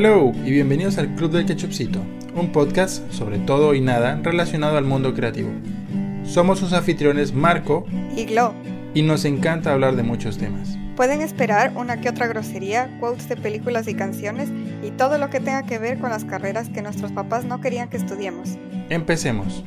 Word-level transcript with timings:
Hello 0.00 0.30
y 0.44 0.52
bienvenidos 0.52 0.96
al 0.98 1.12
Club 1.16 1.32
del 1.32 1.44
Ketchupcito, 1.44 1.98
un 2.36 2.52
podcast 2.52 3.10
sobre 3.10 3.40
todo 3.40 3.74
y 3.74 3.80
nada 3.80 4.20
relacionado 4.22 4.76
al 4.76 4.84
mundo 4.84 5.12
creativo. 5.12 5.50
Somos 6.22 6.60
sus 6.60 6.72
anfitriones 6.72 7.32
Marco 7.32 7.84
y 8.14 8.24
Glo. 8.26 8.54
Y 8.94 9.02
nos 9.02 9.24
encanta 9.24 9.72
hablar 9.72 9.96
de 9.96 10.04
muchos 10.04 10.38
temas. 10.38 10.78
Pueden 10.94 11.20
esperar 11.20 11.72
una 11.76 12.00
que 12.00 12.10
otra 12.10 12.28
grosería, 12.28 12.96
quotes 13.00 13.28
de 13.28 13.36
películas 13.36 13.88
y 13.88 13.94
canciones 13.94 14.50
y 14.84 14.92
todo 14.92 15.18
lo 15.18 15.30
que 15.30 15.40
tenga 15.40 15.66
que 15.66 15.80
ver 15.80 15.98
con 15.98 16.10
las 16.10 16.24
carreras 16.24 16.68
que 16.68 16.80
nuestros 16.80 17.10
papás 17.10 17.44
no 17.44 17.60
querían 17.60 17.90
que 17.90 17.96
estudiemos. 17.96 18.56
Empecemos. 18.90 19.64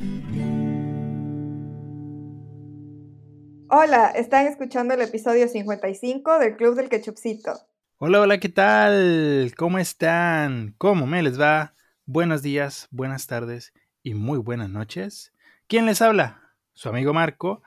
Hola, 3.68 4.12
están 4.14 4.46
escuchando 4.46 4.94
el 4.94 5.02
episodio 5.02 5.46
55 5.46 6.38
del 6.38 6.56
Club 6.56 6.76
del 6.76 6.88
Ketchupcito. 6.88 7.52
Hola, 8.04 8.22
hola, 8.22 8.40
¿qué 8.40 8.48
tal? 8.48 9.54
¿Cómo 9.56 9.78
están? 9.78 10.74
¿Cómo 10.76 11.06
me 11.06 11.22
les 11.22 11.40
va? 11.40 11.76
Buenos 12.04 12.42
días, 12.42 12.88
buenas 12.90 13.28
tardes 13.28 13.72
y 14.02 14.14
muy 14.14 14.38
buenas 14.38 14.68
noches. 14.68 15.32
¿Quién 15.68 15.86
les 15.86 16.02
habla? 16.02 16.50
Su 16.72 16.88
amigo 16.88 17.14
Marco, 17.14 17.62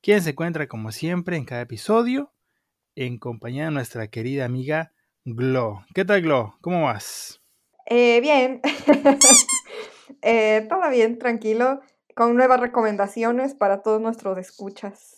quien 0.00 0.22
se 0.22 0.30
encuentra 0.30 0.68
como 0.68 0.92
siempre 0.92 1.36
en 1.36 1.44
cada 1.44 1.62
episodio 1.62 2.32
en 2.94 3.18
compañía 3.18 3.64
de 3.64 3.72
nuestra 3.72 4.06
querida 4.06 4.44
amiga 4.44 4.92
Glo. 5.24 5.84
¿Qué 5.92 6.04
tal, 6.04 6.22
Glo? 6.22 6.54
¿Cómo 6.60 6.84
vas? 6.84 7.42
Eh, 7.86 8.20
bien. 8.20 8.60
eh, 10.22 10.66
todo 10.68 10.88
bien, 10.88 11.18
tranquilo, 11.18 11.80
con 12.14 12.36
nuevas 12.36 12.60
recomendaciones 12.60 13.54
para 13.54 13.82
todos 13.82 14.00
nuestros 14.00 14.38
escuchas. 14.38 15.16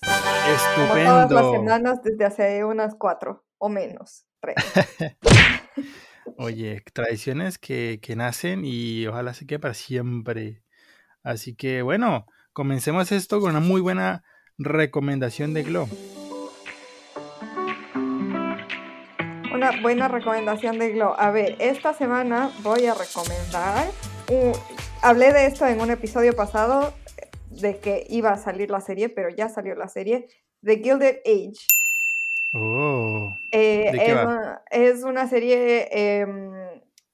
Estupendo. 0.49 1.11
Como 1.11 1.29
todas 1.29 1.31
las 1.31 1.51
semanas 1.51 2.03
desde 2.03 2.25
hace 2.25 2.65
unas 2.65 2.95
cuatro 2.95 3.45
o 3.59 3.69
menos. 3.69 4.25
Oye, 6.37 6.83
tradiciones 6.93 7.59
que, 7.59 8.01
que, 8.03 8.17
nacen 8.17 8.63
y 8.65 9.07
ojalá 9.07 9.35
se 9.35 9.47
quede 9.47 9.59
para 9.59 9.75
siempre. 9.75 10.63
Así 11.23 11.55
que 11.55 11.83
bueno, 11.83 12.27
comencemos 12.53 13.13
esto 13.13 13.41
con 13.41 13.51
una 13.51 13.61
muy 13.61 13.81
buena 13.81 14.25
recomendación 14.59 15.55
de 15.55 15.63
Glo. 15.63 15.89
Una 19.55 19.81
buena 19.81 20.09
recomendación 20.09 20.79
de 20.79 20.93
Glo. 20.93 21.19
A 21.19 21.31
ver, 21.31 21.57
esta 21.61 21.95
semana 21.95 22.51
voy 22.63 22.87
a 22.87 22.95
recomendar. 22.95 23.87
hablé 25.03 25.33
de 25.33 25.47
esto 25.47 25.67
en 25.67 25.81
un 25.81 25.91
episodio 25.91 26.35
pasado 26.35 26.95
de 27.51 27.79
que 27.79 28.07
iba 28.09 28.31
a 28.31 28.39
salir 28.39 28.71
la 28.71 28.81
serie, 28.81 29.09
pero 29.09 29.29
ya 29.29 29.49
salió 29.49 29.75
la 29.75 29.89
serie, 29.89 30.27
The 30.65 30.79
Gilded 30.79 31.19
Age. 31.25 31.67
Oh. 32.55 33.22
Eh, 33.53 33.93
es, 34.71 35.05
Una, 35.05 35.29
serie 35.29 35.89
em, 35.93 36.53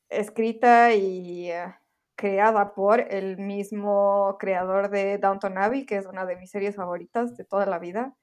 escrita 0.09 0.95
y 0.95 1.51
eh, 1.51 1.75
creada 2.15 2.75
por 2.75 3.01
el 3.01 3.39
mismo 3.39 4.37
creador 4.39 4.89
de 4.89 5.19
Downton 5.19 5.59
Abbey, 5.59 5.85
que 5.85 5.97
es 5.97 6.07
una 6.07 6.25
de 6.27 6.37
mis 6.37 6.51
series 6.51 6.77
favoritas 6.77 7.37
de 7.37 7.45
toda 7.45 7.67
la 7.67 7.79
vida. 7.79 8.15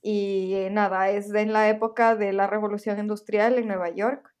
Y 0.00 0.54
eh, 0.54 0.70
nada, 0.70 1.10
es 1.10 1.32
en 1.34 1.52
la 1.52 1.68
época 1.68 2.16
de 2.16 2.32
la 2.32 2.46
revolución 2.46 2.98
industrial 2.98 3.58
en 3.58 3.68
Nueva 3.68 3.90
York. 3.90 4.34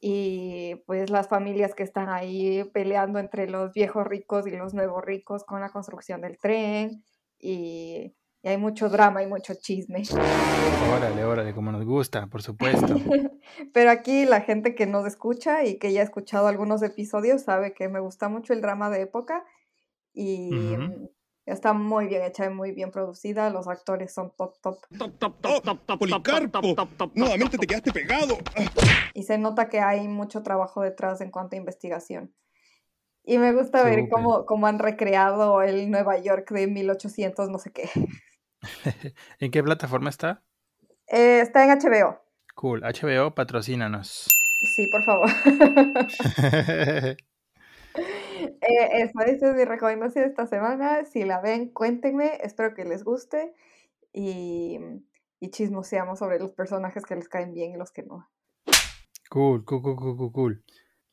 Y 0.00 0.76
pues 0.86 1.10
las 1.10 1.28
familias 1.28 1.74
que 1.74 1.82
están 1.82 2.08
ahí 2.08 2.64
peleando 2.72 3.18
entre 3.18 3.48
los 3.48 3.72
viejos 3.72 4.06
ricos 4.06 4.46
y 4.46 4.50
los 4.50 4.74
nuevos 4.74 5.04
ricos 5.04 5.44
con 5.44 5.60
la 5.60 5.70
construcción 5.70 6.20
del 6.22 6.38
tren. 6.38 7.04
Y 7.38 8.14
y 8.46 8.48
hay 8.48 8.58
mucho 8.58 8.88
drama 8.88 9.24
y 9.24 9.26
mucho 9.26 9.54
chisme. 9.54 10.04
Órale, 10.96 11.24
órale, 11.24 11.52
como 11.52 11.72
nos 11.72 11.84
gusta, 11.84 12.28
por 12.28 12.42
supuesto. 12.42 12.94
Pero 13.72 13.90
aquí 13.90 14.24
la 14.24 14.40
gente 14.40 14.76
que 14.76 14.86
nos 14.86 15.04
escucha 15.04 15.64
y 15.64 15.80
que 15.80 15.92
ya 15.92 16.00
ha 16.00 16.04
escuchado 16.04 16.46
algunos 16.46 16.80
episodios 16.84 17.42
sabe 17.42 17.74
que 17.74 17.88
me 17.88 17.98
gusta 17.98 18.28
mucho 18.28 18.52
el 18.52 18.60
drama 18.60 18.88
de 18.88 19.02
época 19.02 19.44
y 20.14 20.78
está 21.44 21.72
muy 21.72 22.06
bien 22.06 22.22
hecha 22.22 22.46
y 22.46 22.50
muy 22.50 22.70
bien 22.70 22.92
producida. 22.92 23.50
Los 23.50 23.66
actores 23.66 24.14
son 24.14 24.32
top, 24.38 24.54
top. 24.62 24.78
Top, 24.96 25.18
top, 25.18 25.40
top, 25.40 25.62
top, 25.64 25.80
top, 25.84 25.98
Policarpo. 25.98 26.60
Top, 26.60 26.76
top, 26.76 26.96
top, 26.96 27.10
Nuevamente 27.16 27.58
te 27.58 27.66
quedaste 27.66 27.92
pegado. 27.92 28.38
Y 29.12 29.24
se 29.24 29.38
nota 29.38 29.68
que 29.68 29.80
hay 29.80 30.06
mucho 30.06 30.44
trabajo 30.44 30.82
detrás 30.82 31.20
en 31.20 31.32
cuanto 31.32 31.56
a 31.56 31.58
investigación. 31.58 32.32
Y 33.28 33.38
me 33.38 33.52
gusta 33.52 33.82
ver 33.82 34.08
cómo, 34.08 34.46
cómo 34.46 34.68
han 34.68 34.78
recreado 34.78 35.60
el 35.60 35.90
Nueva 35.90 36.16
York 36.16 36.48
de 36.52 36.68
1800, 36.68 37.50
no 37.50 37.58
sé 37.58 37.72
qué. 37.72 37.90
¿En 39.40 39.50
qué 39.50 39.62
plataforma 39.62 40.10
está? 40.10 40.42
Eh, 41.08 41.40
está 41.40 41.64
en 41.64 41.78
HBO. 41.78 42.20
Cool, 42.54 42.82
HBO, 42.82 43.34
patrocínanos. 43.34 44.28
Sí, 44.74 44.88
por 44.90 45.04
favor. 45.04 45.28
eh, 47.04 47.16
esa 48.92 49.24
es 49.24 49.42
mi 49.54 49.64
recomendación 49.64 50.24
de 50.24 50.30
esta 50.30 50.46
semana. 50.46 51.04
Si 51.04 51.24
la 51.24 51.40
ven, 51.40 51.68
cuéntenme. 51.70 52.38
Espero 52.42 52.74
que 52.74 52.84
les 52.84 53.04
guste. 53.04 53.54
Y, 54.12 54.78
y 55.40 55.50
chismoseamos 55.50 56.18
sobre 56.18 56.38
los 56.38 56.52
personajes 56.52 57.04
que 57.04 57.16
les 57.16 57.28
caen 57.28 57.52
bien 57.52 57.72
y 57.72 57.76
los 57.76 57.92
que 57.92 58.02
no. 58.02 58.30
Cool, 59.28 59.64
cool, 59.64 59.82
cool, 59.82 59.96
cool, 60.16 60.32
cool. 60.32 60.64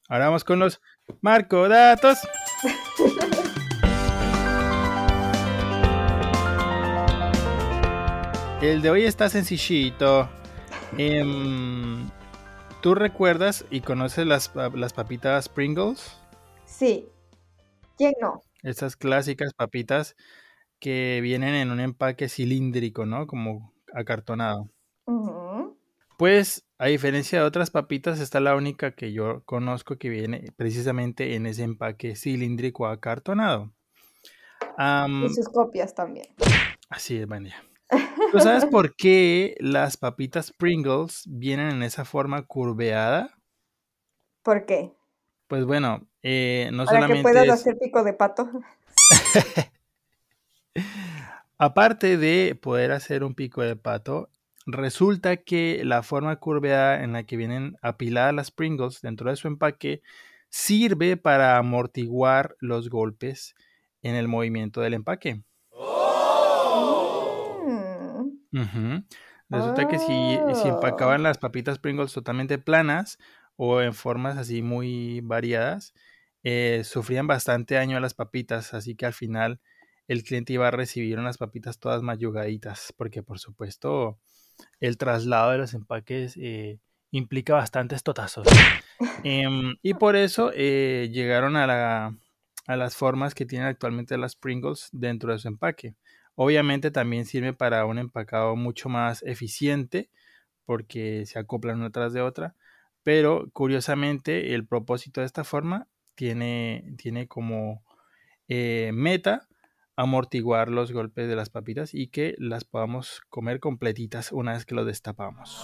Ahora 0.08 0.26
vamos 0.26 0.44
con 0.44 0.59
los 0.59 0.82
Marco 1.22 1.68
Datos. 1.68 2.20
El 8.63 8.81
de 8.81 8.90
hoy 8.90 9.03
está 9.03 9.28
sencillito. 9.28 10.29
Em, 10.97 12.09
¿Tú 12.81 12.96
recuerdas 12.96 13.66
y 13.69 13.81
conoces 13.81 14.25
las, 14.25 14.47
papitas 14.47 15.50
Pringles? 15.50 16.18
Sí. 16.63 17.09
¿Quién 17.97 18.13
no? 18.22 18.41
Esas 18.62 18.96
clásicas 18.96 19.53
papitas 19.53 20.16
que 20.79 21.19
vienen 21.22 21.56
en 21.56 21.72
un 21.72 21.81
empaque 21.81 22.29
cilíndrico, 22.29 23.06
¿no? 23.06 23.28
Como 23.28 23.73
acartonado. 23.94 24.69
Pues, 26.18 26.66
a 26.78 26.85
diferencia 26.85 27.40
de 27.40 27.46
otras 27.46 27.69
papitas, 27.69 28.22
esta 28.22 28.38
es 28.38 28.46
la 28.46 28.56
única 28.56 28.96
que 28.96 29.12
yo 29.12 29.44
conozco 29.44 29.97
que 29.97 30.07
viene 30.07 30.53
precisamente 30.56 31.35
en 31.35 31.47
ese 31.47 31.63
empaque 31.63 32.16
cilíndrico 32.16 32.88
acartonado. 32.88 33.73
y 34.79 35.34
sus 35.34 35.50
copias 35.50 35.94
también. 35.94 36.28
Así 36.90 37.18
es, 37.18 37.28
buen 37.28 37.44
¿Tú 38.34 38.40
sabes 38.40 38.66
por 38.72 38.96
qué 38.96 39.56
las 39.60 39.96
papitas 39.96 40.52
Pringles 40.52 41.24
vienen 41.28 41.70
en 41.70 41.84
esa 41.84 42.04
forma 42.04 42.42
curveada? 42.42 43.38
¿Por 44.42 44.66
qué? 44.66 44.92
Pues 45.48 45.66
bueno, 45.66 46.08
eh, 46.24 46.70
no 46.74 46.86
Para 46.86 46.98
solamente. 46.98 47.18
que 47.18 47.22
puedas 47.22 47.50
hacer 47.50 47.78
pico 47.78 48.04
de 48.04 48.14
pato. 48.14 48.50
Aparte 51.60 52.18
de 52.18 52.58
poder 52.60 52.92
hacer 52.92 53.24
un 53.24 53.36
pico 53.36 53.62
de 53.62 53.76
pato, 53.76 54.30
resulta 54.66 55.38
que 55.38 55.84
la 55.86 56.02
forma 56.02 56.36
curveada 56.38 57.04
en 57.04 57.14
la 57.14 57.26
que 57.26 57.38
vienen 57.38 57.78
apiladas 57.84 58.34
las 58.34 58.50
Pringles 58.50 59.02
dentro 59.02 59.30
de 59.30 59.36
su 59.36 59.48
empaque 59.48 60.02
sirve 60.50 61.18
para 61.18 61.58
amortiguar 61.58 62.56
los 62.60 62.90
golpes 62.90 63.54
en 64.02 64.16
el 64.16 64.28
movimiento 64.28 64.82
del 64.82 64.96
empaque. 64.96 65.44
Resulta 69.50 69.88
que 69.88 70.00
si, 70.00 70.38
si 70.62 70.68
empacaban 70.68 71.22
oh. 71.22 71.24
las 71.24 71.38
papitas 71.38 71.80
Pringles 71.80 72.14
totalmente 72.14 72.58
planas 72.58 73.19
o 73.56 73.81
en 73.81 73.94
formas 73.94 74.38
así 74.38 74.62
muy 74.62 75.22
variadas, 75.22 75.94
eh, 76.44 76.81
sufrían 76.84 77.28
bastante 77.28 77.75
daño 77.75 77.97
a 77.97 78.02
las 78.02 78.14
papitas, 78.14 78.74
así 78.74 78.96
que 78.96 79.06
al 79.06 79.14
final 79.14 79.59
el 80.08 80.24
cliente 80.24 80.53
iba 80.53 80.68
a 80.68 80.72
recibir 80.72 81.19
unas 81.19 81.38
papitas 81.38 81.80
todas 81.80 82.02
mayugaditas, 82.02 82.94
porque 82.97 83.24
por 83.24 83.40
supuesto 83.40 84.19
el 84.80 84.97
traslado 84.97 85.52
de 85.52 85.58
los 85.59 85.74
empaques 85.74 86.35
eh, 86.38 86.79
implica 87.11 87.53
bastantes 87.53 88.03
totazos. 88.03 88.47
Em, 89.23 89.76
y 89.82 89.94
por 89.94 90.16
eso 90.16 90.52
eh, 90.53 91.09
llegaron 91.11 91.55
a, 91.55 91.67
la, 91.67 92.17
a 92.67 92.76
las 92.76 92.96
formas 92.96 93.34
que 93.34 93.46
tienen 93.46 93.67
actualmente 93.67 94.17
las 94.17 94.35
Pringles 94.35 94.90
dentro 94.91 95.32
de 95.32 95.40
su 95.40 95.47
empaque. 95.47 95.96
Obviamente 96.35 96.91
también 96.91 97.26
sirve 97.26 97.53
para 97.53 97.85
un 97.85 98.00
empacado 98.00 98.56
mucho 98.56 98.90
más 98.90 99.22
eficiente 99.24 100.09
porque 100.66 101.26
se 101.26 101.40
acoplan 101.40 101.80
una 101.80 101.91
tras 101.91 102.14
de 102.14 102.22
otra, 102.22 102.56
pero 103.03 103.50
curiosamente 103.52 104.53
el 104.56 104.66
propósito 104.66 105.22
de 105.22 105.28
esta 105.28 105.44
forma 105.44 105.88
tiene, 106.16 106.94
tiene 106.97 107.28
como 107.28 107.84
eh, 108.47 108.91
meta 108.94 109.47
amortiguar 109.96 110.70
los 110.70 110.91
golpes 110.91 111.28
de 111.28 111.35
las 111.35 111.50
papitas 111.50 111.94
y 111.94 112.08
que 112.08 112.34
las 112.38 112.64
podamos 112.64 113.22
comer 113.29 113.59
completitas 113.59 114.32
una 114.32 114.53
vez 114.53 114.66
que 114.66 114.76
lo 114.76 114.86
destapamos. 114.86 115.64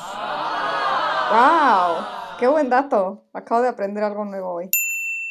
¡Wow! 1.31 2.05
¡Qué 2.39 2.47
buen 2.47 2.69
dato! 2.69 3.25
Acabo 3.33 3.61
de 3.61 3.69
aprender 3.69 4.03
algo 4.03 4.25
nuevo 4.25 4.53
hoy. 4.53 4.69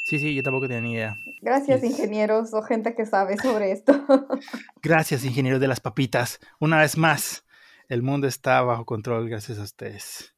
Sí, 0.08 0.18
sí, 0.18 0.34
yo 0.34 0.42
tampoco 0.42 0.66
tenía 0.68 0.80
ni 0.80 0.92
idea. 0.94 1.18
Gracias, 1.42 1.84
ingenieros 1.84 2.54
o 2.54 2.62
gente 2.62 2.94
que 2.94 3.04
sabe 3.04 3.36
sobre 3.36 3.72
esto. 3.72 3.92
Gracias, 4.82 5.22
ingenieros 5.22 5.60
de 5.60 5.68
las 5.68 5.80
papitas. 5.80 6.40
Una 6.58 6.78
vez 6.78 6.96
más, 6.96 7.44
el 7.90 8.02
mundo 8.02 8.26
está 8.26 8.62
bajo 8.62 8.86
control 8.86 9.28
gracias 9.28 9.58
a 9.58 9.64
ustedes. 9.64 10.34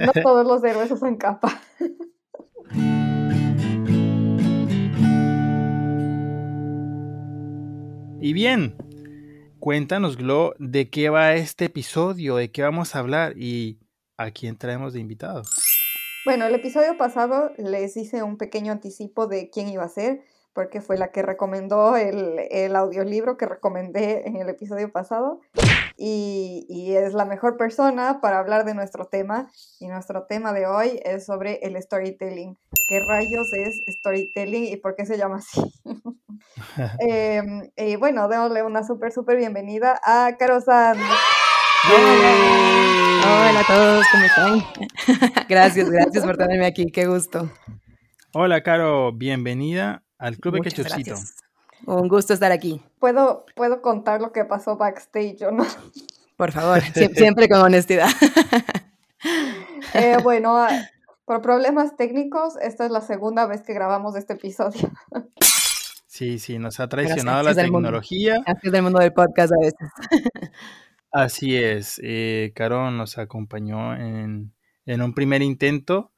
no 0.00 0.12
todos 0.22 0.46
los 0.46 0.62
héroes 0.62 0.92
usan 0.92 1.16
capa. 1.16 1.60
Y 8.20 8.32
bien, 8.32 8.76
cuéntanos, 9.58 10.16
Glo, 10.16 10.54
de 10.60 10.88
qué 10.88 11.10
va 11.10 11.34
este 11.34 11.64
episodio, 11.64 12.36
de 12.36 12.52
qué 12.52 12.62
vamos 12.62 12.94
a 12.94 13.00
hablar 13.00 13.36
y 13.36 13.80
a 14.16 14.30
quién 14.30 14.56
traemos 14.56 14.92
de 14.92 15.00
invitado. 15.00 15.42
Bueno, 16.24 16.46
el 16.46 16.54
episodio 16.54 16.96
pasado 16.96 17.52
les 17.58 17.98
hice 17.98 18.22
un 18.22 18.38
pequeño 18.38 18.72
anticipo 18.72 19.26
de 19.26 19.50
quién 19.50 19.68
iba 19.68 19.84
a 19.84 19.88
ser, 19.90 20.22
porque 20.54 20.80
fue 20.80 20.96
la 20.96 21.12
que 21.12 21.20
recomendó 21.20 21.96
el, 21.96 22.38
el 22.50 22.76
audiolibro 22.76 23.36
que 23.36 23.44
recomendé 23.44 24.26
en 24.26 24.36
el 24.36 24.48
episodio 24.48 24.90
pasado. 24.90 25.40
Y, 25.96 26.66
y, 26.68 26.96
es 26.96 27.12
la 27.12 27.24
mejor 27.24 27.56
persona 27.56 28.20
para 28.20 28.38
hablar 28.38 28.64
de 28.64 28.74
nuestro 28.74 29.04
tema. 29.04 29.50
Y 29.78 29.88
nuestro 29.88 30.24
tema 30.24 30.52
de 30.52 30.66
hoy 30.66 30.98
es 31.04 31.26
sobre 31.26 31.58
el 31.62 31.80
storytelling. 31.80 32.56
¿Qué 32.88 33.00
rayos 33.06 33.52
es 33.52 33.82
storytelling 34.00 34.64
y 34.64 34.76
por 34.76 34.96
qué 34.96 35.04
se 35.04 35.18
llama 35.18 35.36
así? 35.36 35.60
eh, 37.06 37.42
y 37.76 37.96
bueno, 37.96 38.28
démosle 38.28 38.62
una 38.62 38.82
súper, 38.82 39.12
súper 39.12 39.36
bienvenida 39.36 40.00
a 40.02 40.36
Caro 40.38 40.60
San. 40.60 40.96
Hola 43.26 43.60
a 43.60 43.66
todos, 43.66 44.06
¿cómo 44.12 44.24
están? 44.24 44.62
gracias, 45.48 45.88
gracias 45.88 46.24
por 46.24 46.36
tenerme 46.36 46.66
aquí, 46.66 46.90
qué 46.92 47.06
gusto. 47.06 47.50
Hola, 48.34 48.62
Caro, 48.62 49.12
bienvenida 49.12 50.02
al 50.18 50.36
Club 50.36 50.56
de 50.56 50.60
Ketchupcito. 50.60 51.14
Un 51.86 52.08
gusto 52.08 52.34
estar 52.34 52.52
aquí. 52.52 52.82
¿Puedo, 52.98 53.46
puedo 53.54 53.80
contar 53.80 54.20
lo 54.20 54.30
que 54.32 54.44
pasó 54.44 54.76
backstage 54.76 55.42
o 55.42 55.52
no? 55.52 55.64
Por 56.36 56.52
favor, 56.52 56.82
siempre 57.14 57.48
con 57.48 57.60
honestidad. 57.60 58.08
eh, 59.94 60.18
bueno, 60.22 60.58
ah, 60.58 60.70
por 61.24 61.40
problemas 61.40 61.96
técnicos, 61.96 62.56
esta 62.60 62.84
es 62.84 62.90
la 62.90 63.00
segunda 63.00 63.46
vez 63.46 63.62
que 63.62 63.72
grabamos 63.72 64.16
este 64.16 64.34
episodio. 64.34 64.90
Sí, 66.06 66.38
sí, 66.38 66.58
nos 66.58 66.78
ha 66.78 66.88
traicionado 66.88 67.42
la 67.42 67.54
tecnología. 67.54 68.36
Así 68.46 68.66
es 68.66 68.72
del 68.72 68.82
mundo 68.82 69.00
del 69.00 69.12
podcast 69.12 69.52
a 69.52 69.58
veces. 69.60 69.88
Así 71.14 71.56
es, 71.56 72.00
eh, 72.02 72.52
Caro 72.54 72.90
nos 72.90 73.18
acompañó 73.18 73.94
en, 73.94 74.52
en 74.84 75.02
un 75.02 75.14
primer 75.14 75.42
intento 75.42 76.12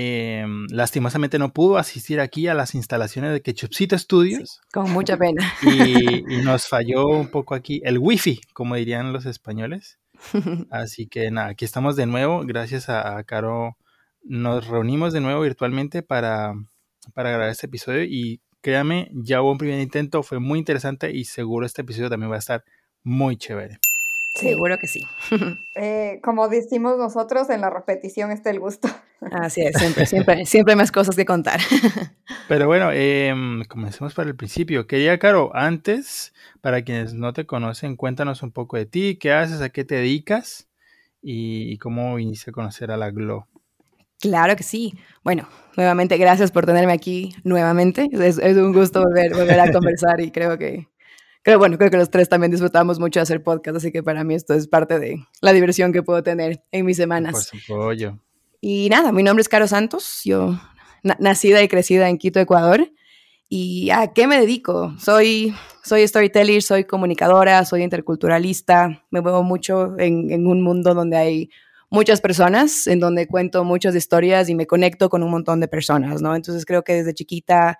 eh, 0.00 0.46
lastimosamente 0.70 1.40
no 1.40 1.52
pudo 1.52 1.76
asistir 1.76 2.20
aquí 2.20 2.46
a 2.46 2.54
las 2.54 2.76
instalaciones 2.76 3.32
de 3.32 3.42
Ketchupcito 3.42 3.98
Studios. 3.98 4.60
con 4.72 4.92
mucha 4.92 5.16
pena. 5.16 5.52
Y, 6.30 6.42
nos 6.44 6.68
falló 6.68 7.08
un 7.08 7.28
poco 7.32 7.56
aquí 7.56 7.80
el 7.84 7.98
wifi, 7.98 8.40
como 8.52 8.76
dirían 8.76 9.12
los 9.12 9.26
españoles. 9.26 9.98
Así 10.70 11.08
que 11.08 11.32
nada, 11.32 11.48
aquí 11.48 11.64
estamos 11.64 11.96
de 11.96 12.06
nuevo. 12.06 12.44
Gracias 12.46 12.88
a, 12.88 13.20
Caro. 13.24 13.76
Nos 14.22 14.68
reunimos 14.68 15.12
de 15.12 15.20
nuevo 15.20 15.40
virtualmente 15.40 16.04
para, 16.04 16.54
para 17.12 17.30
grabar 17.30 17.48
este 17.48 17.66
episodio. 17.66 18.04
Y 18.04 18.40
créame, 18.60 19.10
ya 19.12 19.42
hubo 19.42 19.50
un 19.50 19.58
primer 19.58 19.80
intento, 19.80 20.22
fue 20.22 20.38
muy 20.38 20.60
interesante 20.60 21.10
y 21.10 21.24
seguro 21.24 21.66
este 21.66 21.82
episodio 21.82 22.08
también 22.08 22.30
va 22.30 22.36
a 22.36 22.38
estar 22.38 22.62
muy 23.02 23.36
chévere. 23.36 23.80
Seguro 24.38 24.78
que 24.78 24.86
sí. 24.86 25.06
Eh, 25.80 26.18
como 26.24 26.48
decimos 26.48 26.98
nosotros, 26.98 27.48
en 27.50 27.60
la 27.60 27.70
repetición 27.70 28.32
está 28.32 28.50
el 28.50 28.58
gusto. 28.58 28.88
Así 29.30 29.60
es, 29.60 29.78
siempre, 29.78 30.06
siempre, 30.06 30.44
siempre 30.44 30.72
hay 30.72 30.76
más 30.76 30.90
cosas 30.90 31.14
que 31.14 31.24
contar. 31.24 31.60
Pero 32.48 32.66
bueno, 32.66 32.90
em, 32.90 33.64
comencemos 33.66 34.12
por 34.12 34.26
el 34.26 34.34
principio. 34.34 34.88
Quería, 34.88 35.16
Caro, 35.20 35.54
antes, 35.54 36.34
para 36.60 36.82
quienes 36.82 37.14
no 37.14 37.32
te 37.32 37.46
conocen, 37.46 37.94
cuéntanos 37.94 38.42
un 38.42 38.50
poco 38.50 38.76
de 38.76 38.86
ti, 38.86 39.18
qué 39.20 39.32
haces, 39.32 39.60
a 39.60 39.68
qué 39.68 39.84
te 39.84 39.94
dedicas 39.94 40.68
y, 41.22 41.78
cómo 41.78 42.16
viniste 42.16 42.50
a 42.50 42.54
conocer 42.54 42.90
a 42.90 42.96
la 42.96 43.12
GLO. 43.12 43.46
Claro 44.20 44.56
que 44.56 44.64
sí. 44.64 44.94
Bueno, 45.22 45.48
nuevamente, 45.76 46.16
gracias 46.16 46.50
por 46.50 46.66
tenerme 46.66 46.92
aquí 46.92 47.36
nuevamente. 47.44 48.08
Es, 48.10 48.38
es 48.38 48.56
un 48.56 48.72
gusto 48.72 49.00
volver, 49.04 49.32
volver 49.32 49.60
a 49.60 49.70
conversar 49.70 50.20
y 50.20 50.32
creo 50.32 50.58
que 50.58 50.88
pero 51.48 51.58
bueno, 51.58 51.78
creo 51.78 51.90
que 51.90 51.96
los 51.96 52.10
tres 52.10 52.28
también 52.28 52.50
disfrutamos 52.50 53.00
mucho 53.00 53.20
de 53.20 53.22
hacer 53.22 53.42
podcast, 53.42 53.78
así 53.78 53.90
que 53.90 54.02
para 54.02 54.22
mí 54.22 54.34
esto 54.34 54.52
es 54.52 54.68
parte 54.68 54.98
de 54.98 55.24
la 55.40 55.54
diversión 55.54 55.94
que 55.94 56.02
puedo 56.02 56.22
tener 56.22 56.62
en 56.72 56.84
mis 56.84 56.98
semanas. 56.98 57.32
Por 57.32 57.96
Y 58.60 58.90
nada, 58.90 59.12
mi 59.12 59.22
nombre 59.22 59.40
es 59.40 59.48
Caro 59.48 59.66
Santos, 59.66 60.20
yo 60.26 60.60
nacida 61.02 61.62
y 61.62 61.68
crecida 61.68 62.10
en 62.10 62.18
Quito, 62.18 62.38
Ecuador. 62.38 62.92
¿Y 63.48 63.88
a 63.88 64.12
qué 64.12 64.26
me 64.26 64.38
dedico? 64.38 64.94
Soy, 64.98 65.54
soy 65.82 66.06
storyteller, 66.06 66.60
soy 66.60 66.84
comunicadora, 66.84 67.64
soy 67.64 67.82
interculturalista, 67.82 69.06
me 69.10 69.22
muevo 69.22 69.42
mucho 69.42 69.98
en, 69.98 70.30
en 70.30 70.46
un 70.46 70.60
mundo 70.60 70.92
donde 70.92 71.16
hay 71.16 71.50
muchas 71.88 72.20
personas, 72.20 72.86
en 72.86 73.00
donde 73.00 73.26
cuento 73.26 73.64
muchas 73.64 73.94
historias 73.94 74.50
y 74.50 74.54
me 74.54 74.66
conecto 74.66 75.08
con 75.08 75.22
un 75.22 75.30
montón 75.30 75.60
de 75.60 75.68
personas, 75.68 76.20
¿no? 76.20 76.36
Entonces 76.36 76.66
creo 76.66 76.84
que 76.84 76.92
desde 76.92 77.14
chiquita 77.14 77.78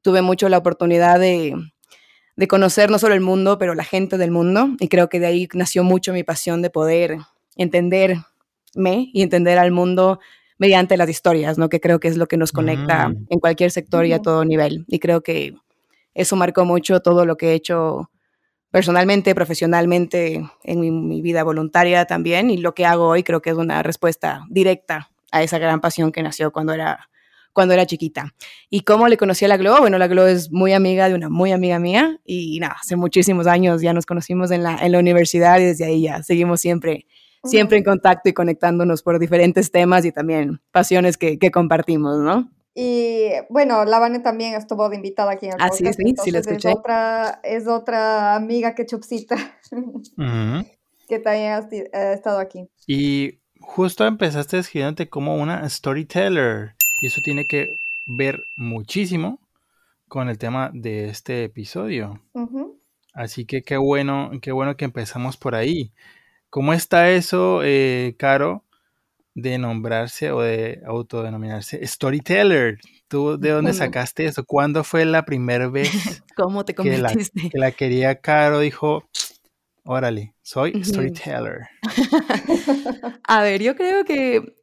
tuve 0.00 0.22
mucho 0.22 0.48
la 0.48 0.56
oportunidad 0.56 1.20
de, 1.20 1.54
de 2.36 2.48
conocer 2.48 2.90
no 2.90 2.98
solo 2.98 3.14
el 3.14 3.20
mundo, 3.20 3.58
pero 3.58 3.74
la 3.74 3.84
gente 3.84 4.18
del 4.18 4.30
mundo. 4.30 4.70
Y 4.80 4.88
creo 4.88 5.08
que 5.08 5.20
de 5.20 5.26
ahí 5.26 5.48
nació 5.54 5.84
mucho 5.84 6.12
mi 6.12 6.24
pasión 6.24 6.62
de 6.62 6.70
poder 6.70 7.18
entenderme 7.56 8.24
y 9.12 9.22
entender 9.22 9.58
al 9.58 9.70
mundo 9.70 10.20
mediante 10.58 10.96
las 10.96 11.08
historias, 11.08 11.58
¿no? 11.58 11.68
Que 11.68 11.80
creo 11.80 12.00
que 12.00 12.08
es 12.08 12.16
lo 12.16 12.26
que 12.26 12.36
nos 12.36 12.52
conecta 12.52 13.08
mm. 13.08 13.26
en 13.28 13.40
cualquier 13.40 13.70
sector 13.70 14.06
y 14.06 14.12
a 14.12 14.20
todo 14.20 14.44
nivel. 14.44 14.84
Y 14.88 14.98
creo 14.98 15.22
que 15.22 15.54
eso 16.14 16.36
marcó 16.36 16.64
mucho 16.64 17.00
todo 17.00 17.26
lo 17.26 17.36
que 17.36 17.50
he 17.50 17.54
hecho 17.54 18.10
personalmente, 18.70 19.34
profesionalmente, 19.34 20.44
en 20.64 20.80
mi, 20.80 20.90
mi, 20.90 21.22
vida 21.22 21.44
voluntaria 21.44 22.06
también. 22.06 22.50
Y 22.50 22.56
lo 22.56 22.74
que 22.74 22.86
hago 22.86 23.06
hoy 23.08 23.22
creo 23.22 23.40
que 23.40 23.50
es 23.50 23.56
una 23.56 23.82
respuesta 23.82 24.44
directa 24.48 25.10
a 25.30 25.42
esa 25.42 25.58
gran 25.58 25.80
pasión 25.80 26.10
que 26.10 26.22
nació 26.22 26.52
cuando 26.52 26.72
era 26.72 27.08
cuando 27.54 27.72
era 27.72 27.86
chiquita. 27.86 28.34
¿Y 28.68 28.80
cómo 28.80 29.08
le 29.08 29.16
conocí 29.16 29.46
a 29.46 29.48
la 29.48 29.56
Glo? 29.56 29.78
Bueno, 29.80 29.96
la 29.96 30.08
Glo 30.08 30.26
es 30.26 30.50
muy 30.52 30.74
amiga 30.74 31.08
de 31.08 31.14
una 31.14 31.30
muy 31.30 31.52
amiga 31.52 31.78
mía 31.78 32.20
y 32.24 32.58
nada, 32.60 32.76
hace 32.82 32.96
muchísimos 32.96 33.46
años 33.46 33.80
ya 33.80 33.94
nos 33.94 34.04
conocimos 34.04 34.50
en 34.50 34.62
la, 34.62 34.76
en 34.76 34.92
la 34.92 34.98
universidad 34.98 35.58
y 35.60 35.64
desde 35.64 35.86
ahí 35.86 36.02
ya 36.02 36.22
seguimos 36.22 36.60
siempre, 36.60 37.06
siempre 37.44 37.78
en 37.78 37.84
contacto 37.84 38.28
y 38.28 38.34
conectándonos 38.34 39.02
por 39.02 39.18
diferentes 39.18 39.70
temas 39.70 40.04
y 40.04 40.12
también 40.12 40.60
pasiones 40.72 41.16
que, 41.16 41.38
que 41.38 41.50
compartimos, 41.50 42.18
¿no? 42.18 42.50
Y 42.74 43.28
bueno, 43.50 43.84
la 43.84 44.00
Vane 44.00 44.18
también 44.18 44.54
estuvo 44.54 44.88
de 44.88 44.96
invitada 44.96 45.32
aquí 45.32 45.46
en 45.46 45.52
el 45.52 45.60
ah, 45.60 45.70
sí, 45.72 45.84
sí, 45.92 46.14
sí, 46.24 46.30
lo 46.32 46.40
escuché. 46.40 46.70
Es 46.70 46.76
otra, 46.76 47.40
es 47.44 47.68
otra 47.68 48.34
amiga 48.34 48.74
que 48.74 48.84
Chupcita, 48.84 49.36
que 51.08 51.18
también 51.20 51.52
ha, 51.52 51.68
ha, 51.92 52.12
estado 52.12 52.40
aquí. 52.40 52.68
Y 52.88 53.38
justo 53.60 54.04
empezaste 54.04 54.58
escribiéndote 54.58 55.08
como 55.08 55.36
una 55.36 55.68
storyteller. 55.68 56.74
Y 57.04 57.08
eso 57.08 57.20
tiene 57.20 57.44
que 57.44 57.76
ver 58.06 58.46
muchísimo 58.56 59.38
con 60.08 60.30
el 60.30 60.38
tema 60.38 60.70
de 60.72 61.10
este 61.10 61.44
episodio. 61.44 62.22
Así 63.12 63.44
que 63.44 63.60
qué 63.60 63.76
bueno, 63.76 64.30
qué 64.40 64.52
bueno 64.52 64.78
que 64.78 64.86
empezamos 64.86 65.36
por 65.36 65.54
ahí. 65.54 65.92
¿Cómo 66.48 66.72
está 66.72 67.10
eso, 67.10 67.60
eh, 67.62 68.14
Caro, 68.18 68.64
de 69.34 69.58
nombrarse 69.58 70.30
o 70.32 70.40
de 70.40 70.80
autodenominarse 70.86 71.86
storyteller? 71.86 72.78
¿Tú 73.06 73.36
de 73.36 73.50
dónde 73.50 73.74
sacaste 73.74 74.24
eso? 74.24 74.46
¿Cuándo 74.46 74.82
fue 74.82 75.04
la 75.04 75.26
primera 75.26 75.68
vez 75.68 75.90
¿Cómo 76.36 76.64
te 76.64 76.74
que 76.74 76.96
la, 76.96 77.12
que 77.12 77.58
la 77.58 77.70
quería 77.72 78.14
Caro? 78.22 78.60
Dijo, 78.60 79.06
órale, 79.84 80.32
soy 80.40 80.82
storyteller. 80.82 81.68
A 83.28 83.42
ver, 83.42 83.62
yo 83.62 83.76
creo 83.76 84.06
que 84.06 84.54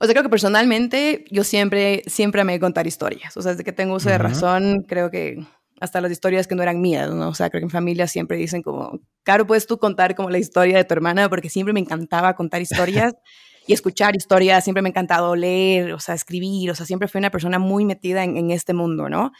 o 0.00 0.04
sea, 0.04 0.14
creo 0.14 0.22
que 0.22 0.28
personalmente 0.28 1.24
yo 1.30 1.44
siempre, 1.44 2.02
siempre 2.06 2.40
amé 2.40 2.60
contar 2.60 2.86
historias. 2.86 3.36
O 3.36 3.42
sea, 3.42 3.52
desde 3.52 3.64
que 3.64 3.72
tengo 3.72 3.94
uso 3.94 4.08
de 4.08 4.18
razón, 4.18 4.84
creo 4.86 5.10
que 5.10 5.44
hasta 5.80 6.00
las 6.00 6.10
historias 6.10 6.46
que 6.46 6.54
no 6.54 6.62
eran 6.62 6.80
mías, 6.80 7.10
¿no? 7.10 7.28
O 7.28 7.34
sea, 7.34 7.50
creo 7.50 7.60
que 7.60 7.66
en 7.66 7.70
familia 7.70 8.06
siempre 8.06 8.36
dicen 8.36 8.62
como, 8.62 9.00
Caro, 9.22 9.46
puedes 9.46 9.66
tú 9.66 9.78
contar 9.78 10.14
como 10.14 10.30
la 10.30 10.38
historia 10.38 10.76
de 10.76 10.84
tu 10.84 10.94
hermana, 10.94 11.28
porque 11.28 11.50
siempre 11.50 11.72
me 11.72 11.80
encantaba 11.80 12.34
contar 12.34 12.62
historias 12.62 13.14
y 13.66 13.72
escuchar 13.72 14.16
historias, 14.16 14.64
siempre 14.64 14.82
me 14.82 14.88
ha 14.88 14.90
encantado 14.90 15.36
leer, 15.36 15.92
o 15.92 16.00
sea, 16.00 16.14
escribir, 16.14 16.70
o 16.70 16.74
sea, 16.74 16.86
siempre 16.86 17.08
fui 17.08 17.18
una 17.18 17.30
persona 17.30 17.58
muy 17.58 17.84
metida 17.84 18.24
en, 18.24 18.36
en 18.36 18.50
este 18.50 18.74
mundo, 18.74 19.08
¿no? 19.08 19.32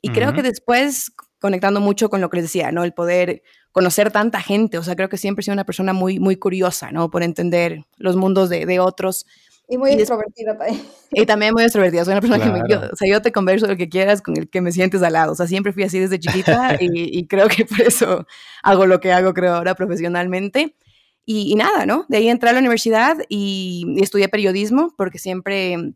Y 0.00 0.10
creo 0.10 0.34
que 0.34 0.42
después, 0.42 1.12
conectando 1.38 1.80
mucho 1.80 2.10
con 2.10 2.20
lo 2.20 2.28
que 2.28 2.36
les 2.36 2.44
decía, 2.44 2.70
¿no? 2.72 2.84
El 2.84 2.92
poder 2.92 3.42
conocer 3.72 4.10
tanta 4.10 4.42
gente, 4.42 4.76
o 4.76 4.82
sea, 4.82 4.94
creo 4.96 5.08
que 5.08 5.16
siempre 5.16 5.40
he 5.40 5.44
sido 5.44 5.54
una 5.54 5.64
persona 5.64 5.94
muy, 5.94 6.20
muy 6.20 6.36
curiosa, 6.36 6.92
¿no? 6.92 7.10
Por 7.10 7.22
entender 7.22 7.86
los 7.96 8.14
mundos 8.14 8.50
de, 8.50 8.66
de 8.66 8.80
otros. 8.80 9.24
Y 9.68 9.78
muy 9.78 9.92
extrovertida 9.92 10.58
también. 10.58 10.82
Y 11.10 11.26
también 11.26 11.54
muy 11.54 11.62
extrovertida. 11.62 12.04
Soy 12.04 12.12
una 12.12 12.20
persona 12.20 12.44
que 12.44 12.50
me, 12.50 12.60
yo, 12.68 12.80
o 12.92 12.96
sea, 12.96 13.08
yo 13.08 13.22
te 13.22 13.32
converso 13.32 13.66
lo 13.66 13.76
que 13.76 13.88
quieras 13.88 14.20
con 14.20 14.36
el 14.36 14.48
que 14.48 14.60
me 14.60 14.72
sientes 14.72 15.02
al 15.02 15.14
lado. 15.14 15.32
O 15.32 15.34
sea, 15.34 15.46
siempre 15.46 15.72
fui 15.72 15.84
así 15.84 15.98
desde 15.98 16.18
chiquita 16.18 16.76
y, 16.80 17.18
y, 17.18 17.26
creo 17.26 17.48
que 17.48 17.64
por 17.64 17.80
eso 17.80 18.26
hago 18.62 18.86
lo 18.86 19.00
que 19.00 19.12
hago, 19.12 19.32
creo, 19.32 19.54
ahora 19.54 19.74
profesionalmente. 19.74 20.76
Y, 21.24 21.50
y 21.50 21.54
nada, 21.54 21.86
¿no? 21.86 22.04
De 22.08 22.18
ahí 22.18 22.28
entré 22.28 22.50
a 22.50 22.52
la 22.52 22.58
universidad 22.58 23.16
y, 23.28 23.86
y, 23.96 24.02
estudié 24.02 24.28
periodismo 24.28 24.92
porque 24.96 25.18
siempre 25.18 25.94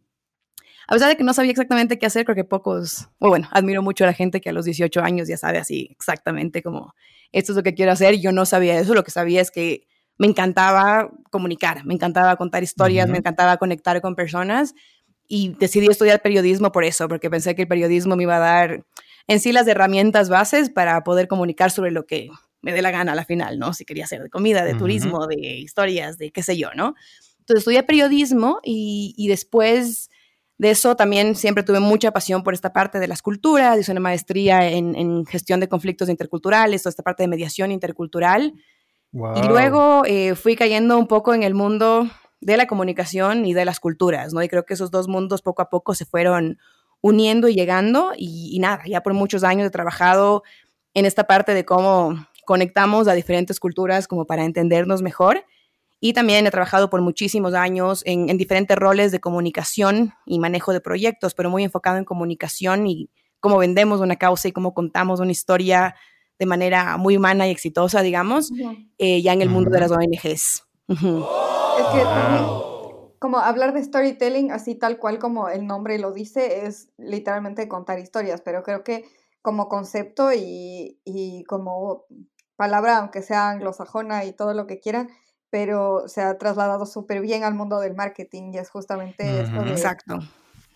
a 0.88 0.94
pesar 0.94 1.10
de 1.10 1.18
que 1.18 1.24
no 1.24 1.34
sabía 1.34 1.50
exactamente 1.50 1.98
qué 1.98 2.06
hacer, 2.06 2.24
creo 2.24 2.34
que 2.34 2.44
pocos, 2.44 3.10
o 3.18 3.28
bueno, 3.28 3.46
admiro 3.52 3.82
mucho 3.82 4.04
a 4.04 4.06
la 4.06 4.14
gente 4.14 4.40
que 4.40 4.48
a 4.48 4.52
los 4.54 4.64
18 4.64 5.02
años 5.02 5.28
ya 5.28 5.36
sabe 5.36 5.58
así 5.58 5.88
exactamente 5.90 6.62
como, 6.62 6.94
esto 7.30 7.52
es 7.52 7.56
lo 7.56 7.62
que 7.62 7.74
quiero 7.74 7.92
hacer. 7.92 8.18
Yo 8.18 8.32
no 8.32 8.46
sabía 8.46 8.80
eso, 8.80 8.94
lo 8.94 9.04
que 9.04 9.10
sabía 9.10 9.42
es 9.42 9.50
que 9.50 9.86
me 10.18 10.26
encantaba 10.26 11.10
comunicar, 11.30 11.84
me 11.84 11.94
encantaba 11.94 12.36
contar 12.36 12.62
historias, 12.62 13.08
me 13.08 13.18
encantaba 13.18 13.56
conectar 13.56 14.00
con 14.00 14.14
personas 14.14 14.74
y 15.26 15.54
decidí 15.58 15.86
estudiar 15.86 16.20
periodismo 16.22 16.72
por 16.72 16.84
eso, 16.84 17.08
porque 17.08 17.30
pensé 17.30 17.54
que 17.54 17.62
el 17.62 17.68
periodismo 17.68 18.16
me 18.16 18.24
iba 18.24 18.36
a 18.36 18.40
dar 18.40 18.84
en 19.28 19.40
sí 19.40 19.52
las 19.52 19.68
herramientas 19.68 20.28
bases 20.28 20.70
para 20.70 21.04
poder 21.04 21.28
comunicar 21.28 21.70
sobre 21.70 21.90
lo 21.90 22.06
que 22.06 22.30
me 22.62 22.72
dé 22.72 22.82
la 22.82 22.90
gana 22.90 23.12
a 23.12 23.14
la 23.14 23.24
final, 23.24 23.58
¿no? 23.58 23.72
Si 23.72 23.84
quería 23.84 24.04
hacer 24.04 24.22
de 24.22 24.30
comida, 24.30 24.64
de 24.64 24.74
turismo, 24.74 25.26
de 25.26 25.36
historias, 25.36 26.18
de 26.18 26.32
qué 26.32 26.42
sé 26.42 26.56
yo, 26.56 26.70
¿no? 26.74 26.94
Entonces 27.40 27.60
estudié 27.60 27.82
periodismo 27.82 28.60
y, 28.62 29.26
después 29.28 30.10
de 30.58 30.70
eso 30.70 30.96
también 30.96 31.36
siempre 31.36 31.62
tuve 31.62 31.78
mucha 31.78 32.10
pasión 32.10 32.42
por 32.42 32.52
esta 32.52 32.72
parte 32.72 32.98
de 32.98 33.06
las 33.06 33.22
culturas, 33.22 33.78
hice 33.78 33.92
una 33.92 34.00
maestría 34.00 34.68
en, 34.68 35.24
gestión 35.26 35.60
de 35.60 35.68
conflictos 35.68 36.08
interculturales, 36.08 36.82
toda 36.82 36.90
esta 36.90 37.02
parte 37.02 37.22
de 37.22 37.28
mediación 37.28 37.70
intercultural. 37.70 38.54
Y 39.12 39.48
luego 39.48 40.02
eh, 40.04 40.34
fui 40.34 40.54
cayendo 40.54 40.98
un 40.98 41.06
poco 41.06 41.32
en 41.32 41.42
el 41.42 41.54
mundo 41.54 42.08
de 42.40 42.56
la 42.56 42.66
comunicación 42.66 43.46
y 43.46 43.54
de 43.54 43.64
las 43.64 43.80
culturas, 43.80 44.32
¿no? 44.32 44.42
Y 44.42 44.48
creo 44.48 44.64
que 44.64 44.74
esos 44.74 44.90
dos 44.90 45.08
mundos 45.08 45.42
poco 45.42 45.62
a 45.62 45.70
poco 45.70 45.94
se 45.94 46.04
fueron 46.04 46.58
uniendo 47.00 47.48
y 47.48 47.54
llegando 47.54 48.12
y, 48.16 48.58
nada, 48.60 48.82
ya 48.86 49.02
por 49.02 49.14
muchos 49.14 49.44
años 49.44 49.66
he 49.66 49.70
trabajado 49.70 50.42
en 50.94 51.06
esta 51.06 51.24
parte 51.24 51.54
de 51.54 51.64
cómo 51.64 52.26
conectamos 52.44 53.08
a 53.08 53.12
diferentes 53.12 53.60
culturas 53.60 54.08
como 54.08 54.26
para 54.26 54.44
entendernos 54.44 55.02
mejor. 55.02 55.44
Y 56.00 56.12
también 56.12 56.46
he 56.46 56.50
trabajado 56.50 56.90
por 56.90 57.00
muchísimos 57.00 57.54
años 57.54 58.02
en, 58.06 58.26
diferentes 58.38 58.76
roles 58.76 59.10
de 59.10 59.20
comunicación 59.20 60.12
y 60.26 60.38
manejo 60.38 60.72
de 60.72 60.80
proyectos, 60.80 61.34
pero 61.34 61.50
muy 61.50 61.64
enfocado 61.64 61.98
en 61.98 62.04
comunicación 62.04 62.86
y 62.86 63.10
cómo 63.40 63.58
vendemos 63.58 64.00
una 64.00 64.16
causa 64.16 64.48
y 64.48 64.52
cómo 64.52 64.74
contamos 64.74 65.18
una 65.18 65.32
historia 65.32 65.96
de 66.38 66.46
manera 66.46 66.96
muy 66.96 67.16
humana 67.16 67.46
y 67.48 67.50
exitosa, 67.50 68.02
digamos, 68.02 68.52
eh, 68.98 69.22
ya 69.22 69.32
en 69.32 69.42
el 69.42 69.50
mundo 69.50 69.70
de 69.70 69.80
las 69.80 69.90
ONGs. 69.90 70.64
Es 70.88 71.86
que 71.92 72.02
también 72.04 72.68
como 73.18 73.38
hablar 73.38 73.72
de 73.72 73.82
storytelling, 73.82 74.52
así 74.52 74.74
tal 74.74 74.98
cual 74.98 75.18
como 75.18 75.48
el 75.48 75.66
nombre 75.66 75.98
lo 75.98 76.12
dice, 76.12 76.66
es 76.66 76.88
literalmente 76.98 77.68
contar 77.68 77.98
historias, 77.98 78.40
pero 78.42 78.62
creo 78.62 78.84
que 78.84 79.04
como 79.42 79.68
concepto 79.68 80.32
y, 80.32 81.00
y 81.04 81.44
como 81.44 82.04
palabra, 82.56 82.98
aunque 82.98 83.22
sea 83.22 83.50
anglosajona 83.50 84.24
y 84.24 84.32
todo 84.32 84.54
lo 84.54 84.66
que 84.66 84.80
quieran, 84.80 85.08
pero 85.50 86.08
se 86.08 86.22
ha 86.22 86.38
trasladado 86.38 86.86
súper 86.86 87.20
bien 87.20 87.44
al 87.44 87.54
mundo 87.54 87.80
del 87.80 87.94
marketing 87.94 88.52
y 88.52 88.58
es 88.58 88.70
justamente 88.70 89.42
esto 89.42 89.62
de, 89.62 89.70
Exacto. 89.70 90.18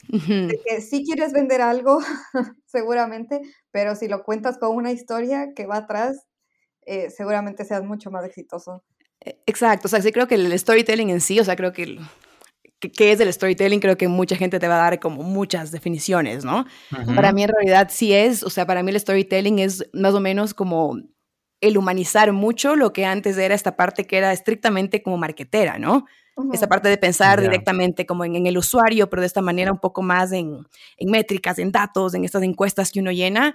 De 0.08 0.60
que 0.64 0.80
si 0.80 1.04
quieres 1.04 1.32
vender 1.32 1.60
algo, 1.60 2.00
seguramente, 2.66 3.40
pero 3.70 3.94
si 3.94 4.08
lo 4.08 4.22
cuentas 4.22 4.58
con 4.58 4.76
una 4.76 4.92
historia 4.92 5.52
que 5.54 5.66
va 5.66 5.78
atrás, 5.78 6.26
eh, 6.86 7.10
seguramente 7.10 7.64
seas 7.64 7.84
mucho 7.84 8.10
más 8.10 8.24
exitoso. 8.24 8.84
E, 9.24 9.40
exacto, 9.46 9.86
o 9.86 9.88
sea, 9.88 10.02
sí 10.02 10.12
creo 10.12 10.26
que 10.26 10.34
el 10.34 10.58
storytelling 10.58 11.10
en 11.10 11.20
sí, 11.20 11.38
o 11.38 11.44
sea, 11.44 11.56
creo 11.56 11.72
que 11.72 11.84
el, 11.84 12.00
qué 12.90 13.12
es 13.12 13.20
el 13.20 13.32
storytelling, 13.32 13.80
creo 13.80 13.96
que 13.96 14.08
mucha 14.08 14.36
gente 14.36 14.58
te 14.58 14.68
va 14.68 14.74
a 14.74 14.90
dar 14.90 15.00
como 15.00 15.22
muchas 15.22 15.70
definiciones, 15.70 16.44
¿no? 16.44 16.66
Para 17.14 17.32
mí 17.32 17.44
en 17.44 17.50
realidad 17.50 17.88
sí 17.90 18.12
es, 18.12 18.42
o 18.42 18.50
sea, 18.50 18.66
para 18.66 18.82
mí 18.82 18.90
el 18.90 18.98
storytelling 18.98 19.60
es 19.60 19.88
más 19.92 20.14
o 20.14 20.20
menos 20.20 20.54
como 20.54 20.98
el 21.62 21.78
humanizar 21.78 22.32
mucho 22.32 22.76
lo 22.76 22.92
que 22.92 23.06
antes 23.06 23.38
era 23.38 23.54
esta 23.54 23.76
parte 23.76 24.06
que 24.06 24.18
era 24.18 24.32
estrictamente 24.32 25.00
como 25.00 25.16
marquetera, 25.16 25.78
¿no? 25.78 26.04
Esta 26.52 26.66
parte 26.66 26.88
de 26.88 26.96
pensar 26.96 27.40
directamente 27.40 28.04
como 28.06 28.24
en, 28.24 28.46
el 28.46 28.58
usuario, 28.58 29.08
pero 29.08 29.20
de 29.20 29.26
esta 29.26 29.42
manera 29.42 29.70
un 29.70 29.78
poco 29.78 30.02
más 30.02 30.32
en, 30.32 30.66
métricas, 30.98 31.58
en 31.58 31.70
datos, 31.70 32.14
en 32.14 32.24
estas 32.24 32.42
encuestas 32.42 32.90
que 32.90 33.00
uno 33.00 33.12
llena. 33.12 33.54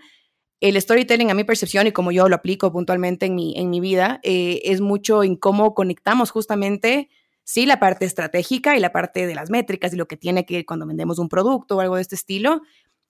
El 0.60 0.80
storytelling, 0.80 1.32
a 1.32 1.34
mi 1.34 1.44
percepción 1.44 1.88
y 1.88 1.92
como 1.92 2.12
yo 2.12 2.30
lo 2.30 2.36
aplico 2.36 2.72
puntualmente 2.72 3.26
en 3.26 3.36
mi, 3.36 3.58
en 3.58 3.70
mi 3.70 3.80
vida, 3.80 4.20
eh, 4.24 4.62
es 4.64 4.80
mucho 4.80 5.24
en 5.24 5.36
cómo 5.36 5.74
conectamos 5.74 6.32
justamente 6.32 7.10
sí 7.44 7.66
la 7.66 7.80
parte 7.80 8.06
estratégica 8.06 8.76
y 8.76 8.80
la 8.80 8.92
parte 8.92 9.26
de 9.26 9.34
las 9.34 9.50
métricas 9.50 9.94
y 9.94 9.96
lo 9.96 10.08
que 10.08 10.18
tiene 10.18 10.46
que 10.46 10.60
ir 10.60 10.66
cuando 10.66 10.86
vendemos 10.86 11.18
un 11.18 11.30
producto 11.30 11.78
o 11.78 11.80
algo 11.80 11.96
de 11.96 12.02
este 12.04 12.16
estilo, 12.16 12.62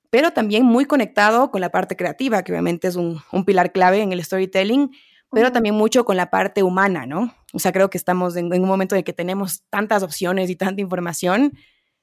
pero 0.10 0.32
también 0.32 0.66
muy 0.66 0.86
conectado 0.86 1.52
con 1.52 1.62
la 1.62 1.70
parte 1.70 1.96
creativa, 1.96 2.44
que 2.44 2.52
obviamente 2.52 2.88
es 2.88 2.96
un, 2.96 3.22
pilar 3.46 3.72
clave 3.72 4.02
en 4.02 4.12
el 4.12 4.24
storytelling, 4.24 4.92
pero 5.32 5.52
también 5.52 5.76
mucho 5.76 6.06
con 6.06 6.16
la 6.16 6.30
parte 6.30 6.64
humana, 6.64 7.06
¿no? 7.06 7.34
O 7.54 7.60
sea, 7.60 7.72
creo 7.72 7.90
que 7.90 7.98
estamos 7.98 8.36
en, 8.36 8.52
un 8.52 8.68
momento 8.68 8.96
en 8.96 9.04
que 9.04 9.14
tenemos 9.14 9.64
tantas 9.70 10.04
opciones 10.04 10.50
y 10.50 10.56
tanta 10.56 10.82
información 10.82 11.54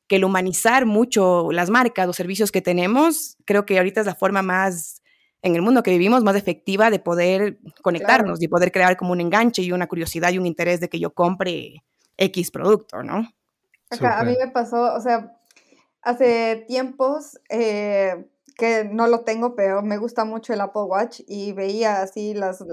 que 0.06 0.16
el 0.16 0.25
humanizar 0.25 0.84
mucho 0.84 1.50
las 1.50 1.70
marcas, 1.70 2.06
los 2.06 2.16
servicios 2.16 2.52
que 2.52 2.61
tenemos, 2.61 3.38
creo 3.46 3.64
que 3.64 3.78
ahorita 3.78 4.00
es 4.00 4.06
la 4.06 4.14
forma 4.14 4.42
más 4.42 5.00
en 5.40 5.54
el 5.54 5.62
mundo 5.62 5.82
que 5.82 5.90
vivimos 5.90 6.23
más 6.25 6.37
efectiva 6.37 6.90
de 6.90 6.99
poder 6.99 7.58
conectarnos 7.82 8.42
y 8.42 8.49
poder 8.49 8.73
crear 8.73 8.96
como 8.96 9.12
un 9.12 9.20
enganche 9.20 9.62
y 9.62 9.73
una 9.73 9.87
curiosidad 9.87 10.32
y 10.32 10.38
un 10.38 10.46
interés 10.46 10.80
de 10.80 10.88
que 10.88 10.99
yo 10.99 11.12
compre 11.12 11.82
X 12.16 12.50
producto, 12.50 13.02
¿no? 13.02 13.28
Acá, 13.90 14.18
a 14.18 14.25
mí 14.25 14.34
me 14.38 14.50
pasó, 14.50 14.94
o 14.94 15.00
sea, 15.00 15.37
hace 16.04 16.64
tiempos 16.68 17.40
eh, 17.49 18.26
que 18.56 18.84
no 18.84 19.08
lo 19.08 19.25
tengo, 19.25 19.56
pero 19.56 19.82
me 19.82 19.96
gusta 19.99 20.25
mucho 20.25 20.52
el 20.52 20.61
Apple 20.61 20.82
Watch 20.82 21.20
y 21.26 21.52
veía 21.52 22.02
así 22.02 22.34
las, 22.34 22.64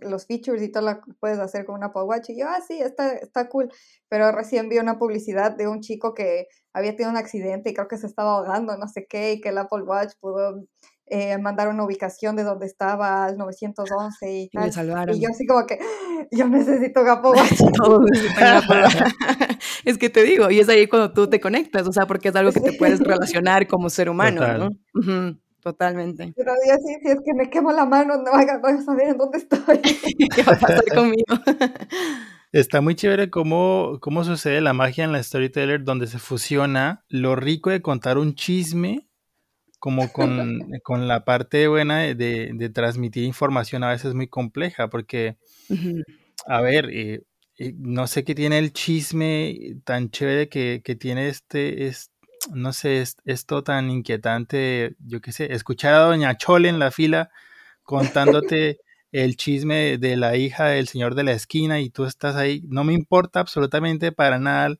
los 0.00 0.26
features 0.26 0.62
y 0.62 0.70
todo 0.70 0.90
lo 0.90 1.00
que 1.00 1.12
puedes 1.18 1.38
hacer 1.38 1.64
con 1.64 1.76
un 1.76 1.84
Apple 1.84 2.02
Watch 2.02 2.30
y 2.30 2.38
yo, 2.38 2.46
ah, 2.48 2.60
sí, 2.66 2.80
está, 2.80 3.14
está 3.14 3.48
cool, 3.48 3.72
pero 4.08 4.30
recién 4.32 4.68
vi 4.68 4.78
una 4.78 4.98
publicidad 4.98 5.52
de 5.52 5.68
un 5.68 5.80
chico 5.80 6.12
que 6.12 6.48
había 6.74 6.92
tenido 6.92 7.10
un 7.10 7.16
accidente 7.16 7.70
y 7.70 7.74
creo 7.74 7.88
que 7.88 7.96
se 7.96 8.06
estaba 8.06 8.36
ahogando, 8.36 8.76
no 8.76 8.88
sé 8.88 9.06
qué, 9.06 9.32
y 9.32 9.40
que 9.40 9.50
el 9.50 9.58
Apple 9.58 9.84
Watch 9.84 10.12
pudo 10.20 10.64
eh, 11.06 11.36
mandar 11.38 11.68
una 11.68 11.84
ubicación 11.84 12.36
de 12.36 12.44
donde 12.44 12.66
estaba 12.66 13.24
al 13.24 13.36
911 13.36 14.32
y 14.32 14.48
tal. 14.50 14.70
Y, 15.14 15.20
yo 15.20 15.28
así 15.30 15.46
como 15.46 15.66
que, 15.66 15.78
yo 16.30 16.48
necesito 16.48 17.04
Gapo 17.04 17.34
es 19.84 19.98
que 19.98 20.10
te 20.10 20.22
digo, 20.22 20.50
y 20.50 20.60
es 20.60 20.68
ahí 20.68 20.86
cuando 20.86 21.12
tú 21.12 21.28
te 21.28 21.40
conectas, 21.40 21.86
o 21.86 21.92
sea, 21.92 22.06
porque 22.06 22.28
es 22.28 22.36
algo 22.36 22.52
que 22.52 22.60
te 22.60 22.72
puedes 22.72 23.00
relacionar 23.00 23.66
como 23.66 23.90
ser 23.90 24.08
humano, 24.08 24.40
¿no? 24.58 24.70
Totalmente. 25.60 26.32
Pero 26.36 26.52
yo 26.66 26.74
sí, 26.84 26.96
si 27.02 27.10
es 27.10 27.18
que 27.24 27.34
me 27.34 27.48
quemo 27.48 27.70
la 27.70 27.84
mano, 27.84 28.16
no 28.16 28.32
voy 28.32 28.72
a 28.72 28.82
saber 28.82 29.10
en 29.10 29.16
dónde 29.16 29.38
estoy. 29.38 29.80
¿Qué 30.34 30.42
va 30.42 30.54
a 30.54 30.58
pasar 30.58 30.84
conmigo? 30.92 31.36
Está 32.52 32.80
muy 32.80 32.96
chévere 32.96 33.30
cómo, 33.30 33.98
cómo 34.00 34.24
sucede 34.24 34.60
la 34.60 34.72
magia 34.72 35.04
en 35.04 35.12
la 35.12 35.22
storyteller, 35.22 35.84
donde 35.84 36.06
se 36.06 36.18
fusiona 36.18 37.04
lo 37.08 37.36
rico 37.36 37.70
de 37.70 37.80
contar 37.80 38.18
un 38.18 38.34
chisme 38.34 39.08
como 39.82 40.12
con, 40.84 41.08
la 41.08 41.24
parte 41.24 41.66
buena 41.66 42.02
de, 42.02 42.70
transmitir 42.72 43.24
información 43.24 43.82
a 43.82 43.90
veces 43.90 44.14
muy 44.14 44.28
compleja, 44.28 44.88
porque, 44.88 45.38
a 46.46 46.60
ver, 46.60 46.88
eh, 46.90 47.22
eh, 47.58 47.74
no 47.76 48.06
sé 48.06 48.22
qué 48.22 48.36
tiene 48.36 48.60
el 48.60 48.72
chisme 48.72 49.80
tan 49.82 50.10
chévere 50.10 50.48
que, 50.48 50.96
tiene 51.00 51.26
este, 51.26 51.88
es, 51.88 52.12
no 52.52 52.72
sé, 52.72 53.02
esto 53.24 53.64
tan 53.64 53.90
inquietante, 53.90 54.94
yo 55.04 55.20
qué 55.20 55.32
sé, 55.32 55.52
escuchar 55.52 55.94
a 55.94 56.04
Doña 56.04 56.36
Chole 56.36 56.68
en 56.68 56.78
la 56.78 56.92
fila 56.92 57.30
contándote 57.82 58.78
el 59.10 59.36
chisme 59.36 59.98
de 59.98 60.16
la 60.16 60.36
hija 60.36 60.66
del 60.66 60.86
señor 60.86 61.16
de 61.16 61.24
la 61.24 61.32
esquina 61.32 61.80
y 61.80 61.90
tú 61.90 62.04
estás 62.04 62.36
ahí, 62.36 62.62
no 62.68 62.84
me 62.84 62.92
importa 62.92 63.40
absolutamente 63.40 64.12
para 64.12 64.38
nada 64.38 64.76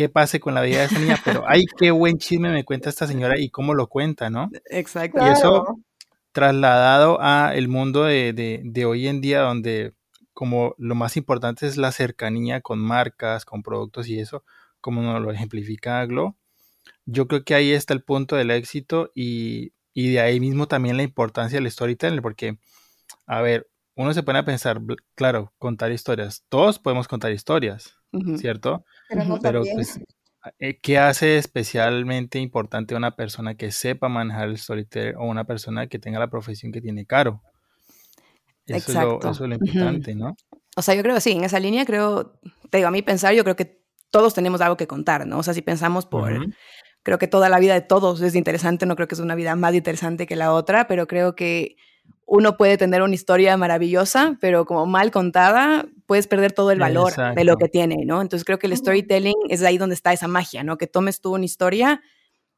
qué 0.00 0.08
pase 0.08 0.40
con 0.40 0.54
la 0.54 0.62
vida 0.62 0.78
de 0.78 0.84
esa 0.86 0.98
niña, 0.98 1.20
pero 1.22 1.44
ay, 1.46 1.66
qué 1.76 1.90
buen 1.90 2.16
chisme 2.16 2.50
me 2.50 2.64
cuenta 2.64 2.88
esta 2.88 3.06
señora 3.06 3.38
y 3.38 3.50
cómo 3.50 3.74
lo 3.74 3.86
cuenta, 3.86 4.30
¿no? 4.30 4.48
Exacto. 4.70 5.18
Y 5.20 5.28
eso 5.28 5.78
trasladado 6.32 7.18
a 7.20 7.54
el 7.54 7.68
mundo 7.68 8.04
de, 8.04 8.84
hoy 8.86 9.08
en 9.08 9.20
día, 9.20 9.40
donde 9.40 9.92
como 10.32 10.74
lo 10.78 10.94
más 10.94 11.18
importante 11.18 11.66
es 11.66 11.76
la 11.76 11.92
cercanía 11.92 12.62
con 12.62 12.78
marcas, 12.78 13.44
con 13.44 13.62
productos 13.62 14.08
y 14.08 14.18
eso, 14.18 14.42
como 14.80 15.02
nos 15.02 15.20
lo 15.20 15.30
ejemplifica 15.32 16.02
Glo, 16.06 16.34
yo 17.04 17.28
creo 17.28 17.44
que 17.44 17.54
ahí 17.54 17.72
está 17.72 17.92
el 17.92 18.02
punto 18.02 18.36
del 18.36 18.52
éxito 18.52 19.10
y, 19.14 19.74
y 19.92 20.12
de 20.12 20.20
ahí 20.20 20.40
mismo 20.40 20.66
también 20.66 20.96
la 20.96 21.02
importancia 21.02 21.58
del 21.60 21.70
storytelling, 21.70 22.22
porque, 22.22 22.56
a 23.26 23.42
ver, 23.42 23.68
uno 23.96 24.14
se 24.14 24.22
pone 24.22 24.38
a 24.38 24.46
pensar, 24.46 24.80
claro, 25.14 25.52
contar 25.58 25.92
historias, 25.92 26.46
todos 26.48 26.78
podemos 26.78 27.06
contar 27.06 27.32
historias, 27.32 27.99
¿cierto? 28.36 28.84
Pero, 29.42 29.62
pues, 29.74 30.00
eh, 30.58 30.78
¿qué 30.80 30.98
hace 30.98 31.36
especialmente 31.36 32.38
importante 32.38 32.94
a 32.94 32.98
una 32.98 33.16
persona 33.16 33.54
que 33.54 33.72
sepa 33.72 34.08
manejar 34.08 34.48
el 34.48 34.58
storytelling 34.58 35.16
o 35.16 35.26
una 35.26 35.44
persona 35.44 35.86
que 35.86 35.98
tenga 35.98 36.18
la 36.18 36.30
profesión 36.30 36.72
que 36.72 36.80
tiene 36.80 37.06
caro? 37.06 37.42
Eso, 38.66 38.92
Es, 38.92 38.94
lo, 38.94 39.18
eso 39.18 39.30
es 39.44 39.48
lo 39.48 39.54
importante, 39.54 40.14
¿no? 40.14 40.36
O 40.76 40.82
sea, 40.82 40.94
yo 40.94 41.02
creo 41.02 41.14
que 41.14 41.20
sí, 41.20 41.32
en 41.32 41.44
esa 41.44 41.58
línea 41.58 41.84
creo, 41.84 42.38
te 42.70 42.78
digo, 42.78 42.88
a 42.88 42.92
mí 42.92 43.02
pensar, 43.02 43.34
yo 43.34 43.42
creo 43.42 43.56
que 43.56 43.80
todos 44.10 44.34
tenemos 44.34 44.60
algo 44.60 44.76
que 44.76 44.86
contar, 44.86 45.26
¿no? 45.26 45.38
O 45.38 45.42
sea, 45.42 45.54
si 45.54 45.62
pensamos 45.62 46.06
por, 46.06 46.46
creo 47.02 47.18
que 47.18 47.28
toda 47.28 47.48
la 47.48 47.58
vida 47.58 47.74
de 47.74 47.80
todos 47.80 48.20
es 48.20 48.34
interesante, 48.34 48.86
no 48.86 48.96
creo 48.96 49.08
que 49.08 49.14
es 49.14 49.20
una 49.20 49.34
vida 49.34 49.56
más 49.56 49.74
interesante 49.74 50.26
que 50.26 50.36
la 50.36 50.52
otra, 50.52 50.86
pero 50.86 51.06
creo 51.06 51.34
que 51.34 51.76
uno 52.26 52.56
puede 52.56 52.78
tener 52.78 53.02
una 53.02 53.14
historia 53.14 53.56
maravillosa, 53.56 54.36
pero 54.40 54.64
como 54.64 54.86
mal 54.86 55.10
contada, 55.10 55.86
puedes 56.10 56.26
perder 56.26 56.50
todo 56.50 56.72
el 56.72 56.80
valor 56.80 57.12
de 57.36 57.44
lo 57.44 57.56
que 57.56 57.68
tiene, 57.68 58.04
¿no? 58.04 58.20
Entonces 58.20 58.44
creo 58.44 58.58
que 58.58 58.66
el 58.66 58.76
storytelling 58.76 59.36
es 59.48 59.62
ahí 59.62 59.78
donde 59.78 59.94
está 59.94 60.12
esa 60.12 60.26
magia, 60.26 60.64
¿no? 60.64 60.76
Que 60.76 60.88
tomes 60.88 61.20
tú 61.20 61.36
una 61.36 61.44
historia 61.44 62.02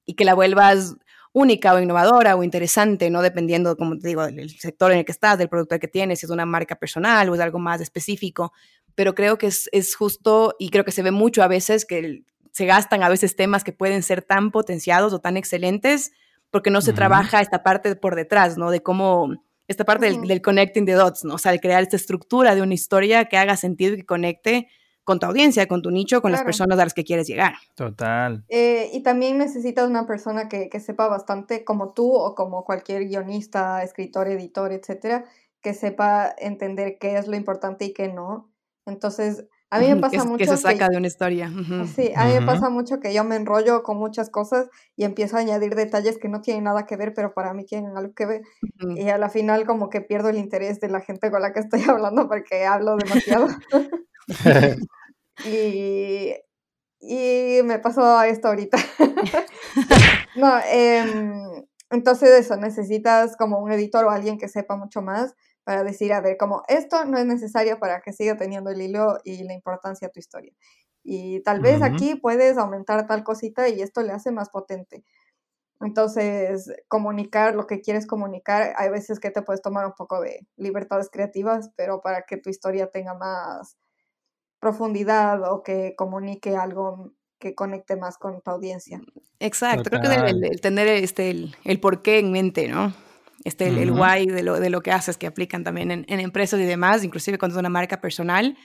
y 0.06 0.14
que 0.14 0.24
la 0.24 0.32
vuelvas 0.32 0.96
única 1.32 1.74
o 1.74 1.78
innovadora 1.78 2.34
o 2.34 2.42
interesante, 2.44 3.10
¿no? 3.10 3.20
Dependiendo, 3.20 3.76
como 3.76 3.98
te 3.98 4.08
digo, 4.08 4.24
del 4.26 4.48
sector 4.48 4.90
en 4.90 5.00
el 5.00 5.04
que 5.04 5.12
estás, 5.12 5.36
del 5.36 5.50
producto 5.50 5.78
que 5.78 5.86
tienes, 5.86 6.20
si 6.20 6.24
es 6.24 6.30
una 6.30 6.46
marca 6.46 6.76
personal 6.76 7.28
o 7.28 7.34
es 7.34 7.42
algo 7.42 7.58
más 7.58 7.82
específico. 7.82 8.54
Pero 8.94 9.14
creo 9.14 9.36
que 9.36 9.48
es, 9.48 9.68
es 9.72 9.96
justo 9.96 10.56
y 10.58 10.70
creo 10.70 10.86
que 10.86 10.90
se 10.90 11.02
ve 11.02 11.10
mucho 11.10 11.42
a 11.42 11.46
veces 11.46 11.84
que 11.84 12.22
se 12.52 12.64
gastan 12.64 13.02
a 13.02 13.10
veces 13.10 13.36
temas 13.36 13.64
que 13.64 13.74
pueden 13.74 14.02
ser 14.02 14.22
tan 14.22 14.50
potenciados 14.50 15.12
o 15.12 15.18
tan 15.18 15.36
excelentes 15.36 16.12
porque 16.50 16.70
no 16.70 16.80
se 16.80 16.94
trabaja 16.94 17.42
esta 17.42 17.62
parte 17.62 17.96
por 17.96 18.14
detrás, 18.14 18.56
¿no? 18.56 18.70
De 18.70 18.82
cómo, 18.82 19.44
esta 19.72 19.84
parte 19.84 20.06
del, 20.06 20.42
connecting 20.42 20.86
the 20.86 20.92
dots, 20.92 21.24
¿no? 21.24 21.34
O 21.34 21.38
sea, 21.38 21.52
de 21.52 21.60
crear 21.60 21.82
esta 21.82 21.96
estructura 21.96 22.54
de 22.54 22.62
una 22.62 22.74
historia 22.74 23.24
que 23.26 23.36
haga 23.36 23.56
sentido 23.56 23.94
y 23.94 23.98
que 23.98 24.06
conecte 24.06 24.68
con 25.04 25.18
tu 25.18 25.26
audiencia, 25.26 25.66
con 25.66 25.82
tu 25.82 25.90
nicho, 25.90 26.22
con 26.22 26.30
las 26.30 26.44
personas 26.44 26.78
a 26.78 26.84
las 26.84 26.94
que 26.94 27.02
quieres 27.02 27.26
llegar. 27.26 27.54
Total. 27.74 28.44
Eh, 28.48 28.90
y 28.92 29.02
también 29.02 29.36
necesitas 29.36 29.88
una 29.88 30.06
persona 30.06 30.48
que, 30.48 30.68
que, 30.68 30.78
sepa 30.78 31.08
bastante, 31.08 31.64
como 31.64 31.92
tú 31.92 32.14
o 32.14 32.36
como 32.36 32.64
cualquier 32.64 33.06
guionista, 33.08 33.82
escritor, 33.82 34.28
editor, 34.28 34.70
etcétera, 34.72 35.24
que 35.60 35.74
sepa 35.74 36.32
entender 36.38 36.98
qué 37.00 37.16
es 37.16 37.26
lo 37.26 37.36
importante 37.36 37.84
y 37.86 37.92
qué 37.92 38.08
no. 38.08 38.52
Entonces, 38.86 39.46
a 39.72 39.78
mí 39.78 39.88
me 39.88 39.96
pasa 39.96 40.22
mucho. 40.24 40.36
Que 40.36 40.46
se 40.46 40.58
saca 40.58 40.90
de 40.90 40.98
una 40.98 41.06
historia. 41.06 41.50
Sí, 41.96 42.12
a 42.14 42.26
mí 42.26 42.34
me 42.34 42.44
pasa 42.44 42.68
mucho 42.68 43.00
que 43.00 43.14
yo 43.14 43.24
me 43.24 43.36
enrollo 43.36 43.82
con 43.82 43.96
muchas 43.96 44.28
cosas 44.28 44.68
y 44.96 45.04
empiezo 45.04 45.38
a 45.38 45.40
añadir 45.40 45.74
detalles 45.74 46.18
que 46.18 46.28
no 46.28 46.42
tienen 46.42 46.64
nada 46.64 46.84
que 46.84 46.98
ver, 46.98 47.14
pero 47.14 47.32
para 47.32 47.54
mí 47.54 47.64
tienen 47.64 47.96
algo 47.96 48.12
que 48.12 48.26
ver. 48.26 48.42
Y 48.96 49.08
a 49.08 49.16
la 49.16 49.30
final, 49.30 49.64
como 49.64 49.88
que 49.88 50.02
pierdo 50.02 50.28
el 50.28 50.36
interés 50.36 50.78
de 50.80 50.88
la 50.88 51.00
gente 51.00 51.30
con 51.30 51.40
la 51.40 51.54
que 51.54 51.60
estoy 51.60 51.80
hablando 51.88 52.28
porque 52.28 52.66
hablo 52.66 52.98
demasiado. 52.98 53.46
y, 55.46 56.34
y 57.00 57.62
me 57.64 57.78
pasó 57.78 58.22
esto 58.24 58.48
ahorita. 58.48 58.76
no, 60.36 60.52
eh, 60.70 61.64
entonces 61.88 62.28
eso, 62.28 62.56
necesitas 62.56 63.38
como 63.38 63.58
un 63.58 63.72
editor 63.72 64.04
o 64.04 64.10
alguien 64.10 64.36
que 64.36 64.48
sepa 64.48 64.76
mucho 64.76 65.00
más 65.00 65.34
para 65.64 65.84
decir, 65.84 66.12
a 66.12 66.20
ver, 66.20 66.36
como 66.36 66.62
esto 66.68 67.04
no 67.04 67.18
es 67.18 67.26
necesario 67.26 67.78
para 67.78 68.00
que 68.00 68.12
siga 68.12 68.36
teniendo 68.36 68.70
el 68.70 68.80
hilo 68.80 69.18
y 69.24 69.44
la 69.44 69.52
importancia 69.52 70.08
a 70.08 70.10
tu 70.10 70.18
historia. 70.18 70.52
Y 71.04 71.40
tal 71.40 71.60
vez 71.60 71.82
aquí 71.82 72.14
puedes 72.14 72.58
aumentar 72.58 73.06
tal 73.06 73.24
cosita 73.24 73.68
y 73.68 73.82
esto 73.82 74.02
le 74.02 74.12
hace 74.12 74.30
más 74.30 74.50
potente. 74.50 75.04
Entonces, 75.80 76.72
comunicar 76.86 77.56
lo 77.56 77.66
que 77.66 77.80
quieres 77.80 78.06
comunicar, 78.06 78.72
hay 78.76 78.88
veces 78.88 79.18
que 79.18 79.30
te 79.30 79.42
puedes 79.42 79.62
tomar 79.62 79.84
un 79.84 79.94
poco 79.94 80.20
de 80.20 80.46
libertades 80.56 81.08
creativas, 81.10 81.70
pero 81.76 82.00
para 82.00 82.22
que 82.22 82.36
tu 82.36 82.50
historia 82.50 82.88
tenga 82.90 83.14
más 83.14 83.76
profundidad 84.60 85.42
o 85.52 85.64
que 85.64 85.94
comunique 85.96 86.56
algo 86.56 87.12
que 87.40 87.56
conecte 87.56 87.96
más 87.96 88.18
con 88.18 88.40
tu 88.40 88.50
audiencia. 88.52 89.00
Exacto, 89.40 89.90
creo 89.90 90.00
que 90.00 90.46
el, 90.46 90.60
tener 90.60 90.86
este, 90.86 91.30
el, 91.30 91.56
el 91.64 91.80
porqué 91.80 92.20
en 92.20 92.30
mente, 92.30 92.68
¿no? 92.68 92.94
Este, 93.44 93.68
el, 93.68 93.78
el 93.78 93.90
why 93.90 94.26
de 94.26 94.42
lo, 94.42 94.60
de 94.60 94.70
lo 94.70 94.80
que 94.82 94.92
haces, 94.92 95.16
que 95.16 95.26
aplican 95.26 95.64
también 95.64 95.90
en, 95.90 96.04
en, 96.08 96.20
empresas 96.20 96.60
y 96.60 96.64
demás, 96.64 97.04
inclusive 97.04 97.38
cuando 97.38 97.56
es 97.56 97.60
una 97.60 97.68
marca 97.68 98.00
personal. 98.00 98.56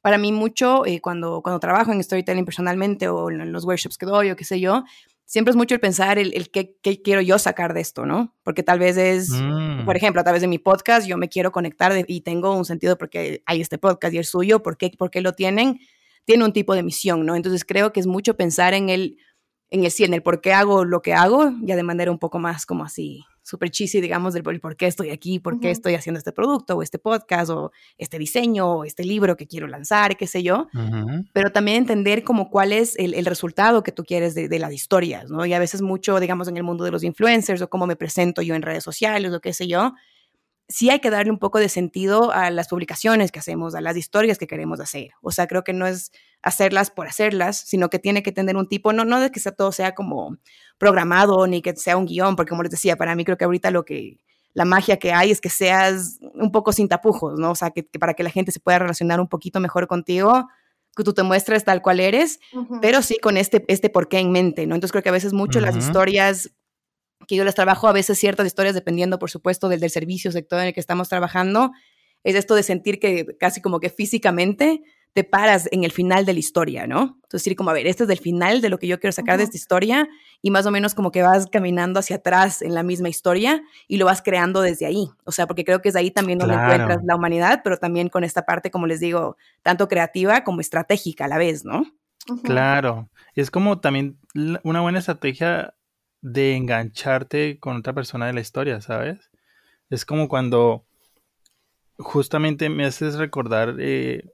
Para 0.00 0.18
mí 0.18 0.32
mucho, 0.32 0.86
eh, 0.86 1.00
cuando, 1.00 1.42
cuando 1.42 1.58
trabajo 1.60 1.92
en 1.92 2.02
storytelling 2.02 2.44
personalmente 2.44 3.08
o 3.08 3.30
en 3.30 3.52
los 3.52 3.64
workshops 3.64 3.98
que 3.98 4.06
doy 4.06 4.30
o 4.30 4.36
qué 4.36 4.44
sé 4.44 4.60
yo, 4.60 4.84
siempre 5.26 5.50
es 5.50 5.56
mucho 5.56 5.74
el 5.74 5.80
pensar 5.80 6.18
el, 6.18 6.32
el 6.34 6.50
qué, 6.50 6.76
qué, 6.80 7.02
quiero 7.02 7.20
yo 7.20 7.38
sacar 7.38 7.74
de 7.74 7.80
esto, 7.80 8.06
¿no? 8.06 8.34
Porque 8.42 8.62
tal 8.62 8.78
vez 8.78 8.96
es, 8.96 9.30
mm. 9.30 9.84
por 9.84 9.96
ejemplo, 9.96 10.20
a 10.20 10.24
través 10.24 10.40
de 10.40 10.48
mi 10.48 10.58
podcast 10.58 11.06
yo 11.06 11.18
me 11.18 11.28
quiero 11.28 11.52
conectar 11.52 11.92
y 12.06 12.20
tengo 12.22 12.56
un 12.56 12.64
sentido 12.64 12.96
porque 12.96 13.42
hay 13.44 13.60
este 13.60 13.76
podcast 13.76 14.14
y 14.14 14.18
el 14.18 14.24
suyo, 14.24 14.62
¿por 14.62 14.78
qué, 14.78 14.92
por 14.96 15.10
qué 15.10 15.20
lo 15.20 15.32
tienen? 15.32 15.80
Tiene 16.24 16.44
un 16.44 16.52
tipo 16.52 16.74
de 16.74 16.82
misión, 16.82 17.26
¿no? 17.26 17.36
Entonces 17.36 17.64
creo 17.64 17.92
que 17.92 18.00
es 18.00 18.06
mucho 18.06 18.36
pensar 18.36 18.72
en 18.72 18.88
el, 18.88 19.18
en 19.70 19.84
el 19.84 19.90
sí, 19.90 20.04
en 20.04 20.14
el 20.14 20.22
por 20.22 20.40
qué 20.40 20.52
hago 20.52 20.84
lo 20.84 21.02
que 21.02 21.12
hago, 21.12 21.52
ya 21.62 21.76
de 21.76 21.82
manera 21.82 22.10
un 22.10 22.18
poco 22.18 22.38
más 22.38 22.64
como 22.64 22.84
así, 22.84 23.24
súper 23.46 23.70
cheesy, 23.70 24.00
digamos, 24.00 24.34
del 24.34 24.42
por 24.42 24.76
qué 24.76 24.88
estoy 24.88 25.10
aquí, 25.10 25.38
por 25.38 25.60
qué 25.60 25.70
estoy 25.70 25.94
haciendo 25.94 26.18
este 26.18 26.32
producto 26.32 26.76
o 26.76 26.82
este 26.82 26.98
podcast 26.98 27.50
o 27.50 27.70
este 27.96 28.18
diseño 28.18 28.78
o 28.78 28.84
este 28.84 29.04
libro 29.04 29.36
que 29.36 29.46
quiero 29.46 29.68
lanzar, 29.68 30.16
qué 30.16 30.26
sé 30.26 30.42
yo, 30.42 30.66
pero 31.32 31.52
también 31.52 31.78
entender 31.78 32.24
como 32.24 32.50
cuál 32.50 32.72
es 32.72 32.96
el, 32.96 33.24
resultado 33.24 33.82
que 33.82 33.92
tú 33.92 34.04
quieres 34.04 34.34
de, 34.34 34.48
de, 34.48 34.58
las 34.58 34.72
historias, 34.72 35.30
¿no? 35.30 35.46
Y 35.46 35.52
a 35.52 35.58
veces 35.58 35.80
mucho, 35.80 36.18
digamos, 36.18 36.48
en 36.48 36.56
el 36.56 36.64
mundo 36.64 36.84
de 36.84 36.90
los 36.90 37.04
influencers 37.04 37.62
o 37.62 37.68
cómo 37.68 37.86
me 37.86 37.96
presento 37.96 38.42
yo 38.42 38.54
en 38.54 38.62
redes 38.62 38.82
sociales 38.82 39.32
o 39.32 39.40
qué 39.40 39.52
sé 39.52 39.68
yo, 39.68 39.94
sí 40.68 40.90
hay 40.90 41.00
que 41.00 41.10
darle 41.10 41.30
un 41.30 41.38
poco 41.38 41.58
de 41.58 41.68
sentido 41.68 42.32
a 42.32 42.50
las 42.50 42.68
publicaciones 42.68 43.30
que 43.30 43.38
hacemos, 43.38 43.74
a 43.74 43.80
las 43.80 43.96
historias 43.96 44.38
que 44.38 44.46
queremos 44.46 44.80
hacer. 44.80 45.10
O 45.22 45.30
sea, 45.30 45.46
creo 45.46 45.64
que 45.64 45.72
no 45.72 45.86
es 45.86 46.10
hacerlas 46.42 46.90
por 46.90 47.06
hacerlas, 47.06 47.56
sino 47.56 47.88
que 47.88 47.98
tiene 47.98 48.22
que 48.22 48.32
tener 48.32 48.56
un 48.56 48.68
tipo, 48.68 48.92
no, 48.92 49.04
no 49.04 49.20
de 49.20 49.30
que 49.30 49.40
sea, 49.40 49.52
todo 49.52 49.72
sea 49.72 49.94
como 49.94 50.36
programado 50.78 51.46
ni 51.46 51.62
que 51.62 51.76
sea 51.76 51.96
un 51.96 52.06
guion, 52.06 52.36
porque 52.36 52.50
como 52.50 52.62
les 52.62 52.70
decía, 52.70 52.96
para 52.96 53.14
mí 53.14 53.24
creo 53.24 53.36
que 53.36 53.44
ahorita 53.44 53.70
lo 53.70 53.84
que, 53.84 54.18
la 54.52 54.64
magia 54.64 54.98
que 54.98 55.12
hay 55.12 55.30
es 55.30 55.40
que 55.40 55.50
seas 55.50 56.18
un 56.34 56.50
poco 56.50 56.72
sin 56.72 56.88
tapujos, 56.88 57.38
¿no? 57.38 57.50
O 57.50 57.54
sea, 57.54 57.70
que, 57.70 57.82
para 57.84 58.14
que 58.14 58.22
la 58.22 58.30
gente 58.30 58.52
se 58.52 58.60
pueda 58.60 58.78
relacionar 58.78 59.20
un 59.20 59.28
poquito 59.28 59.60
mejor 59.60 59.86
contigo, 59.86 60.48
que 60.96 61.04
tú 61.04 61.12
te 61.12 61.22
muestres 61.22 61.64
tal 61.64 61.82
cual 61.82 62.00
eres, 62.00 62.40
pero 62.80 63.02
sí 63.02 63.18
con 63.20 63.36
este, 63.36 63.64
este 63.68 63.90
porqué 63.90 64.18
en 64.18 64.32
mente, 64.32 64.66
¿no? 64.66 64.74
Entonces 64.74 64.92
creo 64.92 65.02
que 65.02 65.10
a 65.10 65.12
veces 65.12 65.34
mucho 65.34 65.60
las 65.60 65.76
historias 65.76 66.50
que 67.26 67.36
yo 67.36 67.44
les 67.44 67.54
trabajo 67.54 67.88
a 67.88 67.92
veces 67.92 68.18
ciertas 68.18 68.46
historias 68.46 68.74
dependiendo, 68.74 69.18
por 69.18 69.30
supuesto, 69.30 69.68
del, 69.68 69.80
del 69.80 69.90
servicio 69.90 70.32
sector 70.32 70.60
en 70.60 70.68
el 70.68 70.74
que 70.74 70.80
estamos 70.80 71.08
trabajando, 71.08 71.72
es 72.24 72.34
esto 72.34 72.54
de 72.54 72.62
sentir 72.62 72.98
que 72.98 73.36
casi 73.38 73.60
como 73.60 73.80
que 73.80 73.90
físicamente 73.90 74.82
te 75.16 75.24
paras 75.24 75.66
en 75.72 75.82
el 75.82 75.92
final 75.92 76.26
de 76.26 76.34
la 76.34 76.40
historia, 76.40 76.86
¿no? 76.86 77.00
Entonces, 77.22 77.42
decir 77.42 77.56
como, 77.56 77.70
a 77.70 77.72
ver, 77.72 77.86
este 77.86 78.04
es 78.04 78.10
el 78.10 78.18
final 78.18 78.60
de 78.60 78.68
lo 78.68 78.78
que 78.78 78.86
yo 78.86 79.00
quiero 79.00 79.12
sacar 79.12 79.38
de 79.38 79.44
esta 79.44 79.56
historia 79.56 80.06
y 80.42 80.50
más 80.50 80.66
o 80.66 80.70
menos 80.70 80.94
como 80.94 81.10
que 81.10 81.22
vas 81.22 81.46
caminando 81.46 82.00
hacia 82.00 82.16
atrás 82.16 82.60
en 82.60 82.74
la 82.74 82.82
misma 82.82 83.08
historia 83.08 83.62
y 83.88 83.96
lo 83.96 84.04
vas 84.04 84.20
creando 84.20 84.60
desde 84.60 84.84
ahí. 84.84 85.08
O 85.24 85.32
sea, 85.32 85.46
porque 85.46 85.64
creo 85.64 85.80
que 85.80 85.88
es 85.88 85.96
ahí 85.96 86.10
también 86.10 86.38
donde 86.38 86.56
encuentras 86.56 86.98
la 87.02 87.16
humanidad, 87.16 87.62
pero 87.64 87.78
también 87.78 88.10
con 88.10 88.24
esta 88.24 88.42
parte, 88.44 88.70
como 88.70 88.86
les 88.86 89.00
digo, 89.00 89.38
tanto 89.62 89.88
creativa 89.88 90.44
como 90.44 90.60
estratégica 90.60 91.24
a 91.24 91.28
la 91.28 91.38
vez, 91.38 91.64
¿no? 91.64 91.86
Claro. 92.42 93.08
Es 93.34 93.50
como 93.50 93.80
también 93.80 94.18
una 94.64 94.82
buena 94.82 94.98
estrategia 94.98 95.75
de 96.26 96.56
engancharte 96.56 97.60
con 97.60 97.76
otra 97.76 97.92
persona 97.92 98.26
de 98.26 98.32
la 98.32 98.40
historia, 98.40 98.80
¿sabes? 98.80 99.30
Es 99.90 100.04
como 100.04 100.28
cuando 100.28 100.84
justamente 101.98 102.68
me 102.68 102.84
haces 102.84 103.14
recordar 103.14 103.76
eh, 103.78 104.24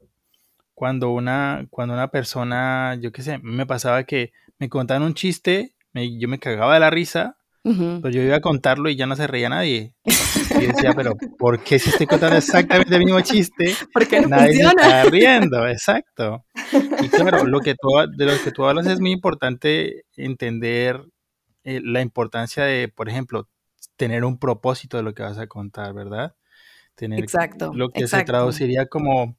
cuando 0.72 1.10
una, 1.10 1.66
cuando 1.68 1.92
una 1.92 2.08
persona, 2.08 2.96
yo 2.98 3.12
qué 3.12 3.20
sé, 3.20 3.38
me 3.42 3.66
pasaba 3.66 4.04
que 4.04 4.32
me 4.58 4.70
contaban 4.70 5.02
un 5.02 5.12
chiste, 5.12 5.74
yo 5.92 6.28
me 6.28 6.38
cagaba 6.38 6.72
de 6.72 6.80
la 6.80 6.88
risa, 6.88 7.36
pero 7.62 8.08
yo 8.08 8.22
iba 8.22 8.36
a 8.36 8.40
contarlo 8.40 8.88
y 8.88 8.96
ya 8.96 9.06
no 9.06 9.14
se 9.14 9.26
reía 9.26 9.50
nadie. 9.50 9.92
Y 10.60 10.66
decía, 10.66 10.92
pero 10.94 11.14
¿por 11.38 11.64
qué 11.64 11.78
si 11.78 11.90
estoy 11.90 12.06
contando 12.06 12.36
exactamente 12.36 12.94
el 12.94 13.04
mismo 13.04 13.20
chiste? 13.22 13.74
Porque 13.92 14.20
no 14.20 14.28
nadie 14.28 14.54
se 14.54 14.62
está 14.62 15.04
riendo, 15.04 15.66
exacto. 15.66 16.44
Y 17.00 17.08
claro, 17.08 17.44
lo 17.46 17.60
que 17.60 17.74
tú, 17.74 17.88
de 18.16 18.26
lo 18.26 18.32
que 18.42 18.52
tú 18.52 18.64
hablas 18.66 18.86
es 18.86 19.00
muy 19.00 19.12
importante 19.12 20.04
entender 20.14 21.02
eh, 21.64 21.80
la 21.82 22.00
importancia 22.00 22.64
de, 22.64 22.88
por 22.88 23.08
ejemplo, 23.08 23.48
tener 23.96 24.24
un 24.24 24.38
propósito 24.38 24.96
de 24.96 25.02
lo 25.02 25.14
que 25.14 25.22
vas 25.22 25.38
a 25.38 25.46
contar, 25.46 25.94
¿verdad? 25.94 26.34
Tener 26.94 27.20
exacto. 27.20 27.72
Lo 27.74 27.90
que 27.90 28.06
se 28.06 28.24
traduciría 28.24 28.86
como, 28.86 29.36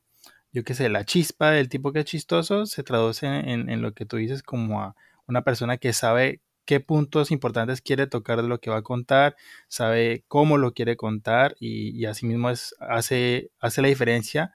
yo 0.52 0.64
qué 0.64 0.74
sé, 0.74 0.90
la 0.90 1.06
chispa 1.06 1.52
del 1.52 1.70
tipo 1.70 1.92
que 1.92 2.00
es 2.00 2.06
chistoso, 2.06 2.66
se 2.66 2.84
traduce 2.84 3.28
en, 3.28 3.70
en, 3.70 3.82
lo 3.82 3.94
que 3.94 4.06
tú 4.06 4.18
dices 4.18 4.44
como 4.44 4.82
a 4.82 4.96
una 5.28 5.44
persona 5.44 5.78
que 5.78 5.94
sabe 5.94 6.42
qué 6.66 6.80
puntos 6.80 7.32
importantes 7.32 7.82
quiere 7.82 8.08
tocar 8.08 8.42
de 8.42 8.48
lo 8.48 8.60
que 8.60 8.70
va 8.70 8.78
a 8.78 8.84
contar, 8.84 9.36
sabe 9.68 10.24
cómo 10.28 10.58
lo 10.58 10.74
quiere 10.74 10.96
contar 10.96 11.56
y, 11.60 11.90
y 11.90 12.06
asimismo 12.06 12.50
es, 12.50 12.76
hace, 12.80 13.52
hace 13.60 13.82
la 13.82 13.90
diferencia 13.90 14.54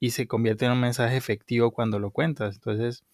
y 0.00 0.10
se 0.10 0.26
convierte 0.28 0.66
en 0.66 0.72
un 0.72 0.80
mensaje 0.80 1.16
efectivo 1.16 1.72
cuando 1.72 1.98
lo 1.98 2.10
cuentas. 2.12 2.54
Entonces, 2.54 3.04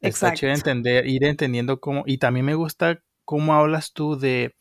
está 0.00 0.32
chévere 0.32 0.56
entender, 0.56 1.06
ir 1.06 1.24
entendiendo 1.24 1.80
cómo, 1.80 2.04
y 2.06 2.18
también 2.18 2.46
me 2.46 2.54
gusta 2.54 3.02
cómo 3.24 3.54
hablas 3.54 3.92
tú 3.92 4.18
de 4.18 4.54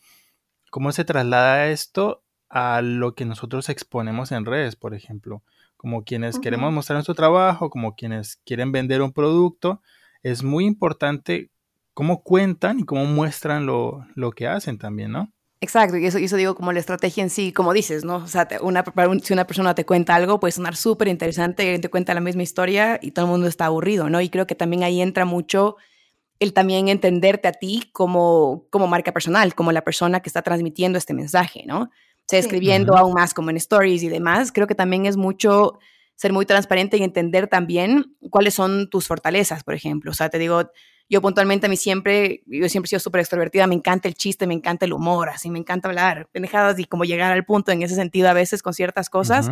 cómo 0.69 0.91
se 0.91 1.05
traslada 1.05 1.67
esto 1.67 2.23
a 2.49 2.81
lo 2.81 3.15
que 3.15 3.25
nosotros 3.25 3.69
exponemos 3.69 4.31
en 4.31 4.45
redes, 4.45 4.75
por 4.75 4.93
ejemplo, 4.93 5.43
como 5.77 6.03
quienes 6.03 6.37
queremos 6.39 6.71
mostrar 6.71 6.97
nuestro 6.97 7.15
trabajo, 7.15 7.69
como 7.69 7.95
quienes 7.95 8.37
quieren 8.45 8.71
vender 8.71 9.01
un 9.01 9.13
producto, 9.13 9.81
es 10.21 10.43
muy 10.43 10.65
importante 10.65 11.49
cómo 11.93 12.23
cuentan 12.23 12.79
y 12.79 12.83
cómo 12.83 13.05
muestran 13.05 13.65
lo, 13.65 14.05
lo 14.15 14.31
que 14.31 14.47
hacen 14.47 14.77
también, 14.77 15.11
¿no? 15.11 15.31
Exacto, 15.63 15.95
y 15.97 16.05
eso, 16.07 16.17
eso 16.17 16.37
digo 16.37 16.55
como 16.55 16.73
la 16.73 16.79
estrategia 16.79 17.21
en 17.21 17.29
sí, 17.29 17.53
como 17.53 17.71
dices, 17.71 18.03
¿no? 18.03 18.15
O 18.15 18.27
sea, 18.27 18.47
una, 18.61 18.83
si 19.21 19.31
una 19.31 19.45
persona 19.45 19.75
te 19.75 19.85
cuenta 19.85 20.15
algo, 20.15 20.39
puede 20.39 20.51
sonar 20.51 20.75
súper 20.75 21.07
interesante, 21.07 21.77
te 21.77 21.89
cuenta 21.89 22.15
la 22.15 22.19
misma 22.19 22.41
historia 22.41 22.99
y 22.99 23.11
todo 23.11 23.25
el 23.25 23.31
mundo 23.31 23.47
está 23.47 23.67
aburrido, 23.67 24.09
¿no? 24.09 24.21
Y 24.21 24.29
creo 24.29 24.47
que 24.47 24.55
también 24.55 24.81
ahí 24.81 25.01
entra 25.01 25.23
mucho 25.23 25.77
el 26.41 26.53
también 26.53 26.89
entenderte 26.89 27.47
a 27.47 27.53
ti 27.53 27.89
como, 27.93 28.65
como 28.71 28.87
marca 28.87 29.13
personal, 29.13 29.53
como 29.53 29.71
la 29.71 29.83
persona 29.83 30.19
que 30.21 30.27
está 30.27 30.41
transmitiendo 30.41 30.97
este 30.97 31.13
mensaje, 31.13 31.63
¿no? 31.67 31.83
O 31.83 31.89
sea, 32.27 32.39
escribiendo 32.39 32.97
aún 32.97 33.13
más 33.13 33.33
como 33.33 33.51
en 33.51 33.57
stories 33.57 34.01
y 34.03 34.09
demás, 34.09 34.51
creo 34.51 34.65
que 34.65 34.75
también 34.75 35.05
es 35.05 35.17
mucho 35.17 35.77
ser 36.15 36.33
muy 36.33 36.45
transparente 36.47 36.97
y 36.97 37.03
entender 37.03 37.47
también 37.47 38.15
cuáles 38.31 38.55
son 38.55 38.89
tus 38.89 39.07
fortalezas, 39.07 39.63
por 39.63 39.75
ejemplo. 39.75 40.11
O 40.11 40.13
sea, 40.15 40.29
te 40.29 40.39
digo, 40.39 40.71
Yo 41.11 41.21
puntualmente 41.21 41.65
a 41.65 41.69
mí 41.69 41.75
siempre, 41.75 42.41
yo 42.45 42.69
siempre 42.69 42.87
he 42.87 42.91
sido 42.91 43.01
súper 43.01 43.19
extrovertida, 43.19 43.67
me 43.67 43.75
encanta 43.75 44.07
el 44.07 44.13
chiste, 44.13 44.47
me 44.47 44.53
encanta 44.53 44.85
el 44.85 44.93
humor, 44.93 45.27
así 45.27 45.49
me 45.49 45.59
encanta 45.59 45.89
hablar 45.89 46.29
pendejadas 46.31 46.79
y 46.79 46.85
como 46.85 47.03
llegar 47.03 47.33
al 47.33 47.43
punto 47.43 47.73
en 47.73 47.81
ese 47.81 47.95
sentido 47.95 48.29
a 48.29 48.33
veces 48.33 48.63
con 48.63 48.73
ciertas 48.73 49.09
cosas. 49.09 49.51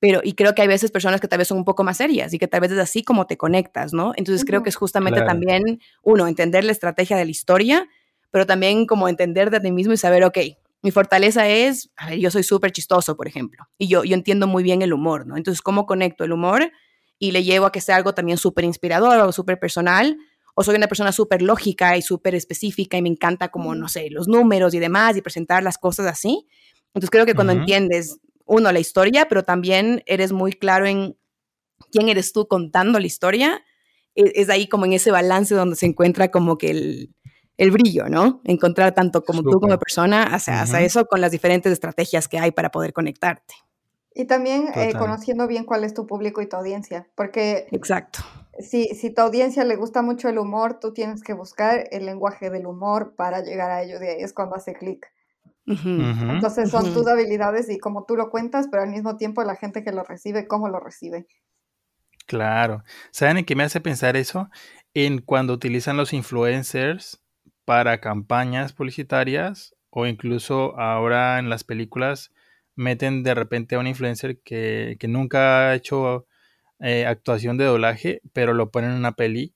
Pero, 0.00 0.20
y 0.24 0.32
creo 0.32 0.54
que 0.54 0.62
hay 0.62 0.68
veces 0.68 0.90
personas 0.90 1.20
que 1.20 1.28
tal 1.28 1.38
vez 1.38 1.48
son 1.48 1.58
un 1.58 1.64
poco 1.64 1.84
más 1.84 1.98
serias 1.98 2.32
y 2.32 2.38
que 2.38 2.48
tal 2.48 2.62
vez 2.62 2.72
es 2.72 2.78
así 2.78 3.02
como 3.04 3.26
te 3.26 3.36
conectas, 3.36 3.92
¿no? 3.92 4.12
Entonces 4.16 4.46
creo 4.46 4.62
que 4.62 4.70
es 4.70 4.76
justamente 4.76 5.20
también, 5.20 5.80
uno, 6.02 6.26
entender 6.26 6.64
la 6.64 6.72
estrategia 6.72 7.18
de 7.18 7.26
la 7.26 7.30
historia, 7.30 7.86
pero 8.30 8.46
también 8.46 8.86
como 8.86 9.08
entender 9.08 9.50
de 9.50 9.60
ti 9.60 9.70
mismo 9.70 9.92
y 9.92 9.98
saber, 9.98 10.24
ok, 10.24 10.38
mi 10.82 10.90
fortaleza 10.90 11.46
es, 11.48 11.90
a 11.96 12.08
ver, 12.08 12.18
yo 12.18 12.30
soy 12.30 12.42
súper 12.42 12.72
chistoso, 12.72 13.14
por 13.14 13.28
ejemplo, 13.28 13.68
y 13.76 13.88
yo, 13.88 14.02
yo 14.04 14.14
entiendo 14.14 14.46
muy 14.46 14.62
bien 14.62 14.80
el 14.80 14.94
humor, 14.94 15.26
¿no? 15.26 15.36
Entonces, 15.36 15.60
¿cómo 15.60 15.84
conecto 15.84 16.24
el 16.24 16.32
humor 16.32 16.72
y 17.18 17.32
le 17.32 17.44
llevo 17.44 17.66
a 17.66 17.72
que 17.72 17.82
sea 17.82 17.96
algo 17.96 18.14
también 18.14 18.38
súper 18.38 18.64
inspirador 18.64 19.18
o 19.20 19.32
súper 19.32 19.58
personal? 19.58 20.16
O 20.54 20.62
soy 20.62 20.76
una 20.76 20.88
persona 20.88 21.12
súper 21.12 21.42
lógica 21.42 21.98
y 21.98 22.02
súper 22.02 22.34
específica 22.34 22.96
y 22.96 23.02
me 23.02 23.10
encanta 23.10 23.48
como, 23.48 23.74
no 23.74 23.88
sé, 23.88 24.08
los 24.10 24.28
números 24.28 24.72
y 24.72 24.78
demás 24.78 25.16
y 25.16 25.20
presentar 25.20 25.62
las 25.62 25.76
cosas 25.76 26.06
así. 26.06 26.46
Entonces, 26.94 27.10
creo 27.10 27.26
que 27.26 27.34
cuando 27.34 27.52
entiendes, 27.52 28.18
uno, 28.50 28.72
la 28.72 28.80
historia, 28.80 29.26
pero 29.28 29.44
también 29.44 30.02
eres 30.06 30.32
muy 30.32 30.52
claro 30.52 30.86
en 30.86 31.16
quién 31.92 32.08
eres 32.08 32.32
tú 32.32 32.48
contando 32.48 32.98
la 32.98 33.06
historia, 33.06 33.64
es, 34.14 34.32
es 34.34 34.50
ahí 34.50 34.68
como 34.68 34.84
en 34.86 34.92
ese 34.92 35.10
balance 35.10 35.54
donde 35.54 35.76
se 35.76 35.86
encuentra 35.86 36.30
como 36.30 36.58
que 36.58 36.70
el, 36.70 37.14
el 37.60 37.70
brillo, 37.70 38.08
¿no? 38.08 38.40
Encontrar 38.44 38.92
tanto 38.92 39.22
como 39.22 39.42
tú 39.42 39.60
como 39.60 39.78
persona 39.78 40.24
hacia, 40.24 40.64
eso 40.80 41.06
con 41.06 41.20
las 41.20 41.30
diferentes 41.30 41.70
estrategias 41.70 42.26
que 42.26 42.38
hay 42.38 42.50
para 42.50 42.70
poder 42.70 42.92
conectarte. 42.92 43.54
Y 44.14 44.24
también 44.24 44.68
eh, 44.74 44.92
conociendo 44.98 45.46
bien 45.46 45.64
cuál 45.64 45.84
es 45.84 45.94
tu 45.94 46.06
público 46.06 46.42
y 46.42 46.48
tu 46.48 46.56
audiencia, 46.56 47.06
porque... 47.14 47.68
Exacto. 47.70 48.20
Si, 48.58 48.88
si 48.94 49.10
tu 49.10 49.22
audiencia 49.22 49.64
le 49.64 49.76
gusta 49.76 50.02
mucho 50.02 50.28
el 50.28 50.38
humor, 50.38 50.80
tú 50.80 50.92
tienes 50.92 51.22
que 51.22 51.34
buscar 51.34 51.86
el 51.92 52.06
lenguaje 52.06 52.50
del 52.50 52.66
humor 52.66 53.14
para 53.14 53.42
llegar 53.42 53.70
a 53.70 53.82
ello, 53.82 54.00
de 54.00 54.10
ahí 54.10 54.22
es 54.22 54.32
cuando 54.32 54.56
hace 54.56 54.72
clic. 54.72 55.06
Entonces 55.66 56.70
son 56.70 56.92
tus 56.92 57.06
habilidades 57.06 57.70
y 57.70 57.78
como 57.78 58.04
tú 58.04 58.16
lo 58.16 58.30
cuentas, 58.30 58.68
pero 58.70 58.82
al 58.82 58.90
mismo 58.90 59.16
tiempo 59.16 59.44
la 59.44 59.56
gente 59.56 59.84
que 59.84 59.92
lo 59.92 60.02
recibe, 60.02 60.48
cómo 60.48 60.68
lo 60.68 60.80
recibe. 60.80 61.26
Claro. 62.26 62.84
¿Saben 63.10 63.38
en 63.38 63.44
qué 63.44 63.56
me 63.56 63.64
hace 63.64 63.80
pensar 63.80 64.16
eso? 64.16 64.50
En 64.94 65.20
cuando 65.20 65.52
utilizan 65.52 65.96
los 65.96 66.12
influencers 66.12 67.22
para 67.64 68.00
campañas 68.00 68.72
publicitarias 68.72 69.74
o 69.90 70.06
incluso 70.06 70.78
ahora 70.78 71.38
en 71.38 71.50
las 71.50 71.64
películas 71.64 72.32
meten 72.76 73.22
de 73.22 73.34
repente 73.34 73.74
a 73.74 73.78
un 73.78 73.86
influencer 73.86 74.40
que, 74.40 74.96
nunca 75.08 75.70
ha 75.70 75.74
hecho 75.74 76.26
eh, 76.78 77.06
actuación 77.06 77.58
de 77.58 77.64
doblaje, 77.64 78.22
pero 78.32 78.54
lo 78.54 78.70
ponen 78.70 78.92
en 78.92 78.96
una 78.96 79.12
peli 79.12 79.54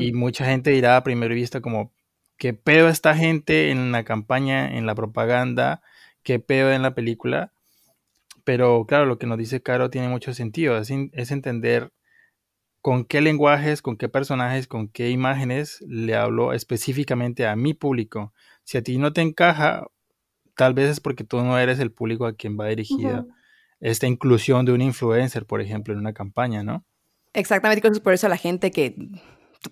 y 0.00 0.12
mucha 0.12 0.44
gente 0.46 0.70
dirá 0.70 0.96
a 0.96 1.04
primera 1.04 1.32
vista 1.32 1.60
como, 1.60 1.92
¿qué 2.36 2.54
pedo 2.54 2.88
esta 2.88 3.14
gente 3.16 3.70
en 3.70 3.92
la 3.92 4.04
campaña, 4.04 4.76
en 4.76 4.86
la 4.86 4.94
propaganda? 4.94 5.82
¿Qué 6.22 6.38
pedo 6.38 6.72
en 6.72 6.82
la 6.82 6.94
película? 6.94 7.52
Pero 8.44 8.84
claro, 8.86 9.06
lo 9.06 9.18
que 9.18 9.26
nos 9.26 9.38
dice 9.38 9.62
Caro 9.62 9.90
tiene 9.90 10.08
mucho 10.08 10.34
sentido, 10.34 10.76
es, 10.78 10.90
es 11.12 11.30
entender 11.30 11.92
con 12.80 13.06
qué 13.06 13.22
lenguajes, 13.22 13.80
con 13.80 13.96
qué 13.96 14.10
personajes, 14.10 14.66
con 14.66 14.88
qué 14.88 15.08
imágenes 15.08 15.82
le 15.88 16.14
hablo 16.16 16.52
específicamente 16.52 17.46
a 17.46 17.56
mi 17.56 17.72
público. 17.72 18.34
Si 18.62 18.76
a 18.76 18.82
ti 18.82 18.98
no 18.98 19.14
te 19.14 19.22
encaja, 19.22 19.86
tal 20.54 20.74
vez 20.74 20.90
es 20.90 21.00
porque 21.00 21.24
tú 21.24 21.40
no 21.40 21.58
eres 21.58 21.78
el 21.78 21.90
público 21.90 22.26
a 22.26 22.34
quien 22.34 22.58
va 22.60 22.66
dirigida 22.66 23.24
esta 23.80 24.06
inclusión 24.06 24.66
de 24.66 24.72
un 24.72 24.82
influencer, 24.82 25.46
por 25.46 25.60
ejemplo, 25.60 25.94
en 25.94 26.00
una 26.00 26.12
campaña, 26.12 26.62
¿no? 26.62 26.84
Exactamente, 27.32 27.80
creo 27.80 27.92
que 27.92 27.98
es 27.98 28.02
por 28.02 28.14
eso 28.14 28.28
la 28.28 28.36
gente 28.36 28.70
que 28.70 28.94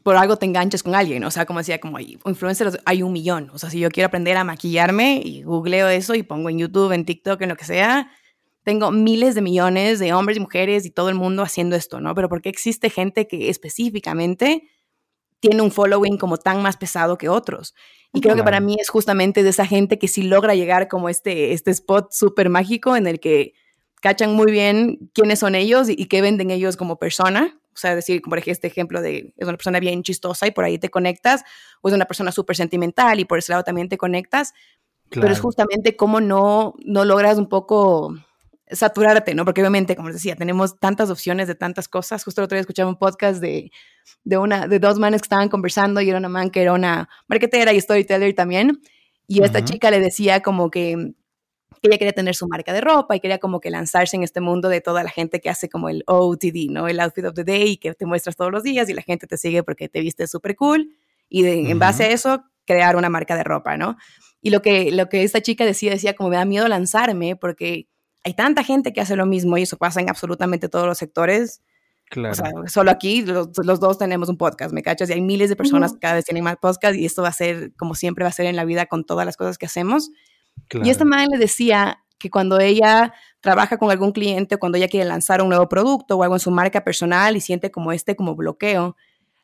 por 0.02 0.16
algo 0.16 0.36
te 0.36 0.46
enganches 0.46 0.82
con 0.82 0.94
alguien, 0.94 1.24
o 1.24 1.30
sea, 1.30 1.46
como 1.46 1.58
decía, 1.58 1.80
como 1.80 1.98
influencers 2.00 2.78
hay 2.84 3.02
un 3.02 3.12
millón, 3.12 3.50
o 3.52 3.58
sea, 3.58 3.70
si 3.70 3.78
yo 3.78 3.90
quiero 3.90 4.06
aprender 4.06 4.36
a 4.36 4.44
maquillarme 4.44 5.20
y 5.24 5.42
googleo 5.42 5.88
eso 5.88 6.14
y 6.14 6.22
pongo 6.22 6.48
en 6.48 6.58
YouTube, 6.58 6.92
en 6.92 7.04
TikTok, 7.04 7.42
en 7.42 7.48
lo 7.48 7.56
que 7.56 7.64
sea, 7.64 8.10
tengo 8.64 8.90
miles 8.90 9.34
de 9.34 9.42
millones 9.42 9.98
de 9.98 10.12
hombres 10.12 10.36
y 10.36 10.40
mujeres 10.40 10.86
y 10.86 10.90
todo 10.90 11.08
el 11.08 11.14
mundo 11.14 11.42
haciendo 11.42 11.76
esto, 11.76 12.00
¿no? 12.00 12.14
Pero 12.14 12.28
¿por 12.28 12.40
qué 12.42 12.48
existe 12.48 12.90
gente 12.90 13.26
que 13.26 13.50
específicamente 13.50 14.68
tiene 15.40 15.62
un 15.62 15.72
following 15.72 16.16
como 16.16 16.36
tan 16.36 16.62
más 16.62 16.76
pesado 16.76 17.18
que 17.18 17.28
otros? 17.28 17.74
Y 18.14 18.20
creo 18.20 18.36
que 18.36 18.44
para 18.44 18.60
mí 18.60 18.76
es 18.78 18.90
justamente 18.90 19.42
de 19.42 19.48
esa 19.48 19.66
gente 19.66 19.98
que 19.98 20.06
sí 20.06 20.22
logra 20.22 20.54
llegar 20.54 20.86
como 20.86 21.08
este, 21.08 21.52
este 21.54 21.70
spot 21.70 22.12
súper 22.12 22.50
mágico 22.50 22.94
en 22.94 23.06
el 23.06 23.20
que 23.20 23.54
cachan 24.02 24.34
muy 24.34 24.52
bien 24.52 25.10
quiénes 25.14 25.38
son 25.38 25.54
ellos 25.54 25.88
y, 25.88 26.06
qué 26.06 26.20
venden 26.20 26.50
ellos 26.50 26.76
como 26.76 26.98
persona. 26.98 27.58
O 27.74 27.78
sea, 27.78 27.94
decir, 27.94 28.22
por 28.22 28.38
ejemplo, 28.38 28.52
este 28.52 28.66
ejemplo 28.66 29.00
de 29.00 29.32
es 29.36 29.48
una 29.48 29.56
persona 29.56 29.80
bien 29.80 30.02
chistosa 30.02 30.46
y 30.46 30.50
por 30.50 30.64
ahí 30.64 30.78
te 30.78 30.90
conectas, 30.90 31.42
o 31.80 31.88
es 31.88 31.94
una 31.94 32.04
persona 32.04 32.32
súper 32.32 32.56
sentimental 32.56 33.18
y 33.20 33.24
por 33.24 33.38
ese 33.38 33.52
lado 33.52 33.64
también 33.64 33.88
te 33.88 33.98
conectas. 33.98 34.54
Pero 35.08 35.28
es 35.28 35.40
justamente 35.40 35.94
cómo 35.94 36.20
no, 36.20 36.74
no 36.84 37.04
logras 37.04 37.36
un 37.36 37.48
poco 37.48 38.14
saturarte, 38.70 39.34
¿no? 39.34 39.44
Porque 39.44 39.60
obviamente, 39.60 39.96
como 39.96 40.08
les 40.08 40.16
decía, 40.16 40.36
tenemos 40.36 40.78
tantas 40.78 41.10
opciones 41.10 41.48
de 41.48 41.54
tantas 41.54 41.88
cosas. 41.88 42.24
Justo 42.24 42.40
el 42.40 42.46
otro 42.46 42.56
día 42.56 42.62
escuchaba 42.62 42.88
un 42.88 42.98
podcast 42.98 43.40
de, 43.40 43.70
de, 44.24 44.38
una, 44.38 44.66
de 44.66 44.78
dos 44.78 44.98
manes 44.98 45.20
que 45.20 45.26
estaban 45.26 45.48
conversando 45.48 46.00
y 46.00 46.08
era 46.08 46.18
una 46.18 46.28
man 46.28 46.50
que 46.50 46.62
era 46.62 46.72
una 46.72 47.08
marketera 47.28 47.72
y 47.72 47.80
storyteller 47.80 48.34
también. 48.34 48.80
Y 49.26 49.42
esta 49.42 49.64
chica 49.64 49.90
le 49.90 50.00
decía 50.00 50.40
como 50.40 50.70
que, 50.70 51.14
ella 51.88 51.98
quería 51.98 52.12
tener 52.12 52.34
su 52.34 52.46
marca 52.46 52.72
de 52.72 52.80
ropa 52.80 53.16
y 53.16 53.20
quería 53.20 53.38
como 53.38 53.60
que 53.60 53.70
lanzarse 53.70 54.16
en 54.16 54.22
este 54.22 54.40
mundo 54.40 54.68
de 54.68 54.80
toda 54.80 55.02
la 55.02 55.10
gente 55.10 55.40
que 55.40 55.50
hace 55.50 55.68
como 55.68 55.88
el 55.88 56.04
OTD, 56.06 56.70
¿no? 56.70 56.88
El 56.88 57.00
outfit 57.00 57.24
of 57.24 57.34
the 57.34 57.44
day 57.44 57.76
que 57.76 57.92
te 57.94 58.06
muestras 58.06 58.36
todos 58.36 58.52
los 58.52 58.62
días 58.62 58.88
y 58.88 58.94
la 58.94 59.02
gente 59.02 59.26
te 59.26 59.36
sigue 59.36 59.62
porque 59.62 59.88
te 59.88 60.00
viste 60.00 60.26
súper 60.26 60.54
cool. 60.56 60.90
Y 61.28 61.44
en 61.46 61.78
base 61.78 62.04
a 62.04 62.10
eso, 62.10 62.44
crear 62.66 62.94
una 62.96 63.08
marca 63.08 63.36
de 63.36 63.42
ropa, 63.42 63.76
¿no? 63.76 63.96
Y 64.40 64.50
lo 64.50 64.60
que, 64.62 64.90
lo 64.92 65.08
que 65.08 65.22
esta 65.22 65.40
chica 65.40 65.64
decía, 65.64 65.90
decía 65.90 66.14
como 66.14 66.30
me 66.30 66.36
da 66.36 66.44
miedo 66.44 66.68
lanzarme 66.68 67.36
porque 67.36 67.88
hay 68.24 68.34
tanta 68.34 68.62
gente 68.64 68.92
que 68.92 69.00
hace 69.00 69.16
lo 69.16 69.26
mismo 69.26 69.56
y 69.58 69.62
eso 69.62 69.76
pasa 69.76 70.00
en 70.00 70.08
absolutamente 70.08 70.68
todos 70.68 70.86
los 70.86 70.98
sectores. 70.98 71.62
Claro. 72.10 72.32
O 72.32 72.34
sea, 72.34 72.50
solo 72.66 72.90
aquí 72.90 73.22
los, 73.22 73.52
dos 73.52 73.98
tenemos 73.98 74.28
un 74.28 74.36
podcast, 74.36 74.74
¿me 74.74 74.82
cachas? 74.82 75.08
Y 75.08 75.14
hay 75.14 75.20
miles 75.20 75.48
de 75.48 75.56
personas 75.56 75.94
que 75.94 75.98
cada 75.98 76.14
vez 76.14 76.24
tienen 76.24 76.44
más 76.44 76.56
podcast 76.60 76.94
y 76.96 77.06
esto 77.06 77.22
va 77.22 77.28
a 77.28 77.32
ser, 77.32 77.72
como 77.76 77.94
siempre 77.94 78.24
va 78.24 78.28
a 78.28 78.32
ser 78.32 78.46
en 78.46 78.56
la 78.56 78.64
vida 78.64 78.86
con 78.86 79.04
todas 79.04 79.24
las 79.24 79.36
cosas 79.36 79.56
que 79.58 79.66
hacemos. 79.66 80.10
Y 80.82 80.90
esta 80.90 81.04
madre 81.04 81.26
le 81.32 81.38
decía 81.38 82.02
que 82.18 82.30
cuando 82.30 82.58
ella 82.60 83.12
trabaja 83.40 83.76
con 83.76 83.90
algún 83.90 84.12
cliente, 84.12 84.56
cuando 84.56 84.78
ella 84.78 84.88
quiere 84.88 85.06
lanzar 85.06 85.42
un 85.42 85.48
nuevo 85.48 85.68
producto 85.68 86.16
o 86.16 86.22
algo 86.22 86.36
en 86.36 86.40
su 86.40 86.50
marca 86.50 86.84
personal 86.84 87.36
y 87.36 87.40
siente 87.40 87.70
como 87.70 87.92
este 87.92 88.16
como 88.16 88.34
bloqueo, 88.34 88.96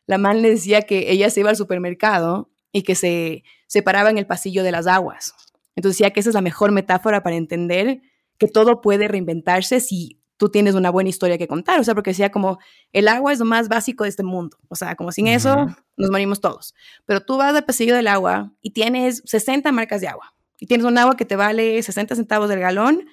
la 0.07 0.17
man 0.17 0.41
le 0.41 0.49
decía 0.49 0.81
que 0.83 1.11
ella 1.11 1.29
se 1.29 1.41
iba 1.41 1.49
al 1.49 1.55
supermercado 1.55 2.49
y 2.71 2.83
que 2.83 2.95
se, 2.95 3.43
se 3.67 3.83
paraba 3.83 4.09
en 4.09 4.17
el 4.17 4.25
pasillo 4.25 4.63
de 4.63 4.71
las 4.71 4.87
aguas. 4.87 5.35
Entonces 5.75 5.97
decía 5.97 6.11
que 6.11 6.19
esa 6.19 6.29
es 6.29 6.35
la 6.35 6.41
mejor 6.41 6.71
metáfora 6.71 7.21
para 7.21 7.35
entender 7.35 8.01
que 8.37 8.47
todo 8.47 8.81
puede 8.81 9.07
reinventarse 9.07 9.79
si 9.79 10.19
tú 10.37 10.49
tienes 10.49 10.73
una 10.73 10.89
buena 10.89 11.09
historia 11.09 11.37
que 11.37 11.47
contar. 11.47 11.79
O 11.79 11.83
sea, 11.83 11.93
porque 11.93 12.11
decía 12.11 12.31
como, 12.31 12.59
el 12.93 13.07
agua 13.09 13.33
es 13.33 13.39
lo 13.39 13.45
más 13.45 13.67
básico 13.67 14.05
de 14.05 14.09
este 14.09 14.23
mundo. 14.23 14.57
O 14.69 14.75
sea, 14.75 14.95
como 14.95 15.11
sin 15.11 15.27
eso 15.27 15.67
nos 15.97 16.09
morimos 16.09 16.39
todos. 16.39 16.73
Pero 17.05 17.21
tú 17.21 17.37
vas 17.37 17.53
al 17.53 17.65
pasillo 17.65 17.95
del 17.95 18.07
agua 18.07 18.53
y 18.61 18.71
tienes 18.71 19.21
60 19.25 19.71
marcas 19.73 19.99
de 20.01 20.07
agua. 20.07 20.33
Y 20.59 20.67
tienes 20.67 20.85
un 20.85 20.97
agua 20.97 21.15
que 21.15 21.25
te 21.25 21.35
vale 21.35 21.81
60 21.81 22.15
centavos 22.15 22.49
del 22.49 22.59
galón 22.59 23.05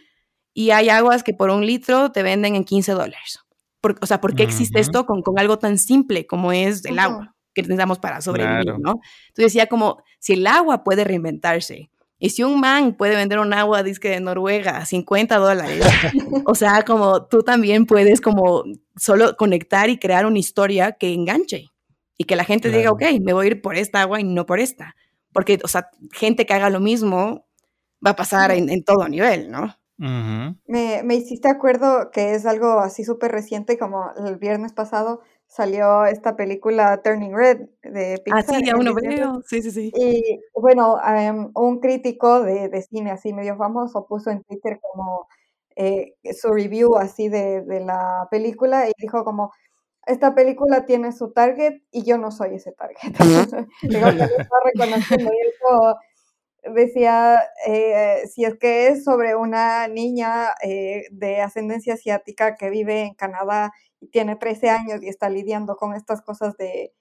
y 0.52 0.70
hay 0.70 0.88
aguas 0.88 1.22
que 1.22 1.34
por 1.34 1.50
un 1.50 1.66
litro 1.66 2.12
te 2.12 2.22
venden 2.22 2.56
en 2.56 2.64
15 2.64 2.92
dólares. 2.92 3.40
o 4.00 4.06
sea, 4.06 4.20
¿por 4.20 4.34
qué 4.34 4.42
existe 4.42 4.80
esto 4.80 5.06
con, 5.06 5.22
con, 5.22 5.38
algo 5.38 5.58
tan 5.58 5.78
simple 5.78 6.26
como 6.26 6.52
es 6.52 6.84
el 6.84 6.98
agua 6.98 7.36
que 7.54 7.62
necesitamos 7.62 7.98
para 7.98 8.20
sobrevivir, 8.20 8.78
¿no? 8.78 9.00
Entonces 9.28 9.52
decía 9.52 9.66
como, 9.66 10.02
si 10.18 10.34
el 10.34 10.46
agua 10.46 10.84
puede 10.84 11.04
reinventarse, 11.04 11.90
y 12.18 12.30
si 12.30 12.42
un 12.42 12.60
man 12.60 12.94
puede 12.94 13.14
vender 13.14 13.38
un 13.38 13.52
agua 13.52 13.82
disque 13.82 14.08
de 14.08 14.20
Noruega 14.20 14.78
a 14.78 14.86
50 14.86 15.36
dólares, 15.36 15.84
o 16.46 16.54
sea, 16.54 16.82
como 16.82 17.26
tú 17.26 17.42
también 17.42 17.84
puedes 17.84 18.20
como 18.20 18.64
solo 18.96 19.36
conectar 19.36 19.90
y 19.90 19.98
crear 19.98 20.24
una 20.24 20.38
historia 20.38 20.92
que 20.92 21.12
enganche 21.12 21.66
y 22.16 22.24
que 22.24 22.36
la 22.36 22.44
gente 22.44 22.70
diga, 22.70 22.90
ok, 22.90 23.02
me 23.20 23.34
voy 23.34 23.46
a 23.46 23.50
ir 23.50 23.60
por 23.60 23.76
esta 23.76 24.00
agua 24.00 24.20
y 24.20 24.24
no 24.24 24.46
por 24.46 24.60
esta. 24.60 24.96
Porque, 25.36 25.58
o 25.62 25.68
sea, 25.68 25.90
gente 26.12 26.46
que 26.46 26.54
haga 26.54 26.70
lo 26.70 26.80
mismo 26.80 27.44
va 28.04 28.12
a 28.12 28.16
pasar 28.16 28.52
en, 28.52 28.82
todo 28.84 29.06
nivel, 29.06 29.50
¿no? 29.50 29.76
me, 29.98 31.02
me 31.04 31.14
hiciste 31.14 31.50
acuerdo 31.50 32.10
que 32.10 32.34
es 32.34 32.46
algo 32.46 32.80
así 32.80 33.04
súper 33.04 33.32
reciente 33.32 33.76
como 33.76 34.12
el 34.26 34.36
viernes 34.36 34.72
pasado 34.72 35.20
salió 35.46 36.06
esta 36.06 36.36
película 36.36 37.02
Turning 37.02 37.36
Red 37.36 37.68
de 37.82 38.18
Pixar. 38.24 38.44
Ah, 38.46 38.58
sí, 38.58 38.64
ya 38.64 38.76
uno 38.76 38.94
veo. 38.94 39.42
Sí, 39.46 39.60
sí, 39.60 39.70
sí. 39.70 39.92
Y 39.94 40.40
bueno, 40.54 40.96
em, 41.06 41.50
un 41.54 41.80
crítico 41.80 42.40
de, 42.42 42.70
de, 42.70 42.80
cine 42.80 43.10
así 43.10 43.34
medio 43.34 43.58
famoso 43.58 44.06
puso 44.06 44.30
en 44.30 44.42
Twitter 44.42 44.80
como 44.80 45.28
eh, 45.76 46.14
su 46.32 46.50
review 46.50 46.96
así 46.96 47.28
de, 47.28 47.60
de, 47.60 47.80
la 47.80 48.26
película 48.30 48.88
y 48.88 48.92
dijo 48.96 49.22
como, 49.22 49.52
esta 50.06 50.34
película 50.34 50.86
tiene 50.86 51.12
su 51.12 51.32
target 51.32 51.82
y 51.90 52.04
yo 52.04 52.18
no 52.18 52.30
soy 52.30 52.54
ese 52.54 52.72
target. 52.72 53.12
Digo, 53.82 54.06
que 54.06 54.24
está 54.24 54.56
reconociendo 54.64 55.30
y 55.32 55.48
eso 55.48 55.96
decía, 56.74 57.40
eh, 57.66 58.22
si 58.32 58.44
es 58.44 58.56
que 58.58 58.88
es 58.88 59.04
sobre 59.04 59.36
una 59.36 59.88
niña 59.88 60.50
eh, 60.62 61.04
de 61.10 61.40
ascendencia 61.40 61.94
asiática 61.94 62.56
que 62.56 62.70
vive 62.70 63.02
en 63.02 63.14
Canadá 63.14 63.72
y 64.00 64.08
tiene 64.08 64.36
13 64.36 64.70
años 64.70 65.02
y 65.02 65.08
está 65.08 65.28
lidiando 65.28 65.76
con 65.76 65.94
estas 65.94 66.22
cosas 66.22 66.56
de, 66.56 66.92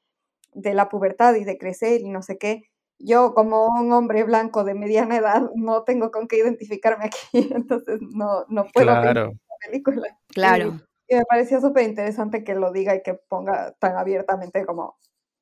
de 0.53 0.73
la 0.73 0.89
pubertad 0.89 1.35
y 1.35 1.43
de 1.43 1.57
crecer 1.57 2.01
y 2.01 2.09
no 2.09 2.21
sé 2.21 2.37
qué, 2.37 2.63
yo 2.99 3.33
como 3.33 3.67
un 3.67 3.91
hombre 3.91 4.23
blanco 4.23 4.63
de 4.63 4.73
mediana 4.73 5.17
edad 5.17 5.49
no 5.55 5.83
tengo 5.83 6.11
con 6.11 6.27
qué 6.27 6.37
identificarme 6.37 7.05
aquí, 7.05 7.19
entonces 7.53 7.99
no, 8.01 8.45
no 8.47 8.65
puedo 8.73 8.85
Claro. 8.85 9.31
la 9.31 9.69
película. 9.69 10.17
Claro. 10.27 10.79
Y 11.07 11.15
me 11.15 11.25
pareció 11.25 11.61
súper 11.61 11.87
interesante 11.87 12.43
que 12.43 12.55
lo 12.55 12.71
diga 12.71 12.95
y 12.95 13.03
que 13.03 13.13
ponga 13.13 13.73
tan 13.79 13.97
abiertamente 13.97 14.65
como, 14.65 14.97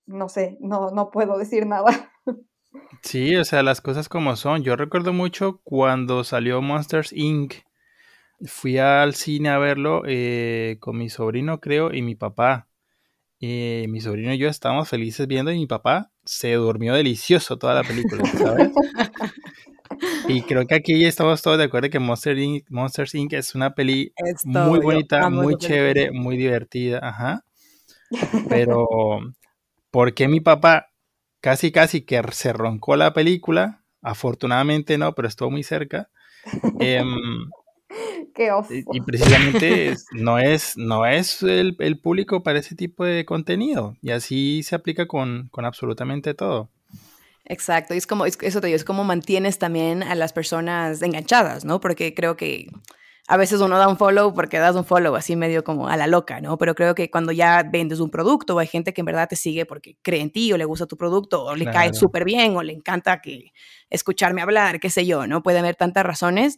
no 0.06 0.30
sé, 0.30 0.58
no, 0.60 0.91
no 0.91 1.10
puedo 1.12 1.38
decir 1.38 1.65
nada. 1.65 2.12
Sí, 3.02 3.36
o 3.36 3.45
sea, 3.45 3.63
las 3.63 3.82
cosas 3.82 4.10
como 4.10 4.36
son. 4.36 4.63
Yo 4.63 4.76
recuerdo 4.76 5.13
mucho 5.13 5.62
cuando 5.63 6.23
salió 6.23 6.62
Monsters 6.62 7.13
Inc. 7.13 7.56
Fui 8.45 8.78
al 8.78 9.13
cine 9.13 9.49
a 9.49 9.58
verlo 9.58 10.04
eh, 10.06 10.78
con 10.80 10.97
mi 10.97 11.10
sobrino, 11.10 11.60
creo, 11.60 11.93
y 11.93 12.02
mi 12.02 12.15
papá. 12.15 12.67
Eh, 13.39 13.88
mi 13.89 13.99
sobrino 13.99 14.34
y 14.34 14.38
yo 14.38 14.47
estábamos 14.47 14.88
felices 14.88 15.28
viendo 15.28 15.52
y 15.52 15.58
mi 15.58 15.67
papá 15.67 16.12
se 16.23 16.54
durmió 16.54 16.93
delicioso 16.93 17.58
toda 17.58 17.73
la 17.73 17.84
película, 17.84 18.23
¿sabes? 18.26 18.71
Y 20.28 20.44
creo 20.46 20.66
que 20.68 20.76
aquí 20.76 21.00
ya 21.02 21.08
estamos 21.08 21.42
todos 21.42 21.58
de 21.58 21.66
acuerdo 21.66 21.90
que 21.90 22.00
Monster 22.00 22.38
Inc- 22.38 22.66
Monsters 22.70 23.16
Inc. 23.16 23.34
es 23.34 23.56
una 23.56 23.74
peli 23.76 24.14
Es 24.16 24.44
muy 24.44 24.80
bonita, 24.80 25.30
muy 25.30 25.56
película. 25.56 25.68
chévere, 25.68 26.12
muy 26.12 26.38
divertida, 26.38 27.00
ajá. 27.02 27.46
Pero, 28.48 28.88
¿por 29.92 30.14
qué 30.14 30.28
mi 30.28 30.40
papá 30.42 30.90
casi 31.42 31.72
casi 31.72 32.02
que 32.06 32.22
se 32.32 32.54
roncó 32.54 32.96
la 32.96 33.14
película? 33.14 33.84
Afortunadamente 34.02 34.98
no, 34.98 35.16
pero 35.16 35.28
estuvo 35.28 35.52
muy 35.52 35.64
cerca. 35.64 36.10
Em, 36.80 37.54
Qué 38.34 38.50
y, 38.68 38.86
y 38.98 39.02
precisamente 39.02 39.90
es- 39.92 40.08
no 40.12 40.40
es, 40.40 40.78
no 40.78 41.06
es 41.06 41.44
el, 41.44 41.76
el 41.80 42.00
público 42.00 42.44
para 42.44 42.60
ese 42.60 42.76
tipo 42.76 43.06
de 43.06 43.26
contenido. 43.26 43.98
Y 44.02 44.12
así 44.12 44.64
se 44.64 44.76
aplica 44.76 45.08
con, 45.08 45.50
con 45.52 45.66
absolutamente 45.66 46.34
todo. 46.34 46.70
Exacto, 47.45 47.93
y 47.93 47.97
es 47.97 48.08
como, 48.08 48.25
es- 48.25 48.38
eso 48.41 48.62
te 48.62 48.67
digo, 48.67 48.75
es 48.77 48.86
como 48.86 49.03
mantienes 49.03 49.60
también 49.60 50.01
a 50.03 50.15
las 50.15 50.32
personas 50.34 51.01
enganchadas, 51.01 51.65
¿no? 51.65 51.79
Porque 51.82 52.13
creo 52.13 52.38
que 52.38 52.67
a 53.27 53.38
veces 53.38 53.62
uno 53.62 53.77
da 53.77 53.88
un 53.88 53.97
follow 53.97 54.34
porque 54.34 54.58
das 54.60 54.75
un 54.75 54.84
follow 54.86 55.15
así 55.15 55.36
medio 55.38 55.63
como 55.63 55.88
a 55.88 55.95
la 55.97 56.08
loca, 56.08 56.41
¿no? 56.41 56.58
Pero 56.58 56.75
creo 56.75 56.93
que 56.95 57.10
cuando 57.10 57.32
ya 57.32 57.63
vendes 57.63 57.99
un 58.01 58.10
producto 58.10 58.56
o 58.56 58.60
hay 58.60 58.67
gente 58.67 58.93
que 58.93 59.01
en 59.01 59.06
verdad 59.06 59.27
te 59.29 59.36
sigue 59.38 59.65
porque 59.65 59.97
cree 60.01 60.21
en 60.21 60.29
ti 60.32 60.51
o 60.53 60.58
le 60.58 60.65
gusta 60.65 60.86
tu 60.88 60.97
producto 60.97 61.43
o 61.43 61.56
le 61.56 61.65
cae 61.73 61.93
súper 61.93 62.25
bien 62.25 62.56
o 62.58 62.63
le 62.63 62.73
encanta 62.73 63.21
que 63.21 63.51
escucharme 63.89 64.41
hablar, 64.41 64.79
qué 64.82 64.89
sé 64.89 65.06
yo, 65.06 65.25
¿no? 65.27 65.41
Puede 65.43 65.60
haber 65.60 65.75
tantas 65.75 66.06
razones 66.06 66.58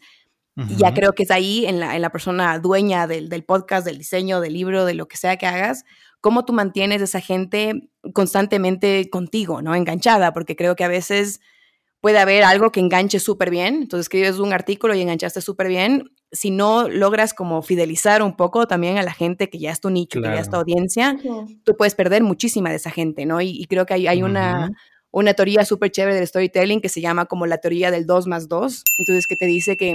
y 0.69 0.75
ya 0.77 0.93
creo 0.93 1.13
que 1.13 1.23
es 1.23 1.31
ahí 1.31 1.65
en 1.65 1.79
la, 1.81 1.95
en 1.95 2.01
la 2.01 2.11
persona 2.11 2.57
dueña 2.59 3.07
del, 3.07 3.27
del 3.29 3.43
podcast, 3.43 3.85
del 3.85 3.97
diseño, 3.97 4.39
del 4.39 4.53
libro, 4.53 4.85
de 4.85 4.93
lo 4.95 5.07
que 5.07 5.17
sea 5.17 5.35
que 5.37 5.45
hagas, 5.47 5.83
cómo 6.25 6.43
tú 6.43 6.53
mantienes 6.53 7.03
esa 7.03 7.21
gente 7.21 7.87
constantemente 8.11 9.11
contigo, 9.11 9.61
¿no? 9.61 9.75
Enganchada, 9.75 10.33
porque 10.33 10.55
creo 10.55 10.75
que 10.75 10.83
a 10.83 10.87
veces 10.87 11.39
puede 12.01 12.17
haber 12.17 12.43
algo 12.43 12.71
que 12.71 12.79
enganche 12.79 13.19
súper 13.19 13.51
bien, 13.51 13.75
entonces 13.83 14.05
escribes 14.05 14.39
un 14.39 14.51
artículo 14.51 14.95
y 14.95 15.01
enganchaste 15.01 15.39
súper 15.39 15.67
bien, 15.67 16.09
si 16.31 16.49
no 16.49 16.89
logras 16.89 17.35
como 17.35 17.61
fidelizar 17.61 18.23
un 18.23 18.35
poco 18.35 18.65
también 18.65 18.97
a 18.97 19.03
la 19.03 19.13
gente 19.13 19.51
que 19.51 19.59
ya 19.59 19.69
es 19.69 19.79
tu 19.81 19.91
nicho, 19.91 20.19
que 20.19 20.27
ya 20.29 20.39
es 20.39 20.47
tu 20.47 20.53
Claro. 20.53 20.61
audiencia, 20.61 21.15
tú 21.63 21.77
puedes 21.77 21.93
perder 21.93 22.23
muchísima 22.23 22.71
de 22.71 22.77
esa 22.77 22.89
gente, 22.89 23.27
¿no? 23.27 23.39
Y, 23.39 23.49
y 23.61 23.65
creo 23.67 23.85
que 23.85 23.93
hay, 23.93 24.07
hay 24.07 24.23
una, 24.23 24.71
una 25.11 25.35
teoría 25.35 25.63
súper 25.63 25.91
chévere 25.91 26.15
del 26.15 26.25
storytelling 26.25 26.81
que 26.81 26.89
se 26.89 27.01
llama 27.01 27.27
como 27.27 27.45
la 27.45 27.59
teoría 27.59 27.91
del 27.91 28.07
2 28.07 28.25
más 28.25 28.47
2. 28.47 28.83
Entonces, 28.97 29.27
que 29.27 29.35
te 29.35 29.45
dice 29.45 29.77
que 29.77 29.93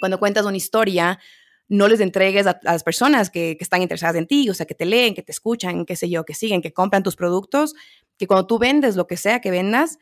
cuando 0.00 0.18
cuentas 0.18 0.46
una 0.46 0.56
historia, 0.56 1.20
no 1.68 1.88
les 1.88 2.00
entregues 2.00 2.46
a, 2.46 2.60
a 2.64 2.72
las 2.72 2.82
personas 2.82 3.30
que, 3.30 3.56
que 3.56 3.64
están 3.64 3.82
interesadas 3.82 4.16
en 4.16 4.26
ti, 4.26 4.48
o 4.50 4.54
sea, 4.54 4.66
que 4.66 4.74
te 4.74 4.84
leen, 4.84 5.14
que 5.14 5.22
te 5.22 5.32
escuchan, 5.32 5.84
qué 5.86 5.96
sé 5.96 6.08
yo, 6.10 6.24
que 6.24 6.34
siguen, 6.34 6.62
que 6.62 6.72
compran 6.72 7.02
tus 7.02 7.16
productos, 7.16 7.74
que 8.18 8.26
cuando 8.26 8.46
tú 8.46 8.58
vendes 8.58 8.96
lo 8.96 9.06
que 9.06 9.16
sea 9.16 9.40
que 9.40 9.50
vendas, 9.50 9.98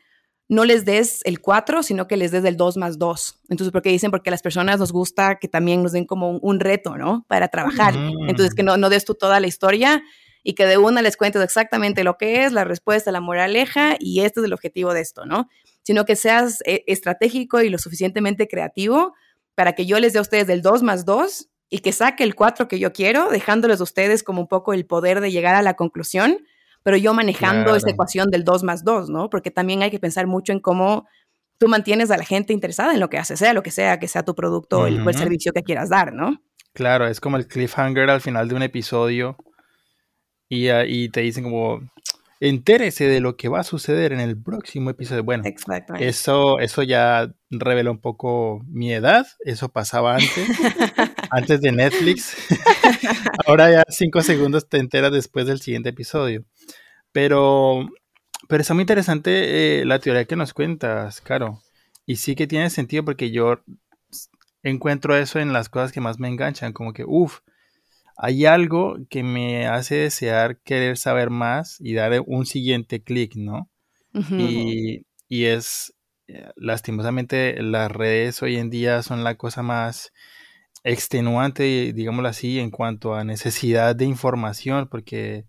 no 0.49 0.65
les 0.65 0.85
des 0.85 1.21
el 1.23 1.39
4, 1.39 1.83
sino 1.83 2.07
que 2.07 2.17
les 2.17 2.31
des 2.31 2.43
el 2.43 2.57
2 2.57 2.77
más 2.77 2.99
2. 2.99 3.41
Entonces, 3.49 3.71
porque 3.71 3.89
dicen, 3.89 4.11
porque 4.11 4.29
a 4.29 4.31
las 4.31 4.41
personas 4.41 4.79
nos 4.79 4.91
gusta 4.91 5.39
que 5.39 5.47
también 5.47 5.81
nos 5.81 5.93
den 5.93 6.05
como 6.05 6.29
un, 6.29 6.39
un 6.41 6.59
reto, 6.59 6.97
¿no? 6.97 7.25
Para 7.27 7.47
trabajar. 7.47 7.97
Mm. 7.97 8.29
Entonces, 8.29 8.53
que 8.53 8.63
no, 8.63 8.77
no 8.77 8.89
des 8.89 9.05
tú 9.05 9.15
toda 9.15 9.39
la 9.39 9.47
historia 9.47 10.03
y 10.43 10.53
que 10.53 10.65
de 10.65 10.77
una 10.77 11.01
les 11.01 11.17
cuentes 11.17 11.41
exactamente 11.41 12.03
lo 12.03 12.17
que 12.17 12.43
es, 12.43 12.51
la 12.51 12.65
respuesta, 12.65 13.11
la 13.11 13.21
moraleja 13.21 13.95
y 13.99 14.19
este 14.19 14.41
es 14.41 14.45
el 14.45 14.53
objetivo 14.53 14.93
de 14.93 15.01
esto, 15.01 15.25
¿no? 15.25 15.47
Sino 15.81 16.05
que 16.05 16.15
seas 16.15 16.59
eh, 16.65 16.83
estratégico 16.87 17.61
y 17.61 17.69
lo 17.69 17.77
suficientemente 17.77 18.47
creativo 18.47 19.13
para 19.55 19.73
que 19.73 19.85
yo 19.85 19.99
les 19.99 20.13
dé 20.13 20.19
a 20.19 20.23
ustedes 20.23 20.49
el 20.49 20.61
2 20.61 20.83
más 20.83 21.05
2 21.05 21.49
y 21.69 21.79
que 21.79 21.91
saque 21.91 22.23
el 22.23 22.35
4 22.35 22.67
que 22.67 22.79
yo 22.79 22.93
quiero, 22.93 23.29
dejándoles 23.29 23.79
a 23.79 23.83
ustedes 23.83 24.23
como 24.23 24.41
un 24.41 24.47
poco 24.47 24.73
el 24.73 24.85
poder 24.85 25.21
de 25.21 25.31
llegar 25.31 25.55
a 25.55 25.61
la 25.61 25.73
conclusión, 25.75 26.37
pero 26.83 26.97
yo 26.97 27.13
manejando 27.13 27.63
Claro. 27.63 27.75
esta 27.77 27.91
ecuación 27.91 28.29
del 28.29 28.43
2 28.43 28.63
más 28.63 28.83
2, 28.83 29.09
¿no? 29.09 29.29
Porque 29.29 29.51
también 29.51 29.81
hay 29.83 29.89
que 29.91 29.99
pensar 29.99 30.27
mucho 30.27 30.51
en 30.51 30.59
cómo 30.59 31.07
tú 31.57 31.67
mantienes 31.67 32.11
a 32.11 32.17
la 32.17 32.25
gente 32.25 32.51
interesada 32.53 32.93
en 32.93 32.99
lo 32.99 33.09
que 33.09 33.17
hace, 33.17 33.37
sea 33.37 33.53
lo 33.53 33.63
que 33.63 33.71
sea, 33.71 33.99
que 33.99 34.07
sea 34.07 34.23
tu 34.23 34.35
producto 34.35 34.81
o 34.81 34.87
el- 34.87 34.95
o 34.99 35.03
el 35.09 35.15
Ujú. 35.15 35.17
servicio 35.17 35.53
que 35.53 35.63
quieras 35.63 35.89
dar, 35.89 36.13
¿no? 36.13 36.41
Claro, 36.73 37.07
es 37.07 37.19
como 37.21 37.37
el 37.37 37.47
cliffhanger 37.47 38.09
al 38.09 38.19
final 38.21 38.49
de 38.49 38.55
un 38.55 38.63
episodio 38.63 39.37
y, 40.49 40.67
ah, 40.69 40.85
y 40.85 41.09
te 41.09 41.21
dicen 41.21 41.43
como, 41.45 41.81
entérese 42.39 43.07
de 43.07 43.21
lo 43.21 43.37
que 43.37 43.47
va 43.47 43.61
a 43.61 43.63
suceder 43.63 44.11
en 44.11 44.19
el 44.19 44.35
próximo 44.41 44.89
episodio. 44.89 45.23
Bueno, 45.23 45.43
eso, 45.99 46.59
eso 46.59 46.83
ya 46.83 47.31
revela 47.49 47.91
un 47.91 47.99
poco 48.01 48.61
mi 48.67 48.91
edad, 48.91 49.25
eso 49.45 49.69
pasaba 49.69 50.15
antes, 50.15 50.47
antes 51.29 51.61
de 51.61 51.71
Netflix. 51.71 52.35
Ahora 53.45 53.71
ya 53.71 53.83
cinco 53.89 54.21
segundos 54.21 54.67
te 54.67 54.77
enteras 54.77 55.11
después 55.11 55.45
del 55.45 55.61
siguiente 55.61 55.89
episodio. 55.89 56.45
Pero, 57.11 57.87
pero 58.47 58.61
está 58.61 58.73
muy 58.73 58.81
interesante 58.81 59.81
eh, 59.81 59.85
la 59.85 59.99
teoría 59.99 60.25
que 60.25 60.35
nos 60.35 60.53
cuentas, 60.53 61.21
Caro. 61.21 61.61
Y 62.05 62.17
sí 62.17 62.35
que 62.35 62.47
tiene 62.47 62.69
sentido 62.69 63.05
porque 63.05 63.31
yo 63.31 63.61
encuentro 64.63 65.15
eso 65.15 65.39
en 65.39 65.53
las 65.53 65.69
cosas 65.69 65.91
que 65.91 66.01
más 66.01 66.19
me 66.19 66.27
enganchan, 66.27 66.73
como 66.73 66.93
que, 66.93 67.03
uff, 67.05 67.39
hay 68.17 68.45
algo 68.45 68.97
que 69.09 69.23
me 69.23 69.67
hace 69.67 69.95
desear 69.95 70.59
querer 70.59 70.97
saber 70.97 71.29
más 71.29 71.77
y 71.79 71.93
dar 71.93 72.23
un 72.25 72.45
siguiente 72.45 73.01
clic, 73.01 73.35
¿no? 73.35 73.69
Y, 74.13 75.07
y 75.27 75.45
es, 75.45 75.95
eh, 76.27 76.51
lastimosamente, 76.55 77.61
las 77.63 77.91
redes 77.91 78.43
hoy 78.43 78.57
en 78.57 78.69
día 78.69 79.01
son 79.01 79.23
la 79.23 79.35
cosa 79.35 79.63
más 79.63 80.11
extenuante, 80.83 81.93
digámoslo 81.93 82.29
así, 82.29 82.59
en 82.59 82.71
cuanto 82.71 83.15
a 83.15 83.23
necesidad 83.23 83.95
de 83.95 84.05
información, 84.05 84.87
porque 84.89 85.45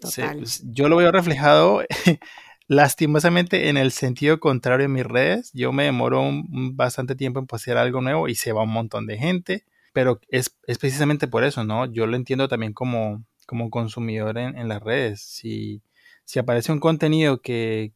se- 0.00 0.34
yo 0.64 0.88
lo 0.88 0.96
veo 0.96 1.12
reflejado 1.12 1.82
lastimosamente 2.68 3.68
en 3.68 3.76
el 3.76 3.92
sentido 3.92 4.40
contrario 4.40 4.86
en 4.86 4.92
mis 4.92 5.04
redes. 5.06 5.50
Yo 5.54 5.72
me 5.72 5.84
demoro 5.84 6.22
un- 6.22 6.48
un 6.52 6.76
bastante 6.76 7.14
tiempo 7.16 7.40
en 7.40 7.46
postear 7.46 7.78
algo 7.78 8.00
nuevo 8.00 8.28
y 8.28 8.34
se 8.34 8.52
va 8.52 8.62
un 8.62 8.70
montón 8.72 9.06
de 9.06 9.18
gente, 9.18 9.64
pero 9.92 10.20
es, 10.28 10.56
es 10.66 10.78
precisamente 10.78 11.28
por 11.28 11.44
eso, 11.44 11.64
¿no? 11.64 11.86
Yo 11.86 12.06
lo 12.06 12.16
entiendo 12.16 12.48
también 12.48 12.72
como, 12.72 13.24
como 13.46 13.70
consumidor 13.70 14.38
en, 14.38 14.56
en 14.58 14.68
las 14.68 14.82
redes. 14.82 15.22
Si, 15.22 15.82
si 16.24 16.38
aparece 16.38 16.72
un 16.72 16.80
contenido 16.80 17.40
que, 17.42 17.92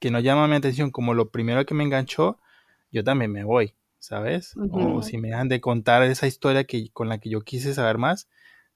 que 0.00 0.10
no 0.10 0.20
llama 0.20 0.48
mi 0.48 0.56
atención 0.56 0.90
como 0.90 1.14
lo 1.14 1.30
primero 1.30 1.66
que 1.66 1.74
me 1.74 1.84
enganchó, 1.84 2.38
yo 2.92 3.04
también 3.04 3.32
me 3.32 3.44
voy, 3.44 3.74
¿sabes? 3.98 4.54
O 4.70 5.02
si 5.02 5.18
me 5.18 5.28
dejan 5.28 5.48
de 5.48 5.60
contar 5.60 6.02
esa 6.02 6.26
historia 6.26 6.64
que, 6.64 6.90
con 6.92 7.08
la 7.08 7.18
que 7.18 7.30
yo 7.30 7.40
quise 7.42 7.74
saber 7.74 7.98
más, 7.98 8.28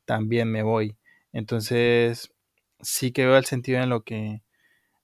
también 0.05 0.51
me 0.51 0.63
voy. 0.63 0.97
Entonces, 1.33 2.33
sí 2.81 3.13
que 3.13 3.27
veo 3.27 3.37
el 3.37 3.45
sentido 3.45 3.81
en 3.83 3.89
lo 3.91 4.03
que... 4.05 4.17
en 4.27 4.43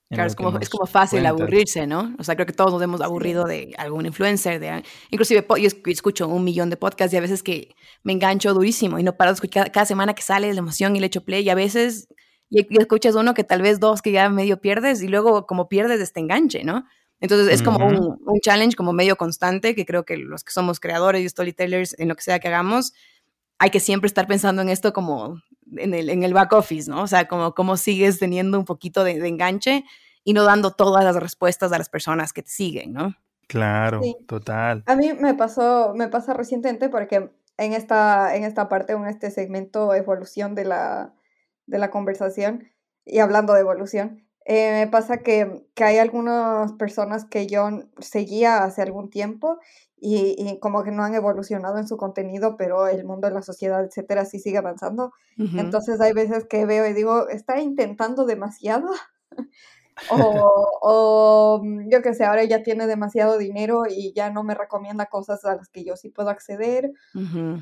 Claro, 0.09 0.25
lo 0.25 0.27
es 0.29 0.35
como, 0.35 0.59
es 0.59 0.69
como 0.69 0.85
fácil 0.87 1.21
cuentas. 1.21 1.41
aburrirse, 1.41 1.85
¿no? 1.87 2.15
O 2.17 2.23
sea, 2.23 2.35
creo 2.35 2.47
que 2.47 2.53
todos 2.53 2.71
nos 2.73 2.81
hemos 2.81 3.01
aburrido 3.01 3.45
de 3.45 3.73
algún 3.77 4.05
influencer, 4.07 4.59
de 4.59 4.83
inclusive 5.11 5.45
yo 5.47 5.55
esc- 5.55 5.87
escucho 5.91 6.27
un 6.27 6.43
millón 6.43 6.69
de 6.69 6.77
podcasts 6.77 7.13
y 7.13 7.17
a 7.17 7.21
veces 7.21 7.43
que 7.43 7.69
me 8.03 8.13
engancho 8.13 8.53
durísimo 8.53 8.97
y 8.99 9.03
no 9.03 9.15
paro 9.17 9.31
de 9.31 9.35
escuchar 9.35 9.71
cada, 9.71 9.85
semana 9.85 10.15
que 10.15 10.23
sale 10.23 10.51
la 10.53 10.59
emoción 10.59 10.95
y 10.95 10.99
le 10.99 11.07
echo 11.07 11.23
play 11.23 11.43
y 11.43 11.49
a 11.49 11.55
veces 11.55 12.07
y 12.49 12.65
escuchas 12.79 13.13
uno 13.15 13.35
que 13.35 13.43
tal 13.43 13.61
vez 13.61 13.79
dos 13.79 14.01
que 14.01 14.11
ya 14.11 14.27
medio 14.29 14.59
pierdes 14.59 15.03
y 15.03 15.07
luego 15.07 15.45
como 15.45 15.69
pierdes 15.69 16.01
este 16.01 16.19
enganche, 16.19 16.63
¿no? 16.63 16.85
Entonces 17.21 17.53
es 17.53 17.61
como 17.61 17.77
Ujú. 17.77 17.87
un, 17.87 18.21
un 18.25 18.39
challenge 18.39 18.75
como 18.75 18.93
medio 18.93 19.17
constante 19.17 19.75
que 19.75 19.85
creo 19.85 20.05
que 20.05 20.17
los 20.17 20.43
que 20.43 20.51
somos 20.51 20.79
creadores 20.79 21.21
y 21.21 21.29
storytellers 21.29 21.95
en 21.99 22.07
lo 22.07 22.15
que 22.15 22.23
sea 22.23 22.39
que 22.39 22.47
hagamos, 22.47 22.93
hay 23.57 23.71
que 23.71 23.79
siempre 23.79 24.07
estar 24.07 24.25
pensando 24.25 24.61
en 24.61 24.69
esto 24.69 24.93
como 24.93 25.41
en 25.75 25.93
el, 25.93 26.09
en 26.09 26.23
el 26.23 26.33
back 26.33 26.53
office, 26.53 26.89
¿no? 26.89 27.03
O 27.03 27.07
sea, 27.07 27.27
como 27.27 27.53
cómo 27.53 27.75
sigues 27.77 28.19
teniendo 28.19 28.57
un 28.57 28.65
poquito 28.65 29.03
de, 29.03 29.19
de 29.19 29.27
enganche 29.27 29.83
y 30.23 30.33
no 30.33 30.43
dando 30.43 30.71
todas 30.71 31.03
las 31.03 31.15
respuestas 31.15 31.71
a 31.71 31.77
las 31.77 31.89
personas 31.89 32.33
que 32.33 32.43
te 32.43 32.49
siguen, 32.49 32.93
¿no? 32.93 33.15
Claro, 33.47 34.01
Sí. 34.01 34.15
total. 34.27 34.83
A 34.85 34.95
mí 34.95 35.11
me 35.13 35.33
pasó, 35.33 35.93
me 35.95 36.07
pasa 36.07 36.33
recientemente 36.33 36.87
porque 36.89 37.31
en 37.57 37.73
esta, 37.73 38.35
en 38.35 38.43
esta 38.43 38.69
parte, 38.69 38.93
en 38.93 39.05
este 39.07 39.31
segmento 39.31 39.93
evolución 39.93 40.55
de 40.55 40.65
la, 40.65 41.13
de 41.65 41.79
la 41.79 41.91
conversación, 41.91 42.69
y 43.05 43.19
hablando 43.19 43.53
de 43.53 43.61
evolución, 43.61 44.28
eh, 44.51 44.83
me 44.83 44.87
pasa 44.91 45.17
que, 45.17 45.63
que 45.75 45.83
hay 45.83 45.99
algunas 45.99 46.73
personas 46.73 47.23
que 47.23 47.45
yo 47.45 47.69
seguía 47.99 48.63
hace 48.63 48.81
algún 48.81 49.11
tiempo 49.11 49.59
y, 49.95 50.33
y 50.39 50.59
como 50.59 50.83
que 50.83 50.89
no 50.89 51.03
han 51.03 51.13
evolucionado 51.13 51.77
en 51.77 51.87
su 51.87 51.97
contenido, 51.97 52.57
pero 52.57 52.87
el 52.87 53.05
mundo 53.05 53.29
la 53.29 53.43
sociedad, 53.43 53.85
etcétera, 53.85 54.25
sí 54.25 54.39
sigue 54.39 54.57
avanzando. 54.57 55.13
Entonces 55.37 56.01
hay 56.01 56.13
veces 56.13 56.45
que 56.45 56.65
veo 56.65 56.87
y 56.87 56.93
digo, 56.93 57.29
está 57.29 57.61
intentando 57.61 58.25
demasiado 58.25 58.87
o, 60.09 60.09
o, 60.81 61.61
mm, 61.63 61.87
yo 61.91 62.01
qué 62.01 62.15
sé, 62.15 62.25
ahora 62.25 62.43
ya 62.43 62.63
tiene 62.63 62.87
demasiado 62.87 63.37
dinero 63.37 63.83
y 63.87 64.13
ya 64.15 64.31
no 64.31 64.43
me 64.43 64.55
recomienda 64.55 65.05
cosas 65.05 65.45
a 65.45 65.57
las 65.57 65.69
que 65.69 65.83
yo 65.83 65.95
sí 65.95 66.09
puedo 66.09 66.31
acceder. 66.31 66.91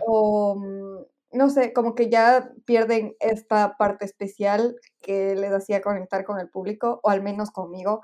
O 0.05 0.55
mm, 0.55 1.16
no 1.31 1.49
sé, 1.49 1.73
como 1.73 1.95
que 1.95 2.09
ya 2.09 2.51
pierden 2.65 3.15
esta 3.19 3.75
parte 3.77 4.05
especial 4.05 4.75
que 5.01 5.35
les 5.35 5.51
hacía 5.51 5.81
conectar 5.81 6.23
con 6.25 6.39
el 6.39 6.49
público, 6.49 6.99
o 7.03 7.09
al 7.09 7.21
menos 7.21 7.51
conmigo. 7.51 8.01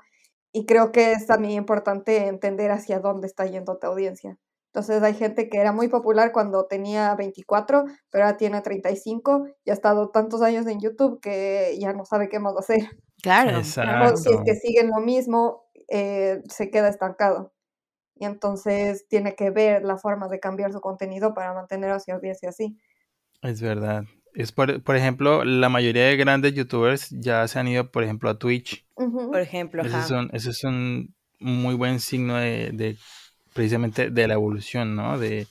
Y 0.52 0.66
creo 0.66 0.92
que 0.92 1.12
es 1.12 1.26
también 1.26 1.54
importante 1.54 2.26
entender 2.26 2.70
hacia 2.70 3.00
dónde 3.00 3.26
está 3.26 3.46
yendo 3.46 3.78
tu 3.78 3.86
audiencia. 3.86 4.38
Entonces 4.74 5.02
hay 5.04 5.14
gente 5.14 5.48
que 5.48 5.58
era 5.58 5.72
muy 5.72 5.88
popular 5.88 6.32
cuando 6.32 6.66
tenía 6.66 7.14
24, 7.14 7.84
pero 8.10 8.24
ahora 8.24 8.36
tiene 8.36 8.60
35 8.60 9.46
y 9.64 9.70
ha 9.70 9.72
estado 9.72 10.10
tantos 10.10 10.42
años 10.42 10.66
en 10.66 10.80
YouTube 10.80 11.20
que 11.20 11.76
ya 11.80 11.92
no 11.92 12.04
sabe 12.04 12.28
qué 12.28 12.40
más 12.40 12.56
hacer. 12.56 12.80
Claro. 13.22 13.58
O 13.58 13.62
si 13.62 13.68
es 13.70 13.78
Exacto. 13.78 14.42
que 14.44 14.54
siguen 14.56 14.88
lo 14.90 15.00
mismo, 15.00 15.64
eh, 15.88 16.42
se 16.48 16.70
queda 16.70 16.88
estancado. 16.88 17.52
Y 18.16 18.26
entonces 18.26 19.06
tiene 19.08 19.34
que 19.36 19.50
ver 19.50 19.84
la 19.84 19.96
forma 19.96 20.28
de 20.28 20.40
cambiar 20.40 20.72
su 20.72 20.80
contenido 20.80 21.34
para 21.34 21.54
mantener 21.54 21.90
a 21.90 22.00
su 22.00 22.12
audiencia 22.12 22.50
así. 22.50 22.76
Es 23.44 23.60
verdad. 23.60 24.04
Es 24.34 24.50
por, 24.50 24.82
por 24.82 24.96
ejemplo, 24.96 25.44
la 25.44 25.68
mayoría 25.68 26.06
de 26.06 26.16
grandes 26.16 26.54
youtubers 26.54 27.10
ya 27.10 27.46
se 27.46 27.58
han 27.58 27.68
ido, 27.68 27.90
por 27.90 28.02
ejemplo, 28.02 28.30
a 28.30 28.38
Twitch. 28.38 28.84
Por 28.94 29.38
ejemplo, 29.38 29.82
Ese 29.82 29.98
es 29.98 30.10
un, 30.10 30.30
ese 30.32 30.50
es 30.50 30.64
un 30.64 31.14
muy 31.38 31.74
buen 31.74 32.00
signo 32.00 32.36
de, 32.36 32.70
de 32.72 32.96
precisamente 33.52 34.10
de 34.10 34.26
la 34.26 34.34
evolución, 34.34 34.96
¿no? 34.96 35.18
De, 35.18 35.46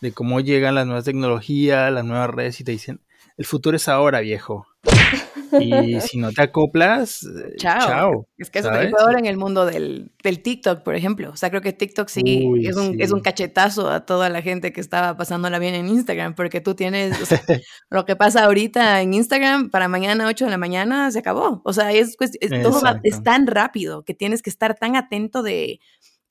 de 0.00 0.12
cómo 0.12 0.40
llegan 0.40 0.76
las 0.76 0.86
nuevas 0.86 1.04
tecnologías, 1.04 1.92
las 1.92 2.04
nuevas 2.04 2.30
redes 2.30 2.60
y 2.60 2.64
te 2.64 2.72
dicen, 2.72 3.00
el 3.36 3.44
futuro 3.44 3.76
es 3.76 3.88
ahora, 3.88 4.20
viejo. 4.20 4.66
Y 5.60 6.00
si 6.00 6.18
no 6.18 6.30
te 6.32 6.42
acoplas, 6.42 7.22
eh, 7.24 7.54
Chao. 7.56 7.80
chao. 7.86 8.28
Es 8.38 8.50
que 8.50 8.60
eso 8.60 8.68
¿sabes? 8.68 8.92
ahora 8.98 9.18
en 9.18 9.26
el 9.26 9.36
mundo 9.36 9.66
del, 9.66 10.12
del 10.22 10.42
TikTok, 10.42 10.82
por 10.82 10.94
ejemplo. 10.94 11.30
O 11.30 11.36
sea, 11.36 11.50
creo 11.50 11.62
que 11.62 11.72
TikTok 11.72 12.08
sí, 12.08 12.44
Uy, 12.46 12.66
es, 12.66 12.76
un, 12.76 13.00
es 13.00 13.12
un 13.12 13.20
cachetazo 13.20 13.90
a 13.90 14.06
toda 14.06 14.28
la 14.28 14.42
gente 14.42 14.72
que 14.72 14.80
estaba 14.80 15.16
pasándola 15.16 15.58
bien 15.58 15.74
en 15.74 15.88
Instagram, 15.88 16.34
porque 16.34 16.60
tú 16.60 16.74
tienes, 16.74 17.20
o 17.20 17.26
sea, 17.26 17.40
lo 17.90 18.04
que 18.04 18.16
pasa 18.16 18.44
ahorita 18.44 19.00
en 19.02 19.14
Instagram, 19.14 19.70
para 19.70 19.88
mañana 19.88 20.26
8 20.28 20.44
de 20.46 20.50
la 20.50 20.58
mañana 20.58 21.10
se 21.10 21.18
acabó. 21.18 21.60
O 21.64 21.72
sea, 21.72 21.92
es, 21.92 22.16
todo 22.62 22.80
va- 22.80 23.00
es 23.02 23.22
tan 23.22 23.46
rápido 23.46 24.04
que 24.04 24.14
tienes 24.14 24.42
que 24.42 24.50
estar 24.50 24.74
tan 24.76 24.96
atento 24.96 25.42
de... 25.42 25.80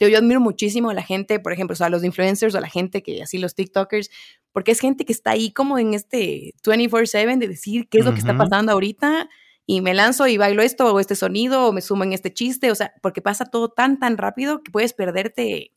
Yo, 0.01 0.07
yo 0.07 0.17
admiro 0.17 0.39
muchísimo 0.39 0.89
a 0.89 0.95
la 0.95 1.03
gente, 1.03 1.39
por 1.39 1.53
ejemplo, 1.53 1.73
o 1.73 1.77
sea, 1.77 1.85
a 1.85 1.89
los 1.91 2.03
influencers 2.03 2.55
o 2.55 2.57
a 2.57 2.61
la 2.61 2.69
gente 2.69 3.03
que, 3.03 3.21
así 3.21 3.37
los 3.37 3.53
TikTokers, 3.53 4.09
porque 4.51 4.71
es 4.71 4.79
gente 4.79 5.05
que 5.05 5.13
está 5.13 5.29
ahí 5.29 5.51
como 5.51 5.77
en 5.77 5.93
este 5.93 6.55
24/7 6.63 7.37
de 7.37 7.47
decir 7.47 7.87
qué 7.87 7.99
es 7.99 8.05
lo 8.05 8.11
que 8.11 8.17
está 8.17 8.35
pasando 8.35 8.71
ahorita 8.71 9.29
y 9.67 9.81
me 9.81 9.93
lanzo 9.93 10.25
y 10.25 10.37
bailo 10.37 10.63
esto 10.63 10.91
o 10.91 10.99
este 10.99 11.13
sonido 11.15 11.67
o 11.67 11.71
me 11.71 11.81
sumo 11.81 12.03
en 12.03 12.13
este 12.13 12.33
chiste, 12.33 12.71
o 12.71 12.75
sea, 12.75 12.95
porque 13.03 13.21
pasa 13.21 13.45
todo 13.45 13.69
tan, 13.69 13.99
tan 13.99 14.17
rápido 14.17 14.63
que 14.63 14.71
puedes 14.71 14.93
perderte. 14.93 15.71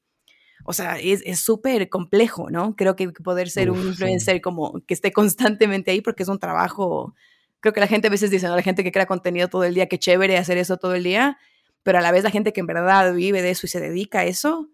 O 0.64 0.72
sea, 0.72 0.98
es 0.98 1.20
es 1.26 1.40
súper 1.40 1.90
complejo, 1.90 2.48
¿no? 2.48 2.76
Creo 2.76 2.96
que 2.96 3.10
poder 3.10 3.50
ser 3.50 3.70
un 3.70 3.76
Uf, 3.76 3.84
sí. 3.84 3.88
influencer 3.90 4.40
como 4.40 4.80
que 4.86 4.94
esté 4.94 5.12
constantemente 5.12 5.90
ahí 5.90 6.00
porque 6.00 6.22
es 6.22 6.30
un 6.30 6.38
trabajo, 6.38 7.14
creo 7.60 7.74
que 7.74 7.80
la 7.80 7.88
gente 7.88 8.06
a 8.08 8.10
veces 8.10 8.30
dice, 8.30 8.48
¿no? 8.48 8.56
La 8.56 8.62
gente 8.62 8.82
que 8.82 8.90
crea 8.90 9.04
contenido 9.04 9.48
todo 9.48 9.64
el 9.64 9.74
día, 9.74 9.86
qué 9.86 9.98
chévere 9.98 10.38
hacer 10.38 10.56
eso 10.56 10.78
todo 10.78 10.94
el 10.94 11.04
día, 11.04 11.36
pero 11.84 11.98
a 11.98 12.02
la 12.02 12.10
vez 12.10 12.24
la 12.24 12.30
gente 12.30 12.52
que 12.52 12.60
en 12.60 12.66
verdad 12.66 13.14
vive 13.14 13.40
de 13.42 13.50
eso 13.50 13.66
y 13.66 13.70
se 13.70 13.80
dedica 13.80 14.20
a 14.20 14.24
eso, 14.24 14.68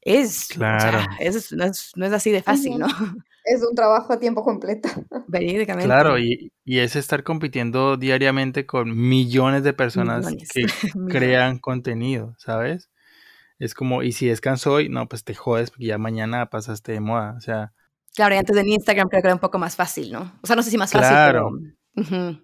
es, 0.00 0.50
o 0.52 0.54
sea, 0.54 0.56
Claro. 0.56 0.98
es- 1.20 1.52
no, 1.52 1.64
es, 1.64 1.90
no 1.96 2.06
es 2.06 2.12
así 2.12 2.30
de 2.30 2.42
fácil, 2.42 2.78
¿no? 2.78 2.86
Es 3.46 3.62
un 3.62 3.74
trabajo 3.74 4.10
a 4.14 4.18
tiempo 4.18 4.42
completo. 4.42 4.88
Verídicamente. 5.28 5.84
Claro, 5.86 6.18
y, 6.18 6.50
y 6.64 6.78
es 6.78 6.96
estar 6.96 7.22
compitiendo 7.24 7.98
diariamente 7.98 8.64
con 8.64 8.96
millones 8.96 9.62
de 9.64 9.74
personas 9.74 10.24
Millones. 10.24 10.48
que 10.50 10.64
crean 11.10 11.58
contenido, 11.58 12.34
¿sabes? 12.38 12.88
Es 13.58 13.74
como, 13.74 14.02
y 14.02 14.12
si 14.12 14.26
descanso 14.28 14.72
hoy, 14.72 14.88
no, 14.88 15.08
pues 15.10 15.24
te 15.24 15.34
jodes 15.34 15.70
porque 15.70 15.84
ya 15.84 15.98
mañana 15.98 16.48
pasaste 16.48 16.92
de 16.92 17.00
moda. 17.00 17.34
O 17.36 17.40
sea, 17.42 17.74
Claro, 18.14 18.34
y 18.34 18.38
antes 18.38 18.56
en 18.56 18.68
Instagram 18.68 19.08
creo 19.10 19.20
que 19.20 19.28
era 19.28 19.34
un 19.34 19.40
poco 19.40 19.58
más 19.58 19.76
fácil, 19.76 20.10
¿no? 20.10 20.32
O 20.42 20.46
sea, 20.46 20.56
no 20.56 20.62
sé 20.62 20.70
si 20.70 20.78
más 20.78 20.90
fácil, 20.92 21.08
Claro. 21.10 21.50
pero... 21.94 22.06
ujú. 22.32 22.40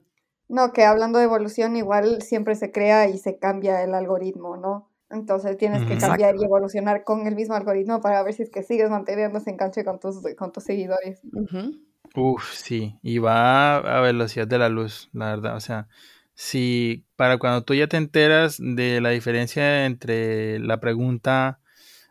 No, 0.50 0.72
que 0.72 0.84
hablando 0.84 1.18
de 1.20 1.24
evolución, 1.26 1.76
igual 1.76 2.22
siempre 2.22 2.56
se 2.56 2.72
crea 2.72 3.08
y 3.08 3.18
se 3.18 3.38
cambia 3.38 3.84
el 3.84 3.94
algoritmo, 3.94 4.56
¿no? 4.56 4.90
Entonces 5.08 5.56
tienes 5.56 5.84
que 5.84 5.96
cambiar 5.96 6.34
y 6.36 6.44
evolucionar 6.44 7.04
con 7.04 7.26
el 7.28 7.36
mismo 7.36 7.54
algoritmo 7.54 8.00
para 8.00 8.22
ver 8.24 8.34
si 8.34 8.42
es 8.42 8.50
que 8.50 8.64
sigues 8.64 8.90
manteniendo 8.90 9.38
ese 9.38 9.50
enganche 9.50 9.84
con 9.84 10.00
tus, 10.00 10.16
con 10.36 10.50
tus 10.50 10.64
seguidores. 10.64 11.20
Ujú. 11.32 11.76
uff, 12.16 12.52
sí, 12.54 12.98
y 13.02 13.18
va 13.18 13.76
a 13.76 14.00
velocidad 14.00 14.48
de 14.48 14.58
la 14.58 14.68
luz, 14.68 15.08
la 15.12 15.26
verdad. 15.36 15.54
O 15.56 15.60
sea, 15.60 15.86
si 16.34 17.06
para 17.14 17.38
cuando 17.38 17.62
tú 17.62 17.74
ya 17.74 17.86
te 17.86 17.96
enteras 17.96 18.56
de 18.58 19.00
la 19.00 19.10
diferencia 19.10 19.86
entre 19.86 20.58
la 20.58 20.80
pregunta 20.80 21.59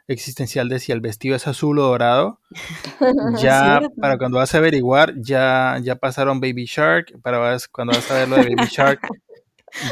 existencial 0.09 0.67
de 0.69 0.79
si 0.79 0.91
el 0.91 1.01
vestido 1.01 1.35
es 1.35 1.47
azul 1.47 1.79
o 1.79 1.83
dorado, 1.83 2.39
ya 3.41 3.79
para 4.01 4.17
cuando 4.17 4.37
vas 4.37 4.53
a 4.53 4.57
averiguar, 4.57 5.13
ya, 5.17 5.77
ya 5.81 5.95
pasaron 5.95 6.39
Baby 6.41 6.65
Shark, 6.65 7.19
para 7.21 7.37
vas- 7.37 7.67
cuando 7.67 7.93
vas 7.93 8.09
a 8.11 8.15
ver 8.15 8.27
lo 8.27 8.35
de 8.35 8.55
Baby 8.55 8.67
Shark, 8.69 8.99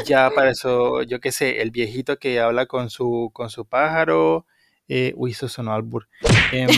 ya 0.04 0.26
apareció, 0.26 1.02
yo 1.02 1.20
qué 1.20 1.32
sé, 1.32 1.62
el 1.62 1.70
viejito 1.70 2.18
que 2.18 2.40
habla 2.40 2.66
con 2.66 2.90
su, 2.90 3.30
con 3.32 3.48
su 3.48 3.64
pájaro, 3.64 4.44
eh, 4.88 5.12
uy, 5.16 5.30
eso 5.32 5.48
sonó 5.48 5.72
albur. 5.72 6.08
Em, 6.52 6.68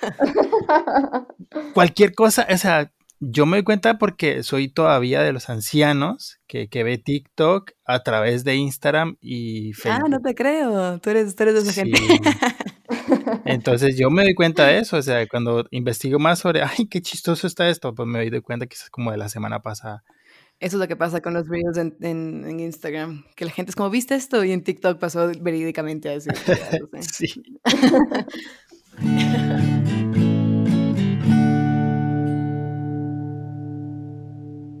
cualquier 1.74 2.14
cosa, 2.14 2.46
o 2.52 2.56
sea, 2.58 2.92
yo 3.20 3.46
me 3.46 3.58
doy 3.58 3.64
cuenta 3.64 3.98
porque 3.98 4.42
soy 4.42 4.68
todavía 4.68 5.22
de 5.22 5.32
los 5.32 5.50
ancianos 5.50 6.38
que, 6.46 6.68
que 6.68 6.82
ve 6.84 6.98
TikTok 6.98 7.72
a 7.84 8.02
través 8.02 8.44
de 8.44 8.56
Instagram 8.56 9.16
y 9.20 9.72
Ah, 9.72 9.76
Facebook. 9.76 10.10
no 10.10 10.20
te 10.20 10.34
creo. 10.34 10.98
Tú 11.00 11.10
eres, 11.10 11.34
tú 11.36 11.42
eres 11.42 11.54
de 11.54 11.60
esa 11.70 11.84
Sí. 11.84 11.92
gente. 11.92 12.30
Entonces 13.44 13.96
yo 13.98 14.10
me 14.10 14.22
doy 14.24 14.34
cuenta 14.34 14.66
de 14.66 14.78
eso, 14.78 14.96
o 14.96 15.02
sea, 15.02 15.26
cuando 15.28 15.64
investigo 15.70 16.18
más 16.18 16.40
sobre, 16.40 16.62
ay, 16.62 16.86
qué 16.88 17.00
chistoso 17.00 17.46
está 17.46 17.68
esto, 17.68 17.94
pues 17.94 18.08
me 18.08 18.28
doy 18.28 18.40
cuenta 18.40 18.66
que 18.66 18.74
es 18.74 18.90
como 18.90 19.10
de 19.12 19.18
la 19.18 19.28
semana 19.28 19.60
pasada. 19.60 20.02
Eso 20.58 20.76
es 20.76 20.80
lo 20.80 20.88
que 20.88 20.96
pasa 20.96 21.20
con 21.20 21.32
los 21.34 21.48
reels 21.48 21.76
en, 21.78 21.96
en- 22.02 22.44
en 22.46 22.60
Instagram. 22.60 23.24
Que 23.36 23.44
la 23.46 23.50
gente 23.50 23.70
es 23.70 23.76
como, 23.76 23.88
¿viste 23.90 24.14
esto? 24.14 24.44
Y 24.44 24.52
en 24.52 24.62
TikTok 24.62 24.98
pasó 24.98 25.30
verídicamente 25.40 26.08
a 26.08 26.12
decir. 26.12 26.32
Sí. 27.00 27.42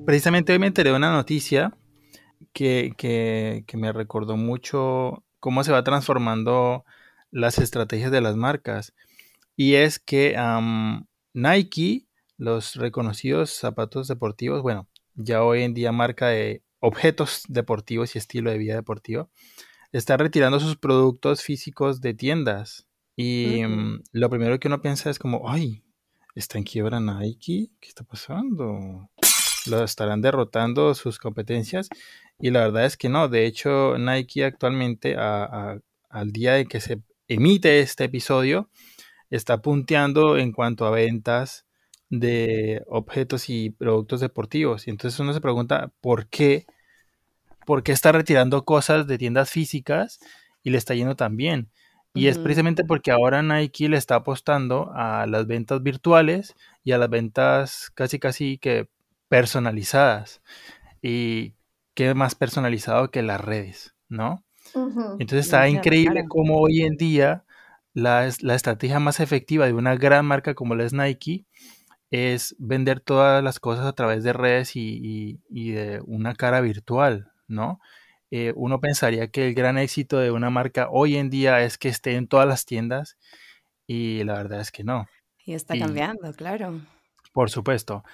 Precisamente 0.04 0.52
hoy 0.52 0.58
me 0.58 0.66
enteré 0.66 0.90
de 0.90 0.96
una 0.96 1.12
noticia 1.12 1.76
que, 2.52 2.94
que- 2.96 3.64
que 3.66 3.76
me 3.76 3.92
recordó 3.92 4.36
mucho 4.36 5.24
cómo 5.38 5.62
se 5.64 5.72
va 5.72 5.84
transformando 5.84 6.84
las 7.30 7.58
estrategias 7.58 8.10
de 8.10 8.20
las 8.20 8.36
marcas. 8.36 8.92
Y 9.56 9.74
es 9.74 9.98
que 9.98 10.36
am, 10.36 11.06
Nike, 11.32 12.06
los 12.38 12.74
reconocidos 12.76 13.50
zapatos 13.50 14.08
deportivos, 14.08 14.62
bueno, 14.62 14.88
ya 15.14 15.44
hoy 15.44 15.62
en 15.62 15.74
día 15.74 15.92
marca 15.92 16.28
de 16.28 16.62
objetos 16.80 17.42
deportivos 17.48 18.14
y 18.14 18.18
estilo 18.18 18.50
de 18.50 18.58
vida 18.58 18.74
deportivo, 18.74 19.30
está 19.92 20.16
retirando 20.16 20.58
sus 20.60 20.76
productos 20.76 21.42
físicos 21.42 22.00
de 22.00 22.14
tiendas. 22.14 22.86
Y 23.16 23.62
mm, 23.66 24.02
lo 24.12 24.30
primero 24.30 24.58
que 24.58 24.68
uno 24.68 24.80
piensa 24.80 25.10
es 25.10 25.18
como, 25.18 25.48
ay, 25.50 25.84
¿está 26.34 26.58
en 26.58 26.64
quiebra 26.64 27.00
Nike? 27.00 27.70
¿Qué 27.80 27.88
está 27.88 28.02
pasando? 28.02 29.10
¿Lo 29.66 29.84
estarán 29.84 30.20
derrotando 30.22 30.94
sus 30.94 31.18
competencias? 31.18 31.88
Y 32.38 32.50
la 32.50 32.60
verdad 32.60 32.86
es 32.86 32.96
que 32.96 33.08
no. 33.08 33.28
De 33.28 33.46
hecho, 33.46 33.98
Nike 33.98 34.44
actualmente, 34.44 35.16
a- 35.16 35.44
a- 35.44 35.78
al 36.08 36.32
día 36.32 36.54
de 36.54 36.66
que 36.66 36.80
se 36.80 37.00
emite 37.28 37.80
este 37.80 38.04
episodio, 38.04 38.70
está 39.30 39.60
punteando 39.62 40.38
en 40.38 40.52
cuanto 40.52 40.86
a 40.86 40.90
ventas 40.90 41.66
de 42.08 42.82
objetos 42.88 43.48
y 43.50 43.70
productos 43.70 44.20
deportivos. 44.20 44.86
Y 44.86 44.90
entonces 44.90 45.20
uno 45.20 45.32
se 45.32 45.40
pregunta, 45.40 45.92
¿por 46.00 46.26
qué? 46.28 46.66
¿Por 47.66 47.82
qué 47.82 47.92
está 47.92 48.10
retirando 48.10 48.64
cosas 48.64 49.06
de 49.06 49.18
tiendas 49.18 49.50
físicas 49.50 50.18
y 50.62 50.70
le 50.70 50.78
está 50.78 50.94
yendo 50.94 51.14
tan 51.14 51.36
bien? 51.36 51.70
Y 52.12 52.26
es 52.26 52.38
precisamente 52.38 52.82
porque 52.84 53.12
ahora 53.12 53.40
Nike 53.42 53.88
le 53.88 53.96
está 53.96 54.16
apostando 54.16 54.90
a 54.96 55.26
las 55.28 55.46
ventas 55.46 55.80
virtuales 55.80 56.56
y 56.82 56.90
a 56.90 56.98
las 56.98 57.08
ventas 57.08 57.92
casi 57.94 58.18
casi 58.18 58.58
que 58.58 58.88
personalizadas. 59.30 60.42
Y 61.00 61.54
qué 61.94 62.12
más 62.14 62.34
personalizado 62.34 63.10
que 63.10 63.22
las 63.22 63.40
redes, 63.40 63.94
¿no? 64.10 64.44
Entonces 65.18 65.46
está 65.46 65.68
increíble 65.68 66.20
claro. 66.20 66.28
cómo 66.28 66.58
hoy 66.58 66.82
en 66.82 66.96
día 66.96 67.44
la, 67.94 68.26
es- 68.26 68.42
la 68.42 68.54
estrategia 68.54 69.00
más 69.00 69.18
efectiva 69.20 69.64
de 69.66 69.72
una 69.72 69.96
gran 69.96 70.26
marca 70.26 70.54
como 70.54 70.74
la 70.74 70.84
es 70.84 70.92
Nike 70.92 71.46
es 72.10 72.54
vender 72.58 73.00
todas 73.00 73.42
las 73.42 73.58
cosas 73.60 73.86
a 73.86 73.92
través 73.94 74.22
de 74.24 74.32
redes 74.32 74.76
y, 74.76 75.00
y- 75.02 75.40
y 75.48 75.72
de 75.72 76.02
una 76.04 76.34
cara 76.34 76.60
virtual, 76.60 77.30
¿no? 77.48 77.80
Eh, 78.30 78.52
uno 78.56 78.80
pensaría 78.80 79.28
que 79.28 79.48
el 79.48 79.54
gran 79.54 79.78
éxito 79.78 80.18
de 80.18 80.30
una 80.30 80.50
marca 80.50 80.88
hoy 80.90 81.16
en 81.16 81.30
día 81.30 81.62
es 81.62 81.78
que 81.78 81.88
esté 81.88 82.14
en 82.16 82.28
todas 82.28 82.46
las 82.46 82.64
tiendas 82.66 83.16
y 83.86 84.22
la 84.24 84.34
verdad 84.34 84.60
es 84.60 84.70
que 84.70 84.84
no, 84.84 85.06
Y 85.44 85.54
está 85.54 85.74
Y- 85.76 85.80
cambiando, 85.80 86.32
claro. 86.34 86.80
por 87.32 87.50
supuesto. 87.50 88.04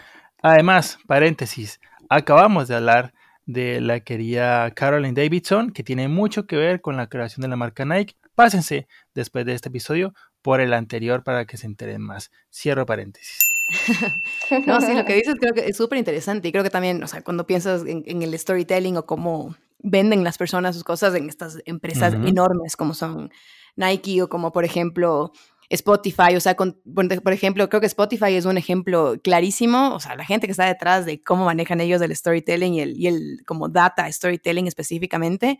Además, 0.42 0.98
paréntesis, 1.06 1.80
acabamos 2.08 2.68
de 2.68 2.76
hablar 2.76 3.14
de 3.46 3.80
la 3.80 4.00
querida 4.00 4.70
Caroline 4.72 5.14
Davidson, 5.14 5.70
que 5.70 5.84
tiene 5.84 6.08
mucho 6.08 6.46
que 6.46 6.56
ver 6.56 6.80
con 6.80 6.96
la 6.96 7.08
creación 7.08 7.42
de 7.42 7.48
la 7.48 7.56
marca 7.56 7.84
Nike. 7.84 8.16
Pásense 8.34 8.86
después 9.14 9.46
de 9.46 9.54
este 9.54 9.68
episodio 9.68 10.14
por 10.42 10.60
el 10.60 10.74
anterior 10.74 11.22
para 11.24 11.46
que 11.46 11.56
se 11.56 11.66
enteren 11.66 12.02
más. 12.02 12.30
Cierro 12.52 12.86
paréntesis. 12.86 13.38
no, 14.66 14.80
sí, 14.80 14.94
lo 14.94 15.04
que 15.04 15.14
dices 15.14 15.36
creo 15.40 15.54
que 15.54 15.66
es 15.68 15.76
súper 15.76 15.98
interesante 15.98 16.48
y 16.48 16.52
creo 16.52 16.62
que 16.62 16.70
también, 16.70 17.02
o 17.02 17.08
sea, 17.08 17.22
cuando 17.22 17.46
piensas 17.46 17.82
en, 17.86 18.22
el 18.22 18.38
storytelling 18.38 18.96
o 18.96 19.06
cómo 19.06 19.56
venden 19.78 20.24
las 20.24 20.38
personas 20.38 20.74
sus 20.74 20.84
cosas 20.84 21.14
en 21.14 21.28
estas 21.28 21.58
empresas 21.64 22.14
enormes 22.14 22.76
como 22.76 22.94
son 22.94 23.30
Nike 23.76 24.22
o 24.22 24.28
como 24.28 24.52
por 24.52 24.64
ejemplo 24.64 25.32
Spotify, 25.68 26.36
o 26.36 26.40
sea, 26.40 26.54
por 26.54 27.32
ejemplo, 27.32 27.68
creo 27.68 27.80
que 27.80 27.86
Spotify 27.86 28.34
es 28.34 28.44
un 28.44 28.56
ejemplo 28.56 29.16
clarísimo, 29.22 29.94
o 29.94 30.00
sea, 30.00 30.14
la 30.14 30.24
gente 30.24 30.46
que 30.46 30.52
está 30.52 30.66
detrás 30.66 31.04
de 31.06 31.22
cómo 31.22 31.44
manejan 31.44 31.80
ellos 31.80 32.00
el 32.02 32.14
storytelling 32.14 32.74
y 32.74 32.80
el, 32.80 32.96
y 32.96 33.08
el 33.08 33.42
como 33.46 33.68
data 33.68 34.10
storytelling 34.10 34.68
específicamente, 34.68 35.58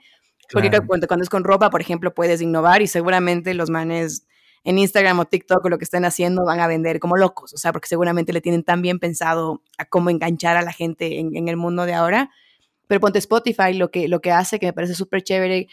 porque 0.52 0.70
que 0.70 0.80
cuando, 0.80 1.08
cuando, 1.08 1.24
es 1.24 1.28
con 1.28 1.42
ropa, 1.42 1.70
por 1.70 1.80
ejemplo, 1.80 2.14
puedes 2.14 2.40
innovar 2.40 2.82
y 2.82 2.86
seguramente 2.86 3.52
los 3.54 3.68
manes 3.68 4.26
en 4.62 4.78
Instagram 4.78 5.18
o 5.18 5.24
TikTok 5.24 5.64
o 5.64 5.68
lo 5.68 5.78
que 5.78 5.84
estén 5.84 6.04
haciendo 6.04 6.44
van 6.44 6.60
a 6.60 6.68
vender 6.68 7.00
como 7.00 7.16
locos, 7.16 7.52
o 7.52 7.56
sea, 7.56 7.72
porque 7.72 7.88
seguramente 7.88 8.32
le 8.32 8.40
tienen 8.40 8.62
tan 8.62 8.82
bien 8.82 9.00
pensado 9.00 9.62
a 9.78 9.86
cómo 9.86 10.10
enganchar 10.10 10.56
a 10.56 10.62
la 10.62 10.72
gente 10.72 11.18
en, 11.18 11.36
en 11.36 11.48
el 11.48 11.56
mundo 11.56 11.84
de 11.84 11.94
ahora. 11.94 12.30
Pero 12.86 13.00
ponte 13.00 13.18
Spotify, 13.18 13.74
lo 13.74 13.90
que, 13.90 14.06
lo 14.06 14.20
que 14.20 14.30
hace, 14.30 14.60
que 14.60 14.66
me 14.66 14.72
parece 14.72 14.94
súper 14.94 15.22
chévere, 15.22 15.66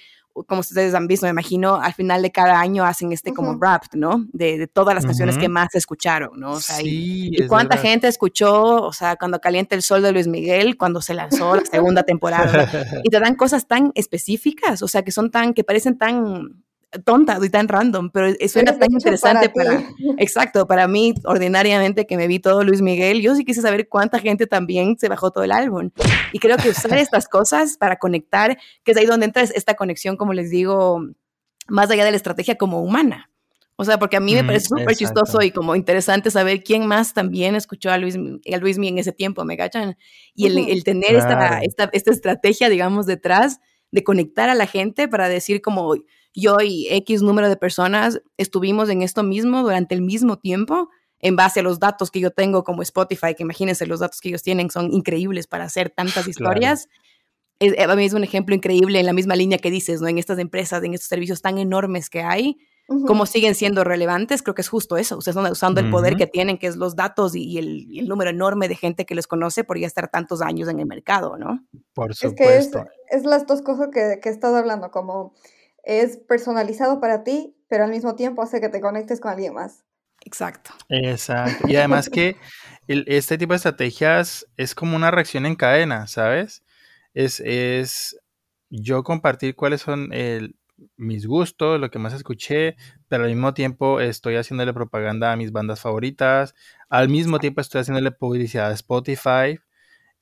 como 0.48 0.62
ustedes 0.62 0.94
han 0.96 1.08
visto, 1.08 1.26
me 1.28 1.30
imagino, 1.30 1.76
al 1.76 1.94
final 1.94 2.22
de 2.22 2.32
cada 2.32 2.60
año 2.60 2.84
hacen 2.84 3.12
este 3.12 3.34
como 3.34 3.58
rap, 3.60 3.84
¿no? 3.94 4.26
De, 4.34 4.58
de 4.58 4.68
todas 4.68 4.96
las 4.96 5.06
canciones 5.06 5.38
que 5.38 5.48
más 5.48 5.76
escucharon, 5.76 6.40
¿no? 6.40 6.54
O 6.54 6.60
sea, 6.60 6.78
y, 6.82 7.48
cuánta 7.48 7.78
gente 7.78 8.08
escuchó, 8.08 8.82
o 8.82 8.94
sea, 8.94 9.16
cuando 9.16 9.40
calienta 9.40 9.76
el 9.76 9.84
sol 9.84 10.02
de 10.02 10.12
Luis 10.12 10.28
Miguel, 10.28 10.76
cuando 10.78 11.02
se 11.02 11.14
lanzó 11.14 11.56
la 11.56 11.66
segunda 11.66 12.04
temporada, 12.04 12.68
y 13.04 13.10
te 13.10 13.20
dan 13.20 13.36
cosas 13.36 13.68
tan 13.68 13.92
específicas, 13.94 14.82
o 14.82 14.88
sea, 14.88 15.04
que 15.04 15.12
son 15.12 15.30
tan, 15.30 15.54
que 15.54 15.64
parecen 15.64 15.98
tan 15.98 16.64
tonta 17.06 17.38
y 17.42 17.50
tan 17.50 17.68
random, 17.68 18.10
pero 18.12 18.34
suena 18.48 18.78
tan 18.78 18.92
interesante 18.92 19.50
para, 19.50 19.84
exacto, 20.18 20.68
para 20.68 20.88
mí 20.88 21.14
ordinariamente 21.26 22.06
que 22.06 22.18
me 22.18 22.28
vi 22.28 22.40
todo 22.40 22.64
Luis 22.64 22.82
Miguel, 22.82 23.22
yo 23.22 23.36
sí 23.36 23.46
quise 23.46 23.62
saber 23.62 23.88
cuánta 23.90 24.20
gente 24.20 24.48
también 24.48 24.98
se 24.98 25.10
bajó 25.10 25.32
todo 25.32 25.44
el 25.44 25.52
álbum. 25.52 25.92
Y 26.32 26.40
creo 26.40 26.58
que 26.58 26.70
usar 26.70 26.98
estas 26.98 27.28
cosas 27.28 27.78
para 27.78 27.98
conectar, 27.98 28.58
que 28.84 28.92
es 28.92 28.98
ahí 28.98 29.06
donde 29.06 29.26
entra 29.26 29.44
esta 29.44 29.74
conexión, 29.76 30.18
como 30.18 30.34
les 30.34 30.50
digo, 30.50 31.02
más 31.68 31.90
allá 31.90 32.06
de 32.06 32.12
la 32.12 32.18
estrategia 32.18 32.56
como 32.56 32.82
humana. 32.82 33.30
O 33.76 33.86
sea, 33.86 33.98
porque 33.98 34.18
a 34.18 34.20
mí 34.20 34.36
me 34.36 34.44
parece 34.44 34.68
súper 34.68 34.96
chistoso 34.96 35.42
y 35.42 35.50
como 35.50 35.76
interesante 35.76 36.30
saber 36.30 36.64
quién 36.64 36.86
más 36.86 37.14
también 37.14 37.56
escuchó 37.56 37.90
a 37.90 37.98
Luis, 37.98 38.16
a 38.16 38.58
Luis 38.58 38.78
en 38.78 39.00
ese 39.00 39.12
tiempo, 39.12 39.44
¿me 39.46 39.58
cachan? 39.58 39.98
Y 40.36 40.46
el, 40.46 40.84
tener 40.84 41.16
esta, 41.16 41.60
esta, 41.60 41.90
esta 41.92 42.12
estrategia, 42.12 42.70
digamos, 42.70 43.08
detrás 43.08 43.60
de 43.92 44.04
conectar 44.04 44.50
a 44.50 44.56
la 44.56 44.68
gente 44.68 45.08
para 45.08 45.28
decir 45.28 45.62
como 45.62 45.96
yo 46.34 46.58
y 46.62 46.88
X 46.90 47.22
número 47.22 47.50
de 47.50 47.58
personas 47.58 48.22
estuvimos 48.38 48.90
en 48.90 49.02
esto 49.02 49.24
mismo 49.24 49.62
durante 49.62 49.96
el 49.96 50.02
mismo 50.02 50.38
tiempo 50.38 50.90
en 51.24 51.38
base 51.38 51.62
a 51.62 51.64
los 51.64 51.80
datos 51.80 52.12
que 52.12 52.20
yo 52.20 52.32
tengo 52.32 52.64
como 52.64 52.82
Spotify, 52.82 53.34
que 53.36 53.44
imagínense 53.44 53.88
los 53.88 54.02
datos 54.02 54.20
que 54.20 54.30
ellos 54.30 54.44
tienen 54.44 54.70
son 54.70 54.92
increíbles 54.92 55.48
para 55.48 55.64
hacer 55.64 55.90
tantas 55.90 56.28
historias. 56.30 56.90
Es, 57.60 57.80
a 57.80 57.96
mí 57.96 58.04
es 58.04 58.14
un 58.14 58.24
ejemplo 58.24 58.54
increíble 58.54 59.00
en 59.00 59.06
la 59.06 59.14
misma 59.14 59.36
línea 59.36 59.58
que 59.58 59.72
dices, 59.72 60.02
¿no? 60.02 60.08
En 60.08 60.18
estas 60.18 60.38
empresas, 60.38 60.84
en 60.84 60.94
estos 60.94 61.08
servicios 61.08 61.42
tan 61.42 61.60
enormes 61.60 62.10
que 62.10 62.22
hay, 62.22 62.58
cómo 63.08 63.26
siguen 63.26 63.56
siendo 63.56 63.86
relevantes, 63.86 64.44
creo 64.44 64.54
que 64.54 64.62
es 64.62 64.68
justo 64.68 64.98
eso. 64.98 65.18
Ustedes 65.18 65.38
están 65.38 65.50
usando 65.50 65.80
el 65.80 65.90
poder 65.90 66.18
que 66.18 66.28
tienen, 66.28 66.58
que 66.58 66.68
es 66.68 66.76
los 66.76 66.98
datos 66.98 67.36
y, 67.36 67.58
el, 67.58 68.08
número 68.08 68.32
enorme 68.32 68.68
de 68.68 68.76
gente 68.76 69.06
que 69.06 69.16
les 69.16 69.28
conoce 69.28 69.64
por 69.64 69.80
ya 69.80 69.88
estar 69.88 70.10
tantos 70.10 70.42
años 70.42 70.68
en 70.68 70.80
el 70.80 70.86
mercado, 70.86 71.38
¿no? 71.38 71.66
Por 71.94 72.14
supuesto. 72.14 72.80
Es 72.80 72.86
que 73.10 73.18
es, 73.18 73.24
las 73.24 73.48
dos 73.48 73.62
cosas 73.62 73.88
que, 73.94 74.20
que 74.22 74.28
he 74.28 74.32
estado 74.32 74.58
hablando, 74.58 74.92
como 74.92 75.34
es 75.84 76.18
personalizado 76.18 77.00
para 77.00 77.24
ti, 77.24 77.56
pero 77.68 77.84
al 77.84 77.92
mismo 77.92 78.16
tiempo 78.16 78.42
hace 78.42 78.62
que 78.62 78.70
te 78.70 78.82
conectes 78.82 79.20
con 79.20 79.32
alguien 79.32 79.54
más. 79.54 79.84
Exacto. 80.26 80.72
Exacto. 80.90 81.68
Y 81.68 81.76
además 81.76 82.10
que 82.10 82.38
este 82.88 83.38
tipo 83.38 83.54
de 83.54 83.58
estrategias 83.58 84.48
es 84.56 84.74
como 84.74 84.96
una 84.96 85.12
reacción 85.12 85.46
en 85.46 85.56
cadena, 85.56 86.08
¿sabes? 86.08 86.64
Es, 87.14 87.42
es 87.42 88.18
yo 88.70 89.04
compartir 89.04 89.56
cuáles 89.56 89.82
son 89.82 90.10
mis 90.98 91.28
gustos, 91.28 91.80
lo 91.80 91.92
que 91.92 92.00
más 92.00 92.14
escuché, 92.14 92.76
pero 93.08 93.26
al 93.26 93.30
mismo 93.30 93.54
tiempo 93.54 94.00
estoy 94.00 94.36
haciéndole 94.36 94.74
propaganda 94.74 95.32
a 95.32 95.36
mis 95.36 95.52
bandas 95.52 95.82
favoritas, 95.82 96.56
al 96.90 97.10
mismo 97.10 97.40
tiempo 97.40 97.62
estoy 97.62 97.82
haciéndole 97.82 98.12
publicidad 98.12 98.72
a 98.72 98.74
Spotify 98.74 99.60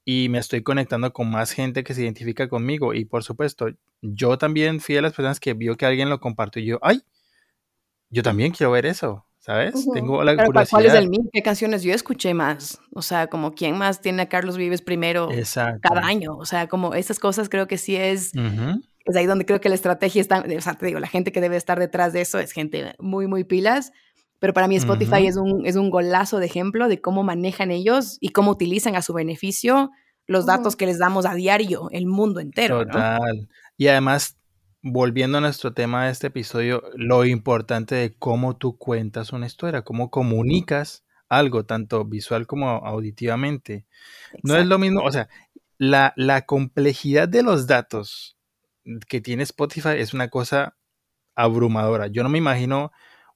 y 0.03 0.29
me 0.29 0.39
estoy 0.39 0.63
conectando 0.63 1.13
con 1.13 1.29
más 1.29 1.51
gente 1.51 1.83
que 1.83 1.93
se 1.93 2.03
identifica 2.03 2.47
conmigo. 2.49 2.93
Y 2.93 3.05
por 3.05 3.23
supuesto, 3.23 3.67
yo 4.01 4.37
también 4.37 4.79
fui 4.79 4.95
de 4.95 5.01
las 5.01 5.13
personas 5.13 5.39
que 5.39 5.53
vio 5.53 5.77
que 5.77 5.85
alguien 5.85 6.09
lo 6.09 6.19
compartió 6.19 6.61
y 6.61 6.65
yo, 6.65 6.79
ay, 6.81 7.01
yo 8.09 8.23
también 8.23 8.51
quiero 8.51 8.71
ver 8.71 8.85
eso, 8.85 9.25
¿sabes? 9.39 9.87
Tengo 9.93 10.23
la 10.23 10.35
curiosidad. 10.35 10.69
¿Cuál 10.69 10.85
es 10.85 10.93
el 10.93 11.09
mío? 11.09 11.21
¿Qué 11.31 11.41
canciones 11.41 11.83
yo 11.83 11.93
escuché 11.93 12.33
más? 12.33 12.79
O 12.93 13.01
sea, 13.01 13.27
como 13.27 13.53
quién 13.53 13.77
más 13.77 14.01
tiene 14.01 14.23
a 14.23 14.29
Carlos 14.29 14.57
Vives 14.57 14.81
primero 14.81 15.29
cada 15.81 16.05
año. 16.05 16.35
O 16.35 16.45
sea, 16.45 16.67
como 16.67 16.93
esas 16.93 17.19
cosas 17.19 17.47
creo 17.47 17.67
que 17.67 17.77
sí 17.77 17.95
es... 17.95 18.31
Es 19.03 19.15
ahí 19.15 19.25
donde 19.25 19.47
creo 19.47 19.59
que 19.59 19.67
la 19.67 19.73
estrategia 19.73 20.21
está, 20.21 20.41
o 20.41 20.61
sea, 20.61 20.75
te 20.75 20.85
digo, 20.85 20.99
la 20.99 21.07
gente 21.07 21.31
que 21.31 21.41
debe 21.41 21.57
estar 21.57 21.79
detrás 21.79 22.13
de 22.13 22.21
eso 22.21 22.37
es 22.37 22.51
gente 22.51 22.93
muy, 22.99 23.25
muy 23.25 23.43
pilas, 23.43 23.93
pero 24.41 24.53
para 24.53 24.67
mí 24.67 24.75
Spotify 24.75 25.27
es, 25.27 25.37
un, 25.37 25.67
es 25.67 25.75
un 25.75 25.91
golazo 25.91 26.39
de 26.39 26.47
ejemplo 26.47 26.87
de 26.87 26.99
cómo 26.99 27.21
manejan 27.21 27.69
ellos 27.69 28.17
y 28.19 28.29
cómo 28.29 28.49
utilizan 28.49 28.95
a 28.95 29.03
su 29.03 29.13
beneficio 29.13 29.91
los 30.25 30.47
datos 30.47 30.75
que 30.75 30.87
les 30.87 30.97
damos 30.97 31.27
a 31.27 31.35
diario, 31.35 31.89
el 31.91 32.07
mundo 32.07 32.39
entero. 32.39 32.83
Total. 32.83 33.47
Y 33.77 33.87
además, 33.87 34.39
volviendo 34.81 35.37
a 35.37 35.41
nuestro 35.41 35.73
tema 35.73 36.05
de 36.05 36.11
este 36.11 36.27
episodio, 36.27 36.81
lo 36.95 37.23
importante 37.23 37.93
de 37.93 38.15
cómo 38.17 38.57
tú 38.57 38.79
cuentas 38.79 39.31
una 39.31 39.45
historia, 39.45 39.83
cómo 39.83 40.09
comunicas 40.09 41.05
algo, 41.29 41.65
tanto 41.65 42.03
visual 42.03 42.47
como 42.47 42.67
auditivamente. 42.67 43.85
No 44.41 44.55
es 44.55 44.65
lo 44.65 44.79
mismo, 44.79 45.03
o 45.03 45.11
sea, 45.11 45.29
la, 45.77 46.13
la 46.15 46.47
complejidad 46.47 47.29
de 47.29 47.43
los 47.43 47.67
datos 47.67 48.39
que 49.07 49.21
tiene 49.21 49.43
Spotify 49.43 49.97
es 49.97 50.15
una 50.15 50.29
cosa 50.29 50.77
abrumadora. 51.35 52.07
Yo 52.07 52.23
no 52.23 52.29
me 52.29 52.39
imagino 52.39 52.91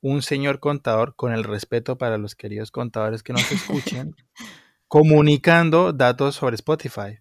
un 0.08 0.22
señor 0.22 0.60
contador, 0.60 1.16
con 1.16 1.34
el 1.34 1.44
respeto 1.44 1.98
para 1.98 2.20
los 2.20 2.36
queridos 2.36 2.70
contadores 2.70 3.24
que 3.24 3.34
nos 3.34 3.52
escuchen, 3.52 4.16
comunicando 4.88 5.94
datos 5.94 6.36
sobre 6.36 6.54
Spotify. 6.54 7.18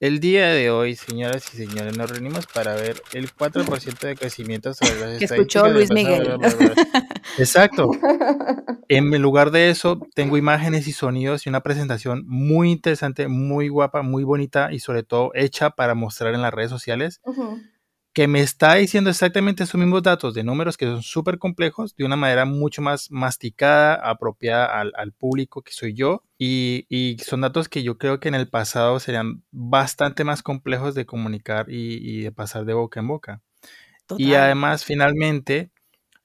El 0.00 0.18
día 0.18 0.48
de 0.48 0.70
hoy, 0.70 0.96
señoras 0.96 1.52
y 1.52 1.58
señores, 1.58 1.94
nos 1.94 2.10
reunimos 2.10 2.46
para 2.46 2.74
ver 2.74 3.02
el 3.12 3.30
4% 3.30 4.00
de 4.00 4.16
crecimiento 4.16 4.72
sobre 4.72 4.98
las 4.98 5.18
que 5.18 5.26
escuchó 5.26 5.68
Luis 5.68 5.92
Miguel. 5.92 6.38
Exacto. 7.38 7.90
En 8.88 9.10
lugar 9.22 9.52
de 9.52 9.70
eso, 9.70 10.00
tengo 10.14 10.36
imágenes 10.36 10.86
y 10.86 10.92
sonidos 10.92 11.46
y 11.46 11.48
una 11.48 11.62
presentación 11.62 12.24
muy 12.26 12.70
interesante, 12.70 13.26
muy 13.26 13.68
guapa, 13.68 14.02
muy 14.02 14.22
bonita 14.22 14.70
y 14.70 14.80
sobre 14.80 15.02
todo 15.02 15.30
hecha 15.34 15.70
para 15.70 15.94
mostrar 15.94 16.34
en 16.34 16.42
las 16.42 16.52
redes 16.52 16.68
sociales 16.70 17.22
que 18.12 18.28
me 18.28 18.40
está 18.40 18.74
diciendo 18.74 19.08
exactamente 19.08 19.62
esos 19.62 19.78
mismos 19.80 20.02
datos 20.02 20.34
de 20.34 20.44
números 20.44 20.76
que 20.76 20.84
son 20.84 21.02
súper 21.02 21.38
complejos 21.38 21.96
de 21.96 22.04
una 22.04 22.16
manera 22.16 22.44
mucho 22.44 22.82
más 22.82 23.10
masticada, 23.10 23.94
apropiada 23.94 24.66
al, 24.66 25.12
público 25.12 25.62
que 25.62 25.72
soy 25.72 25.94
yo. 25.94 26.22
Y, 26.38 27.16
son 27.24 27.40
datos 27.40 27.68
que 27.68 27.82
yo 27.82 27.96
creo 27.96 28.20
que 28.20 28.28
en 28.28 28.34
el 28.34 28.48
pasado 28.48 29.00
serían 29.00 29.44
bastante 29.50 30.24
más 30.24 30.42
complejos 30.42 30.94
de 30.94 31.06
comunicar 31.06 31.66
y, 31.68 32.22
de 32.22 32.32
pasar 32.32 32.66
de 32.66 32.74
boca 32.74 33.00
en 33.00 33.08
boca. 33.08 33.40
Y 34.18 34.34
además, 34.34 34.84
finalmente, 34.84 35.70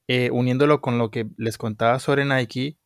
eh, 0.07 0.29
uniéndolo 0.31 0.81
con 0.81 0.97
lo 0.97 1.09
que 1.09 1.27
les 1.37 1.57
contaba 1.57 1.99
sobre 1.99 2.25
Nike, 2.25 2.77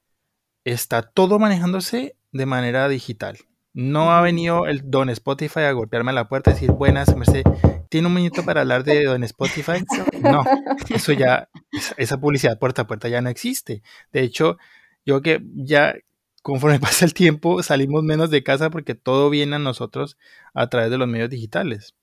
está 0.64 1.02
todo 1.02 1.40
manejándose 1.40 2.16
de 2.32 2.46
manera 2.46 2.88
digital. 2.88 3.40
No 3.74 4.12
ha 4.12 4.22
venido 4.22 4.68
el 4.68 4.90
don 4.90 5.10
Spotify 5.10 5.62
a 5.62 5.72
golpearme 5.72 6.12
a 6.12 6.14
la 6.14 6.28
puerta 6.28 6.52
y 6.52 6.54
decir, 6.54 6.72
buenas, 6.72 7.16
Mercedes, 7.16 7.46
¿tiene 7.90 8.08
un 8.08 8.14
minuto 8.14 8.44
para 8.44 8.62
hablar 8.62 8.84
de 8.84 9.06
don 9.06 9.24
Spotify? 9.24 9.84
No, 10.22 10.44
eso 10.90 11.14
ya, 11.14 11.50
esa 11.98 12.20
publicidad 12.20 12.60
puerta 12.60 12.84
a 12.84 12.88
puerta 12.88 13.08
ya 13.10 13.22
no 13.22 13.30
existe. 13.30 13.82
De 14.12 14.22
hecho, 14.22 14.58
yo 15.06 15.22
que 15.22 15.42
ya 15.56 15.96
conforme 16.42 16.80
pasa 16.80 17.06
el 17.06 17.14
tiempo 17.14 17.64
salimos 17.64 18.04
menos 18.04 18.30
de 18.30 18.44
casa 18.44 18.70
porque 18.70 18.96
todo 18.96 19.30
viene 19.30 19.56
a 19.56 19.60
nosotros 19.60 20.18
a 20.54 20.68
través 20.68 20.92
de 20.92 20.98
los 20.98 21.08
medios 21.08 21.30
digitales. 21.30 21.96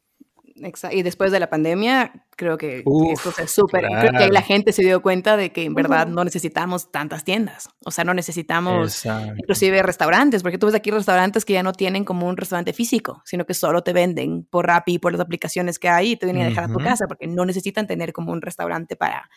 Y 0.91 1.03
después 1.03 1.33
de 1.33 1.41
la 1.41 1.51
pandemia, 1.51 2.13
creo 2.37 2.59
que 2.59 2.85
esto 3.13 3.33
es 3.39 3.51
súper. 3.51 3.87
Creo 3.87 4.13
que 4.13 4.29
la 4.29 4.43
gente 4.43 4.73
se 4.73 4.83
dio 4.83 5.03
cuenta 5.03 5.37
de 5.37 5.53
que 5.53 5.65
en 5.65 5.75
verdad 5.75 6.07
no 6.07 6.25
necesitamos 6.25 6.91
tantas 6.91 7.25
tiendas. 7.25 7.69
O 7.85 7.91
sea, 7.91 8.05
no 8.05 8.15
necesitamos 8.15 9.05
inclusive 9.37 9.83
restaurantes, 9.83 10.43
porque 10.43 10.59
tú 10.59 10.67
ves 10.67 10.75
aquí 10.75 10.91
restaurantes 10.91 11.45
que 11.45 11.55
ya 11.55 11.63
no 11.63 11.73
tienen 11.73 12.05
como 12.05 12.29
un 12.29 12.37
restaurante 12.37 12.73
físico, 12.73 13.23
sino 13.25 13.47
que 13.47 13.55
solo 13.55 13.83
te 13.83 13.93
venden 13.93 14.45
por 14.45 14.67
Rappi, 14.67 14.99
por 14.99 15.13
las 15.13 15.21
aplicaciones 15.21 15.79
que 15.79 15.89
hay 15.89 16.13
y 16.13 16.17
te 16.17 16.27
vienen 16.27 16.47
a 16.47 16.49
dejar 16.49 16.65
a 16.65 16.73
tu 16.73 16.79
casa, 16.79 17.07
porque 17.07 17.27
no 17.27 17.45
necesitan 17.45 17.87
tener 17.87 18.13
como 18.13 18.33
un 18.33 18.43
restaurante 18.43 18.97
para, 18.97 19.29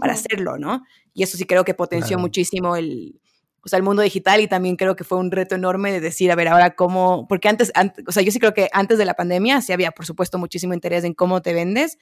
para 0.00 0.12
hacerlo, 0.12 0.58
¿no? 0.58 0.82
Y 1.14 1.22
eso 1.22 1.36
sí 1.36 1.44
creo 1.44 1.64
que 1.64 1.74
potenció 1.74 2.18
muchísimo 2.18 2.76
el, 2.76 3.20
o 3.68 3.70
sea, 3.70 3.76
el 3.76 3.82
mundo 3.82 4.00
digital 4.00 4.40
y 4.40 4.48
también 4.48 4.76
creo 4.76 4.96
que 4.96 5.04
fue 5.04 5.18
un 5.18 5.30
reto 5.30 5.54
enorme 5.54 5.92
de 5.92 6.00
decir, 6.00 6.32
a 6.32 6.34
ver, 6.34 6.48
ahora 6.48 6.70
cómo, 6.70 7.28
porque 7.28 7.50
antes, 7.50 7.70
o 8.06 8.12
sea, 8.12 8.22
yo 8.22 8.32
sí 8.32 8.38
creo 8.38 8.54
que 8.54 8.70
antes 8.72 8.96
de 8.96 9.04
la 9.04 9.12
pandemia 9.12 9.60
sí 9.60 9.74
había, 9.74 9.90
por 9.90 10.06
supuesto, 10.06 10.38
muchísimo 10.38 10.72
interés 10.72 11.04
en 11.04 11.12
cómo 11.12 11.42
te 11.42 11.52
vendes 11.52 11.98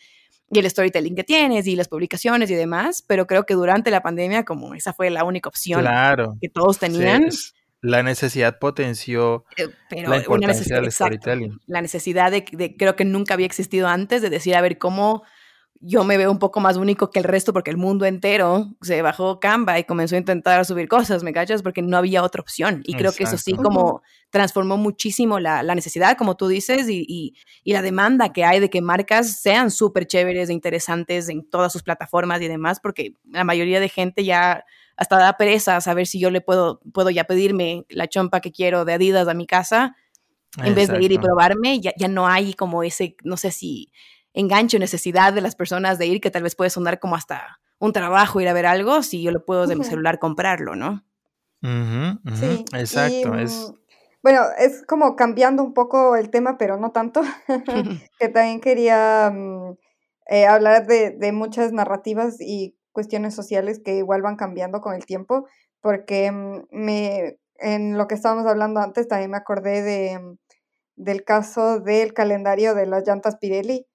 y 0.49 0.61
el 0.61 0.71
storytelling 0.71 1.17
que 1.17 1.25
tienes 1.25 1.67
y 1.67 1.75
las 1.75 1.89
publicaciones 1.89 2.49
y 2.53 2.55
demás, 2.55 3.03
pero 3.05 3.27
creo 3.27 3.47
que 3.47 3.55
durante 3.55 3.91
la 3.91 4.01
pandemia, 4.01 4.45
como 4.45 4.75
esa 4.75 4.93
fue 4.93 5.11
la 5.11 5.25
única 5.25 5.49
opción 5.49 5.85
que 6.41 6.49
todos 6.49 6.79
tenían. 6.79 7.29
la 7.81 8.05
necesidad 8.05 8.61
potenció 8.61 9.45
eh, 9.57 9.67
la 9.91 10.19
importancia 10.19 10.81
del 10.81 10.93
storytelling. 10.93 11.59
La 11.67 11.83
necesidad 11.83 12.31
de, 12.31 12.45
de, 12.53 12.77
creo 12.77 12.95
que 12.95 13.05
nunca 13.05 13.35
había 13.35 13.47
existido 13.47 13.89
antes, 13.89 14.23
de 14.23 14.31
decir, 14.31 14.55
a 14.55 14.61
ver, 14.61 14.79
cómo 14.79 15.25
yo 15.89 16.03
me 16.03 16.17
veo 16.17 16.33
un 16.33 16.41
poco 16.41 16.59
más 16.59 16.77
único 16.77 17.11
que 17.11 17.21
el 17.21 17.25
resto 17.25 17.53
porque 17.53 17.71
el 17.71 17.77
mundo 17.77 18.07
entero 18.07 18.75
se 18.83 19.03
bajó 19.03 19.39
Canva 19.39 19.79
y 19.79 19.85
comenzó 19.85 20.17
a 20.17 20.19
intentar 20.19 20.65
subir 20.65 20.89
cosas, 20.89 21.23
¿me 21.23 21.33
cachas? 21.33 21.63
Porque 21.63 21.81
no 21.81 21.97
había 21.97 22.25
otra 22.25 22.43
opción. 22.43 22.83
Y 22.85 22.95
creo 22.95 23.13
que 23.13 23.23
eso 23.23 23.39
sí 23.39 23.53
como 23.53 24.03
transformó 24.31 24.79
muchísimo 24.79 25.39
la, 25.39 25.63
necesidad, 25.77 26.17
como 26.17 26.37
tú 26.37 26.49
dices, 26.49 26.89
y, 26.91 27.35
la 27.65 27.83
demanda 27.83 28.33
que 28.33 28.45
hay 28.45 28.59
de 28.59 28.69
que 28.69 28.83
marcas 28.83 29.41
sean 29.41 29.71
súper 29.71 30.07
chéveres 30.07 30.49
e 30.49 30.53
interesantes 30.53 31.29
en 31.29 31.49
todas 31.49 31.73
sus 31.73 31.85
plataformas 31.85 32.43
y 32.43 32.49
demás, 32.49 32.81
porque 32.81 33.13
la 33.25 33.45
mayoría 33.45 33.79
de 33.79 33.89
gente 33.89 34.25
ya 34.25 34.65
hasta 34.97 35.19
da 35.19 35.37
pereza 35.37 35.77
a 35.77 35.81
saber 35.81 36.09
si 36.09 36.19
yo 36.19 36.31
le 36.31 36.41
puedo, 36.41 36.81
puedo 36.93 37.11
ya 37.11 37.25
pedirme 37.25 37.85
la 37.91 38.09
chompa 38.09 38.41
que 38.41 38.51
quiero 38.51 38.85
de 38.85 38.95
Adidas 38.95 39.29
a 39.29 39.35
mi 39.35 39.47
casa. 39.47 39.95
En 40.65 40.75
vez 40.75 40.89
de 40.89 41.05
ir 41.05 41.13
y 41.13 41.19
probarme, 41.19 41.81
ya, 41.81 41.93
ya 41.99 42.09
no 42.09 42.27
hay 42.27 42.55
como 42.55 42.83
ese, 42.83 43.15
no 43.23 43.37
sé 43.37 43.51
si 43.51 43.93
enganche 44.37 44.77
o 44.77 44.81
necesidad 44.81 45.33
de 45.33 45.41
las 45.41 45.57
personas 45.57 45.99
de 45.99 46.07
ir, 46.07 46.21
que 46.21 46.31
tal 46.31 46.43
vez 46.43 46.55
puede 46.55 46.71
sonar 46.71 47.01
como 47.01 47.17
hasta 47.17 47.59
un 47.79 47.93
trabajo 47.93 48.41
ir 48.41 48.49
a 48.49 48.53
ver 48.53 48.67
algo, 48.67 49.03
si 49.03 49.23
yo 49.23 49.33
lo 49.33 49.45
puedo 49.45 49.67
de 49.67 49.77
mi 49.77 49.85
celular 49.85 50.19
comprarlo, 50.19 50.77
¿no? 50.77 51.05
Sí, 51.63 52.65
exacto. 52.75 53.35
es... 53.35 53.71
Mm, 53.71 53.75
bueno, 54.23 54.43
es 54.59 54.85
como 54.87 55.17
cambiando 55.17 55.63
un 55.63 55.73
poco 55.73 56.17
el 56.17 56.31
tema, 56.31 56.59
pero 56.59 56.77
no 56.77 56.93
tanto, 56.93 57.23
que 58.21 58.29
también 58.29 58.61
quería 58.61 59.31
mm, 59.35 59.77
eh, 60.29 60.47
hablar 60.47 60.87
de, 60.87 61.11
de, 61.11 61.33
muchas 61.33 61.73
narrativas 61.73 62.37
y 62.41 62.77
cuestiones 62.93 63.35
sociales 63.35 63.81
que 63.85 63.97
igual 63.97 64.23
van 64.23 64.37
cambiando 64.37 64.81
con 64.81 64.95
el 64.95 65.07
tiempo, 65.07 65.47
porque 65.81 66.31
mm, 66.31 66.67
me, 66.71 67.39
en 67.55 67.97
lo 67.97 68.07
que 68.07 68.15
estábamos 68.15 68.47
hablando 68.47 68.81
antes 68.81 69.09
también 69.09 69.31
me 69.31 69.39
acordé 69.39 69.83
de, 69.83 70.37
del 70.97 71.25
caso 71.25 71.81
del 71.81 72.13
calendario 72.13 72.75
de 72.75 72.87
las 72.87 73.07
llantas 73.07 73.37
Pirelli, 73.37 73.87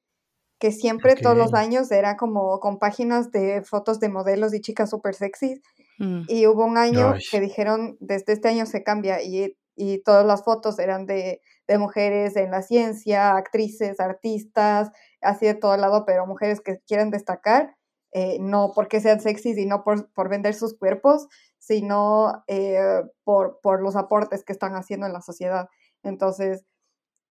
que 0.61 0.71
siempre 0.71 1.15
todos 1.15 1.35
los 1.35 1.55
años 1.55 1.91
era 1.91 2.17
como 2.17 2.59
con 2.59 2.77
páginas 2.77 3.31
de 3.31 3.63
fotos 3.63 3.99
de 3.99 4.09
modelos 4.09 4.53
y 4.53 4.61
chicas 4.61 4.91
súper 4.91 5.15
sexys. 5.15 5.59
Mm. 5.97 6.21
Y 6.27 6.45
hubo 6.45 6.63
un 6.63 6.77
año 6.77 7.15
que 7.31 7.39
dijeron, 7.39 7.97
desde 7.99 8.33
este 8.33 8.49
año 8.49 8.67
se 8.67 8.83
cambia 8.83 9.23
y, 9.23 9.57
y 9.75 10.03
todas 10.03 10.23
las 10.23 10.43
fotos 10.43 10.77
eran 10.77 11.07
de, 11.07 11.41
de, 11.67 11.77
mujeres 11.79 12.35
en 12.35 12.51
la 12.51 12.61
ciencia, 12.61 13.35
actrices, 13.35 13.99
artistas, 13.99 14.91
así 15.19 15.47
de 15.47 15.55
todo 15.55 15.75
lado, 15.77 16.05
pero 16.05 16.27
mujeres 16.27 16.61
que 16.61 16.77
quieren 16.85 17.09
destacar, 17.09 17.75
eh, 18.13 18.37
no 18.39 18.71
porque 18.75 18.99
sean 18.99 19.19
sexys 19.19 19.57
y 19.57 19.65
no 19.65 19.83
por, 19.83 20.13
por 20.13 20.29
vender 20.29 20.53
sus 20.53 20.77
cuerpos, 20.77 21.27
sino 21.57 22.43
eh, 22.45 23.01
por, 23.23 23.59
por 23.63 23.81
los 23.81 23.95
aportes 23.95 24.43
que 24.43 24.53
están 24.53 24.75
haciendo 24.75 25.07
en 25.07 25.13
la 25.13 25.21
sociedad. 25.21 25.69
Entonces, 26.03 26.65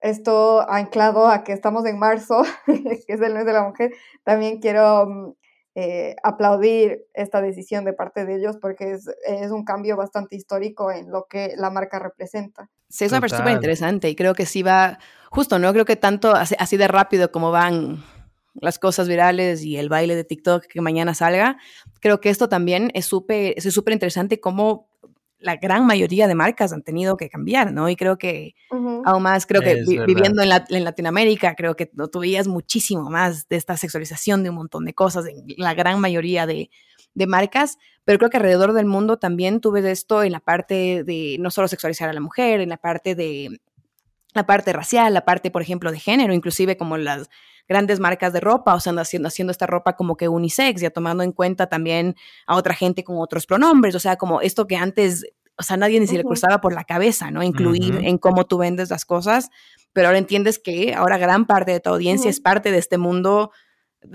esto 0.00 0.68
anclado 0.68 1.28
a 1.28 1.44
que 1.44 1.52
estamos 1.52 1.84
en 1.86 1.98
marzo, 1.98 2.42
que 2.66 3.04
es 3.06 3.20
el 3.20 3.34
mes 3.34 3.46
de 3.46 3.52
la 3.52 3.64
mujer, 3.64 3.92
también 4.24 4.60
quiero 4.60 5.06
mm, 5.06 5.32
eh, 5.76 6.16
aplaudir 6.22 7.04
esta 7.14 7.40
decisión 7.40 7.84
de 7.84 7.92
parte 7.92 8.24
de 8.24 8.36
ellos 8.36 8.56
porque 8.60 8.92
es, 8.92 9.08
es, 9.26 9.50
un 9.50 9.64
cambio 9.64 9.96
bastante 9.96 10.36
histórico 10.36 10.90
en 10.90 11.10
lo 11.10 11.26
que 11.28 11.54
la 11.56 11.70
marca 11.70 11.98
representa. 11.98 12.68
Sí, 12.88 13.04
es 13.04 13.12
una 13.12 13.20
persona 13.20 13.42
súper 13.42 13.54
interesante 13.54 14.08
y 14.08 14.16
creo 14.16 14.34
que 14.34 14.46
sí 14.46 14.62
va, 14.62 14.98
justo, 15.30 15.58
no 15.58 15.72
creo 15.72 15.84
que 15.84 15.96
tanto 15.96 16.34
así, 16.34 16.56
así 16.58 16.76
de 16.76 16.88
rápido 16.88 17.30
como 17.30 17.52
van 17.52 18.02
las 18.54 18.80
cosas 18.80 19.06
virales 19.06 19.62
y 19.62 19.76
el 19.76 19.88
baile 19.88 20.16
de 20.16 20.24
TikTok 20.24 20.66
que 20.66 20.80
mañana 20.80 21.14
salga, 21.14 21.56
creo 22.00 22.20
que 22.20 22.30
esto 22.30 22.48
también 22.48 22.90
es 22.94 23.06
súper 23.06 23.54
es 23.56 23.72
súper 23.72 23.92
interesante 23.92 24.40
cómo 24.40 24.89
la 25.40 25.56
gran 25.56 25.86
mayoría 25.86 26.28
de 26.28 26.34
marcas 26.34 26.72
han 26.72 26.82
tenido 26.82 27.16
que 27.16 27.28
cambiar, 27.28 27.72
¿no? 27.72 27.88
Y 27.88 27.96
creo 27.96 28.18
que 28.18 28.54
aún 28.70 29.22
más, 29.22 29.46
creo 29.46 29.62
que 29.62 29.82
viviendo 30.06 30.42
en, 30.42 30.84
Latinoamérica, 30.84 31.54
creo 31.54 31.74
que 31.74 31.90
no 31.94 32.08
veías 32.08 32.46
muchísimo 32.46 33.10
más 33.10 33.48
de 33.48 33.56
esta 33.56 33.76
sexualización 33.76 34.42
de 34.42 34.50
un 34.50 34.56
montón 34.56 34.84
de 34.84 34.94
cosas 34.94 35.26
en 35.26 35.44
la 35.56 35.74
gran 35.74 36.00
mayoría 36.00 36.46
de, 36.46 36.70
marcas, 37.26 37.76
pero 38.04 38.18
creo 38.18 38.30
que 38.30 38.38
alrededor 38.38 38.72
del 38.72 38.86
mundo 38.86 39.18
también 39.18 39.60
tuve 39.60 39.88
esto 39.90 40.22
en 40.22 40.32
la 40.32 40.40
parte 40.40 41.04
de 41.04 41.36
no 41.38 41.50
solo 41.50 41.68
sexualizar 41.68 42.08
a 42.08 42.14
la 42.14 42.20
mujer, 42.20 42.60
en 42.60 42.70
la 42.70 42.78
parte 42.78 43.14
de 43.14 43.60
la 44.34 44.46
parte 44.46 44.72
racial, 44.72 45.14
la 45.14 45.24
parte, 45.24 45.50
por 45.50 45.62
ejemplo, 45.62 45.90
de 45.90 45.98
género, 45.98 46.32
inclusive 46.32 46.76
como 46.76 46.96
las 46.96 47.28
grandes 47.68 48.00
marcas 48.00 48.32
de 48.32 48.40
ropa, 48.40 48.74
o 48.74 48.80
sea, 48.80 48.92
haciendo, 48.94 49.28
haciendo 49.28 49.50
esta 49.50 49.66
ropa 49.66 49.94
como 49.94 50.16
que 50.16 50.28
unisex, 50.28 50.80
ya 50.80 50.90
tomando 50.90 51.22
en 51.22 51.32
cuenta 51.32 51.68
también 51.68 52.16
a 52.46 52.56
otra 52.56 52.74
gente 52.74 53.04
con 53.04 53.18
otros 53.18 53.46
pronombres, 53.46 53.94
o 53.94 54.00
sea, 54.00 54.16
como 54.16 54.40
esto 54.40 54.66
que 54.66 54.76
antes, 54.76 55.24
o 55.56 55.62
sea, 55.62 55.76
nadie 55.76 56.00
ni 56.00 56.06
se 56.06 56.16
le 56.16 56.24
cruzaba 56.24 56.60
por 56.60 56.72
la 56.72 56.84
cabeza, 56.84 57.30
¿no? 57.30 57.42
Incluir 57.42 58.00
en 58.02 58.18
cómo 58.18 58.46
tú 58.46 58.58
vendes 58.58 58.90
las 58.90 59.04
cosas, 59.04 59.50
pero 59.92 60.08
ahora 60.08 60.18
entiendes 60.18 60.58
que 60.58 60.94
ahora 60.94 61.16
gran 61.18 61.46
parte 61.46 61.70
de 61.72 61.80
tu 61.80 61.90
audiencia 61.90 62.28
es 62.28 62.40
parte 62.40 62.72
de 62.72 62.78
este 62.78 62.98
mundo 62.98 63.52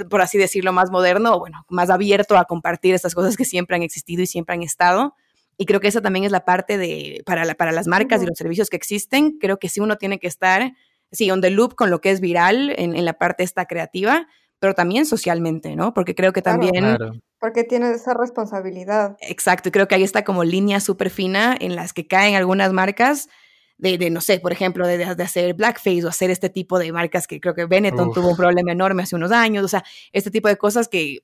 por 0.09 0.21
así 0.21 0.37
decirlo, 0.37 0.73
más 0.73 0.89
moderno, 0.91 1.35
o 1.35 1.39
bueno, 1.39 1.65
más 1.69 1.89
abierto 1.89 2.37
a 2.37 2.45
compartir 2.45 2.95
estas 2.95 3.13
cosas 3.13 3.37
que 3.37 3.45
siempre 3.45 3.75
han 3.75 3.83
existido 3.83 4.23
y 4.23 4.27
siempre 4.27 4.55
han 4.55 4.63
estado. 4.63 5.15
Y 5.57 5.65
creo 5.65 5.79
que 5.79 5.87
esa 5.87 6.01
también 6.01 6.25
es 6.25 6.31
la 6.31 6.45
parte 6.45 6.77
de, 6.77 7.21
para, 7.25 7.55
para 7.55 7.71
las 7.71 7.87
marcas 7.87 8.21
y 8.21 8.25
los 8.25 8.37
servicios 8.37 8.69
que 8.69 8.77
existen, 8.77 9.37
creo 9.39 9.57
que 9.57 9.69
sí 9.69 9.79
uno 9.79 9.97
tiene 9.97 10.19
que 10.19 10.27
estar, 10.27 10.73
sí, 11.11 11.31
on 11.31 11.41
the 11.41 11.49
loop 11.49 11.75
con 11.75 11.89
lo 11.89 12.01
que 12.01 12.11
es 12.11 12.19
viral 12.19 12.73
en, 12.77 12.95
en 12.95 13.05
la 13.05 13.13
parte 13.13 13.43
esta 13.43 13.65
creativa, 13.65 14.27
pero 14.59 14.73
también 14.73 15.05
socialmente, 15.05 15.75
¿no? 15.75 15.93
Porque 15.93 16.15
creo 16.15 16.33
que 16.33 16.41
también... 16.41 16.83
Claro. 16.83 17.13
Porque 17.39 17.63
tiene 17.63 17.91
esa 17.91 18.13
responsabilidad. 18.13 19.17
Exacto, 19.21 19.69
y 19.69 19.71
creo 19.71 19.87
que 19.87 19.95
ahí 19.95 20.03
está 20.03 20.23
como 20.23 20.43
línea 20.43 20.79
súper 20.79 21.09
fina 21.09 21.55
en 21.59 21.75
las 21.75 21.93
que 21.93 22.07
caen 22.07 22.35
algunas 22.35 22.73
marcas 22.73 23.29
de, 23.77 23.97
de, 23.97 24.09
no 24.09 24.21
sé, 24.21 24.39
por 24.39 24.51
ejemplo, 24.51 24.87
de, 24.87 24.97
de, 24.97 25.23
hacer 25.23 25.53
blackface 25.53 26.05
o 26.05 26.09
hacer 26.09 26.29
este 26.31 26.49
tipo 26.49 26.79
de 26.79 26.91
marcas 26.91 27.27
que 27.27 27.39
creo 27.39 27.53
que 27.53 27.65
Benetton 27.65 28.13
tuvo 28.13 28.29
un 28.29 28.37
problema 28.37 28.71
enorme 28.71 29.03
hace 29.03 29.15
unos 29.15 29.31
años, 29.31 29.65
o 29.65 29.67
sea, 29.67 29.83
este 30.13 30.31
tipo 30.31 30.47
de 30.47 30.57
cosas 30.57 30.87
que 30.87 31.19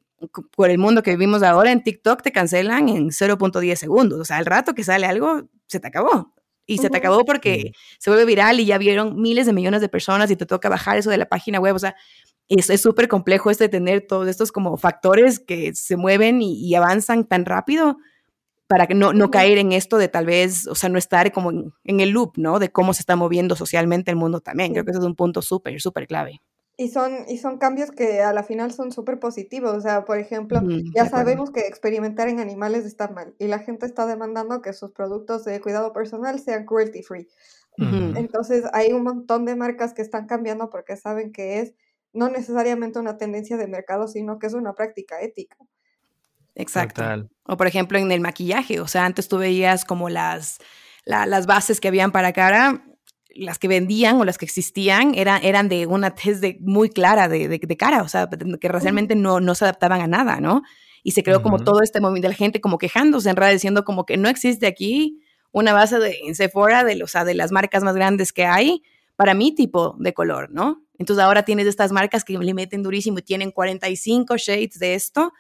por 0.55 0.69
el 0.69 0.78
mundo 0.78 1.03
que 1.03 1.11
vivimos 1.11 1.43
ahora 1.43 1.72
en 1.72 1.84
TikTok 1.84 2.22
te 2.22 2.32
cancelan 2.32 2.89
en 2.89 3.09
0.10 3.09 3.76
segundos. 3.76 4.19
O 4.19 4.26
sea, 4.26 4.38
al 4.38 4.45
rato 4.45 4.74
que 4.74 4.84
sale 4.84 5.05
algo, 5.05 5.49
se 5.67 5.80
te 5.80 5.88
acabó. 5.88 6.34
Y 6.67 6.78
se 6.78 6.89
te 6.89 6.97
acabó 6.97 7.26
porque 7.26 7.74
se 7.99 8.09
vuelve 8.09 8.26
viral 8.26 8.59
y 8.59 8.65
ya 8.65 8.78
vieron 8.78 9.19
miles 9.19 9.45
de 9.45 9.51
millones 9.51 9.82
de 9.82 9.89
personas 9.89 10.32
y 10.32 10.36
te 10.36 10.45
toca 10.45 10.69
bajar 10.69 10.97
eso 10.97 11.09
de 11.09 11.17
la 11.17 11.28
página 11.28 11.59
web. 11.59 11.76
O 11.76 11.80
sea, 11.80 11.95
es 12.47 12.82
súper 12.82 13.07
complejo 13.07 13.49
este 13.51 13.67
tener 13.67 14.05
todos 14.07 14.28
estos 14.28 14.51
como 14.51 14.78
factores 14.78 15.39
que 15.39 15.74
se 15.74 15.97
mueven 15.97 16.41
y, 16.41 16.74
avanzan 16.76 17.26
tan 17.26 17.45
rápido 17.45 17.97
para 18.67 18.88
que 18.88 18.93
no, 18.93 19.11
no 19.11 19.32
caer 19.32 19.57
en 19.57 19.74
esto 19.74 19.97
de 19.97 20.07
tal 20.07 20.26
vez, 20.26 20.65
o 20.67 20.76
sea, 20.76 20.89
no 20.89 20.97
estar 20.97 21.34
como 21.34 21.51
en, 21.51 21.74
en, 21.84 21.99
el 21.99 22.11
loop, 22.11 22.38
¿no? 22.38 22.57
De 22.59 22.72
cómo 22.72 22.93
se 22.93 23.01
está 23.01 23.17
moviendo 23.17 23.55
socialmente 23.57 24.11
el 24.11 24.17
mundo 24.17 24.39
también. 24.39 24.72
Creo 24.72 24.86
que 24.86 24.91
ese 24.91 24.99
es 24.99 25.05
un 25.05 25.15
punto 25.15 25.41
súper, 25.41 25.82
súper 25.82 26.07
clave. 26.07 26.41
Y 26.82 26.88
son, 26.88 27.25
y 27.27 27.38
son 27.38 27.59
cambios 27.59 27.91
que 27.91 28.23
a 28.23 28.34
la 28.34 28.41
final 28.41 28.73
son 28.73 28.91
súper 28.91 29.19
positivos. 29.19 29.77
O 29.77 29.82
sea, 29.82 30.03
por 30.03 30.17
ejemplo, 30.17 30.59
ya 30.95 31.07
sabemos 31.07 31.51
que 31.51 31.59
experimentar 31.67 32.27
en 32.27 32.39
animales 32.39 32.86
está 32.86 33.07
mal 33.07 33.36
y 33.38 33.45
la 33.45 33.59
gente 33.59 33.86
está 33.86 34.07
demandando 34.07 34.63
que 34.63 34.73
sus 34.73 34.89
productos 34.89 35.45
de 35.45 35.61
cuidado 35.61 35.93
personal 35.93 36.39
sean 36.39 36.65
cruelty 36.65 37.03
free. 37.03 37.27
Entonces 37.77 38.63
hay 38.73 38.93
un 38.93 39.03
montón 39.03 39.45
de 39.45 39.55
marcas 39.55 39.93
que 39.93 40.01
están 40.01 40.25
cambiando 40.25 40.71
porque 40.71 40.97
saben 40.97 41.32
que 41.32 41.59
es 41.59 41.75
no 42.13 42.29
necesariamente 42.29 42.97
una 42.97 43.15
tendencia 43.15 43.57
de 43.57 43.67
mercado, 43.67 44.07
sino 44.07 44.39
que 44.39 44.47
es 44.47 44.55
una 44.55 44.73
práctica 44.73 45.21
ética. 45.21 45.57
Exacto. 46.55 47.03
O 47.43 47.57
por 47.57 47.67
ejemplo 47.67 47.99
en 47.99 48.11
el 48.11 48.21
maquillaje, 48.21 48.79
o 48.79 48.88
sea, 48.88 49.05
antes 49.05 49.27
tú 49.27 49.38
veías 49.38 49.86
como 49.86 50.09
las, 50.09 50.57
las 51.05 51.45
bases 51.45 51.79
que 51.79 51.89
habían 51.89 52.11
para 52.11 52.34
cara 52.34 52.84
las 53.36 53.59
que 53.59 53.67
vendían 53.67 54.17
o 54.17 54.25
las 54.25 54.38
que 54.38 54.45
existían 54.45 55.13
eran, 55.15 55.43
eran 55.43 55.69
de 55.69 55.86
una 55.86 56.15
test 56.15 56.41
de, 56.41 56.57
muy 56.61 56.89
clara 56.89 57.27
de, 57.27 57.47
de, 57.47 57.77
cara, 57.77 58.01
o 58.01 58.07
sea, 58.07 58.29
que 58.29 58.67
realmente 58.67 59.15
no, 59.15 59.39
no 59.39 59.55
se 59.55 59.65
adaptaban 59.65 60.01
a 60.01 60.07
nada, 60.07 60.39
¿no? 60.39 60.63
Y 61.03 61.11
se 61.11 61.23
creó 61.23 61.41
como 61.41 61.59
todo 61.59 61.82
este 61.82 61.99
movimiento 61.99 62.27
de 62.27 62.34
la 62.34 62.38
gente 62.38 62.61
como 62.61 62.77
quejándose 62.77 63.29
en 63.29 63.36
realidad, 63.36 63.55
diciendo 63.55 63.84
como 63.86 64.05
que 64.05 64.17
no 64.17 64.29
existe 64.29 64.67
aquí 64.67 65.21
una 65.51 65.73
base 65.73 65.97
de, 65.99 66.17
en 66.25 66.36
Sephora 66.36 66.84
de, 66.84 67.01
o 67.03 67.07
sea, 67.07 67.25
de 67.25 67.34
las 67.34 67.51
marcas 67.51 67.84
más 67.84 67.95
grandes 67.95 68.32
que 68.32 68.45
hay 68.45 68.84
para 69.15 69.34
mi 69.34 69.53
tipo 69.53 69.95
de 69.99 70.13
color, 70.13 70.49
¿no? 70.51 70.84
Entonces 70.97 71.23
ahora 71.23 71.43
tienes 71.43 71.67
estas 71.67 71.91
marcas 71.91 72.23
que 72.23 72.38
le 72.38 72.53
meten 72.53 72.84
durísimo 72.84 73.19
y 73.19 73.23
tienen 73.23 73.51
45 73.51 74.38
shades 74.38 74.77
de 74.77 74.93
esto, 74.93 75.34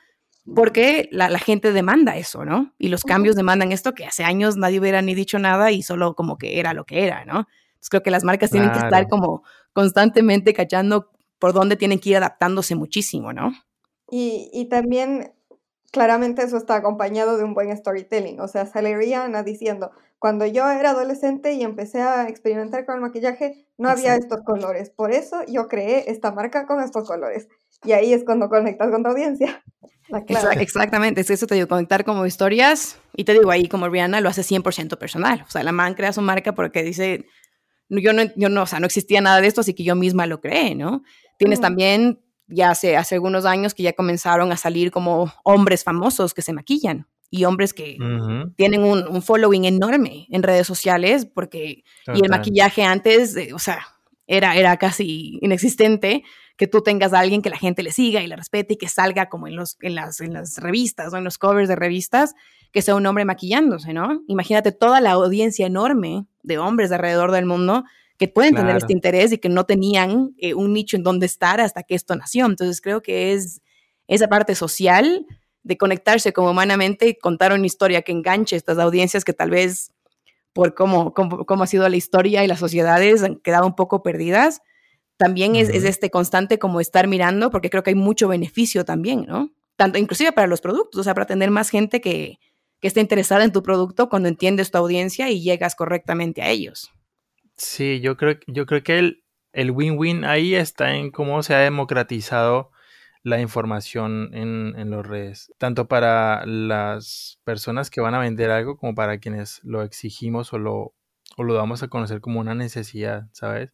porque 0.55 1.07
la, 1.11 1.29
la, 1.29 1.37
gente 1.37 1.71
demanda 1.71 2.17
eso, 2.17 2.43
¿no? 2.43 2.73
Y 2.79 2.87
los 2.87 3.03
cambios 3.03 3.35
demandan 3.35 3.71
esto 3.71 3.93
que 3.93 4.05
hace 4.05 4.23
años 4.23 4.57
nadie 4.57 4.79
hubiera 4.79 5.03
ni 5.03 5.13
dicho 5.13 5.37
nada 5.37 5.71
y 5.71 5.83
solo 5.83 6.15
como 6.15 6.39
que 6.39 6.59
era 6.59 6.73
lo 6.73 6.85
que 6.85 7.05
era, 7.05 7.25
¿no? 7.25 7.47
Creo 7.89 8.03
que 8.03 8.11
las 8.11 8.23
marcas 8.23 8.51
tienen 8.51 8.71
que 8.71 8.79
estar 8.79 9.07
como 9.07 9.43
constantemente 9.73 10.53
cachando 10.53 11.09
por 11.39 11.53
dónde 11.53 11.75
tienen 11.75 11.99
que 11.99 12.09
ir 12.11 12.17
adaptándose 12.17 12.75
muchísimo, 12.75 13.33
¿no? 13.33 13.51
Y, 14.09 14.49
y 14.53 14.65
también 14.65 15.33
claramente 15.91 16.41
eso 16.41 16.57
está 16.57 16.75
acompañado 16.75 17.37
de 17.37 17.43
un 17.43 17.53
buen 17.53 17.75
storytelling. 17.75 18.39
O 18.39 18.47
sea, 18.47 18.65
sale 18.65 18.95
Rihanna 18.95 19.43
diciendo, 19.43 19.91
cuando 20.19 20.45
yo 20.45 20.69
era 20.69 20.91
adolescente 20.91 21.53
y 21.53 21.63
empecé 21.63 22.01
a 22.01 22.29
experimentar 22.29 22.85
con 22.85 22.95
el 22.95 23.01
maquillaje, 23.01 23.65
no 23.77 23.89
había 23.89 24.15
estos 24.15 24.41
colores. 24.45 24.89
Por 24.89 25.11
eso 25.11 25.41
yo 25.47 25.67
creé 25.67 26.11
esta 26.11 26.31
marca 26.31 26.65
con 26.65 26.81
estos 26.81 27.07
colores. 27.07 27.47
Y 27.83 27.93
ahí 27.93 28.13
es 28.13 28.23
cuando 28.23 28.47
conectas 28.47 28.91
con 28.91 29.03
tu 29.03 29.09
audiencia. 29.09 29.63
Exactamente, 30.59 31.21
es 31.21 31.29
eso 31.29 31.47
te 31.47 31.55
digo, 31.55 31.67
conectar 31.67 32.03
como 32.05 32.25
historias. 32.25 32.99
Y 33.15 33.23
te 33.23 33.33
digo, 33.33 33.49
ahí 33.49 33.67
como 33.67 33.89
Rihanna 33.89 34.21
lo 34.21 34.29
hace 34.29 34.43
100% 34.43 34.97
personal. 34.97 35.43
O 35.47 35.49
sea, 35.49 35.63
la 35.63 35.71
man 35.71 35.95
crea 35.95 36.13
su 36.13 36.21
marca 36.21 36.53
porque 36.53 36.83
dice, 36.83 37.25
yo 37.99 38.13
no, 38.13 38.23
yo 38.35 38.49
no, 38.49 38.63
o 38.63 38.65
sea, 38.65 38.79
no 38.79 38.85
existía 38.85 39.21
nada 39.21 39.41
de 39.41 39.47
esto, 39.47 39.61
así 39.61 39.73
que 39.73 39.83
yo 39.83 39.95
misma 39.95 40.25
lo 40.25 40.41
creé, 40.41 40.75
¿no? 40.75 41.03
Tienes 41.37 41.59
también 41.59 42.19
ya 42.47 42.71
hace, 42.71 42.97
hace 42.97 43.15
algunos 43.15 43.45
años 43.45 43.73
que 43.73 43.83
ya 43.83 43.93
comenzaron 43.93 44.51
a 44.51 44.57
salir 44.57 44.91
como 44.91 45.31
hombres 45.43 45.83
famosos 45.83 46.33
que 46.33 46.41
se 46.41 46.53
maquillan 46.53 47.07
y 47.29 47.45
hombres 47.45 47.73
que 47.73 47.97
tienen 48.57 48.83
un, 48.83 49.21
following 49.21 49.65
enorme 49.65 50.27
en 50.29 50.43
redes 50.43 50.67
sociales 50.67 51.25
porque 51.25 51.83
y 52.13 52.23
el 52.23 52.29
maquillaje 52.29 52.83
antes, 52.83 53.37
o 53.53 53.59
sea, 53.59 53.79
era, 54.27 54.55
era 54.55 54.77
casi 54.77 55.39
inexistente 55.41 56.23
que 56.57 56.67
tú 56.67 56.81
tengas 56.81 57.13
a 57.13 57.19
alguien 57.19 57.41
que 57.41 57.49
la 57.49 57.57
gente 57.57 57.83
le 57.83 57.91
siga 57.91 58.21
y 58.21 58.27
le 58.27 58.35
respete 58.35 58.73
y 58.73 58.77
que 58.77 58.87
salga 58.87 59.29
como 59.29 59.47
en, 59.47 59.55
los, 59.55 59.77
en, 59.81 59.95
las, 59.95 60.21
en 60.21 60.33
las 60.33 60.57
revistas 60.57 61.13
o 61.13 61.17
en 61.17 61.23
los 61.23 61.37
covers 61.37 61.67
de 61.67 61.75
revistas, 61.75 62.35
que 62.71 62.81
sea 62.81 62.95
un 62.95 63.05
hombre 63.05 63.25
maquillándose, 63.25 63.93
¿no? 63.93 64.21
Imagínate 64.27 64.71
toda 64.71 65.01
la 65.01 65.11
audiencia 65.11 65.67
enorme 65.67 66.25
de 66.43 66.57
hombres 66.57 66.89
de 66.89 66.95
alrededor 66.95 67.31
del 67.31 67.45
mundo 67.45 67.83
que 68.17 68.27
pueden 68.27 68.53
tener 68.53 68.77
este 68.77 68.93
interés 68.93 69.31
y 69.31 69.39
que 69.39 69.49
no 69.49 69.65
tenían 69.65 70.35
eh, 70.37 70.53
un 70.53 70.73
nicho 70.73 70.95
en 70.95 71.03
donde 71.03 71.25
estar 71.25 71.59
hasta 71.59 71.81
que 71.83 71.95
esto 71.95 72.15
nació. 72.15 72.45
Entonces 72.45 72.79
creo 72.79 73.01
que 73.01 73.33
es 73.33 73.61
esa 74.07 74.27
parte 74.27 74.53
social 74.53 75.25
de 75.63 75.77
conectarse 75.77 76.31
como 76.31 76.51
humanamente 76.51 77.07
y 77.07 77.15
contar 77.15 77.51
una 77.51 77.65
historia 77.65 78.03
que 78.03 78.11
enganche 78.11 78.55
a 78.55 78.57
estas 78.57 78.77
audiencias 78.77 79.25
que 79.25 79.33
tal 79.33 79.49
vez 79.49 79.91
por 80.53 80.75
cómo, 80.75 81.13
cómo, 81.13 81.63
ha 81.63 81.67
sido 81.67 81.87
la 81.89 81.95
historia 81.95 82.43
y 82.43 82.47
las 82.47 82.59
sociedades 82.59 83.23
han 83.23 83.37
quedado 83.37 83.65
un 83.65 83.75
poco 83.75 84.03
perdidas, 84.03 84.61
también 85.17 85.55
es, 85.55 85.69
es, 85.69 85.83
este 85.83 86.09
constante 86.09 86.59
como 86.59 86.81
estar 86.81 87.07
mirando, 87.07 87.51
porque 87.51 87.69
creo 87.69 87.83
que 87.83 87.91
hay 87.91 87.95
mucho 87.95 88.27
beneficio 88.27 88.83
también, 88.83 89.25
¿no? 89.27 89.49
Tanto 89.77 89.97
inclusive 89.97 90.31
para 90.31 90.47
los 90.47 90.61
productos, 90.61 90.99
o 90.99 91.03
sea, 91.03 91.13
para 91.13 91.25
tener 91.25 91.51
más 91.51 91.69
gente 91.69 92.01
que, 92.01 92.37
que 92.81 92.87
esté 92.87 92.99
interesada 92.99 93.43
en 93.43 93.51
tu 93.51 93.63
producto 93.63 94.09
cuando 94.09 94.27
entiendes 94.27 94.71
tu 94.71 94.77
audiencia 94.79 95.29
y 95.29 95.41
llegas 95.41 95.75
correctamente 95.75 96.41
a 96.41 96.49
ellos. 96.49 96.91
Sí, 97.55 98.01
yo 98.01 98.17
creo, 98.17 98.39
yo 98.47 98.65
creo 98.65 98.81
que 98.83 98.97
el, 98.97 99.23
el 99.53 99.71
win-win 99.71 100.25
ahí 100.25 100.55
está 100.55 100.95
en 100.95 101.11
cómo 101.11 101.43
se 101.43 101.53
ha 101.53 101.59
democratizado 101.59 102.71
la 103.23 103.39
información 103.39 104.31
en, 104.33 104.73
en 104.77 104.89
las 104.89 105.05
redes, 105.05 105.53
tanto 105.59 105.87
para 105.87 106.43
las 106.47 107.39
personas 107.43 107.91
que 107.91 108.01
van 108.01 108.15
a 108.15 108.19
vender 108.19 108.49
algo 108.49 108.77
como 108.77 108.95
para 108.95 109.19
quienes 109.19 109.63
lo 109.63 109.83
exigimos 109.83 110.51
o 110.53 110.57
lo, 110.57 110.95
o 111.37 111.43
lo 111.43 111.53
damos 111.53 111.83
a 111.83 111.87
conocer 111.87 112.19
como 112.19 112.39
una 112.39 112.55
necesidad, 112.55 113.27
¿sabes? 113.31 113.73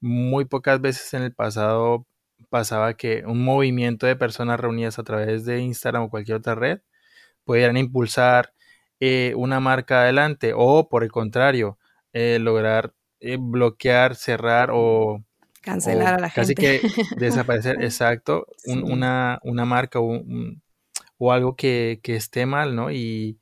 Muy 0.00 0.46
pocas 0.46 0.80
veces 0.80 1.12
en 1.12 1.22
el 1.22 1.34
pasado 1.34 2.06
pasaba 2.48 2.94
que 2.94 3.24
un 3.26 3.44
movimiento 3.44 4.06
de 4.06 4.16
personas 4.16 4.58
reunidas 4.58 4.98
a 4.98 5.04
través 5.04 5.44
de 5.44 5.60
Instagram 5.60 6.04
o 6.04 6.10
cualquier 6.10 6.38
otra 6.38 6.54
red 6.54 6.80
pudieran 7.48 7.78
impulsar 7.78 8.52
eh, 9.00 9.32
una 9.36 9.58
marca 9.58 10.02
adelante 10.02 10.52
o 10.54 10.90
por 10.90 11.02
el 11.02 11.10
contrario, 11.10 11.78
eh, 12.12 12.38
lograr 12.38 12.92
eh, 13.20 13.38
bloquear, 13.40 14.16
cerrar 14.16 14.68
o 14.70 15.24
cancelar 15.62 16.16
a 16.16 16.18
la 16.18 16.30
casi 16.30 16.54
gente. 16.54 16.82
que 16.82 17.14
desaparecer, 17.16 17.76
exacto, 17.82 18.46
una, 18.66 19.38
una, 19.44 19.64
marca 19.64 19.98
o, 19.98 20.20
o 21.16 21.32
algo 21.32 21.56
que, 21.56 22.00
que, 22.02 22.16
esté 22.16 22.44
mal, 22.44 22.76
¿no? 22.76 22.90
Y 22.90 23.40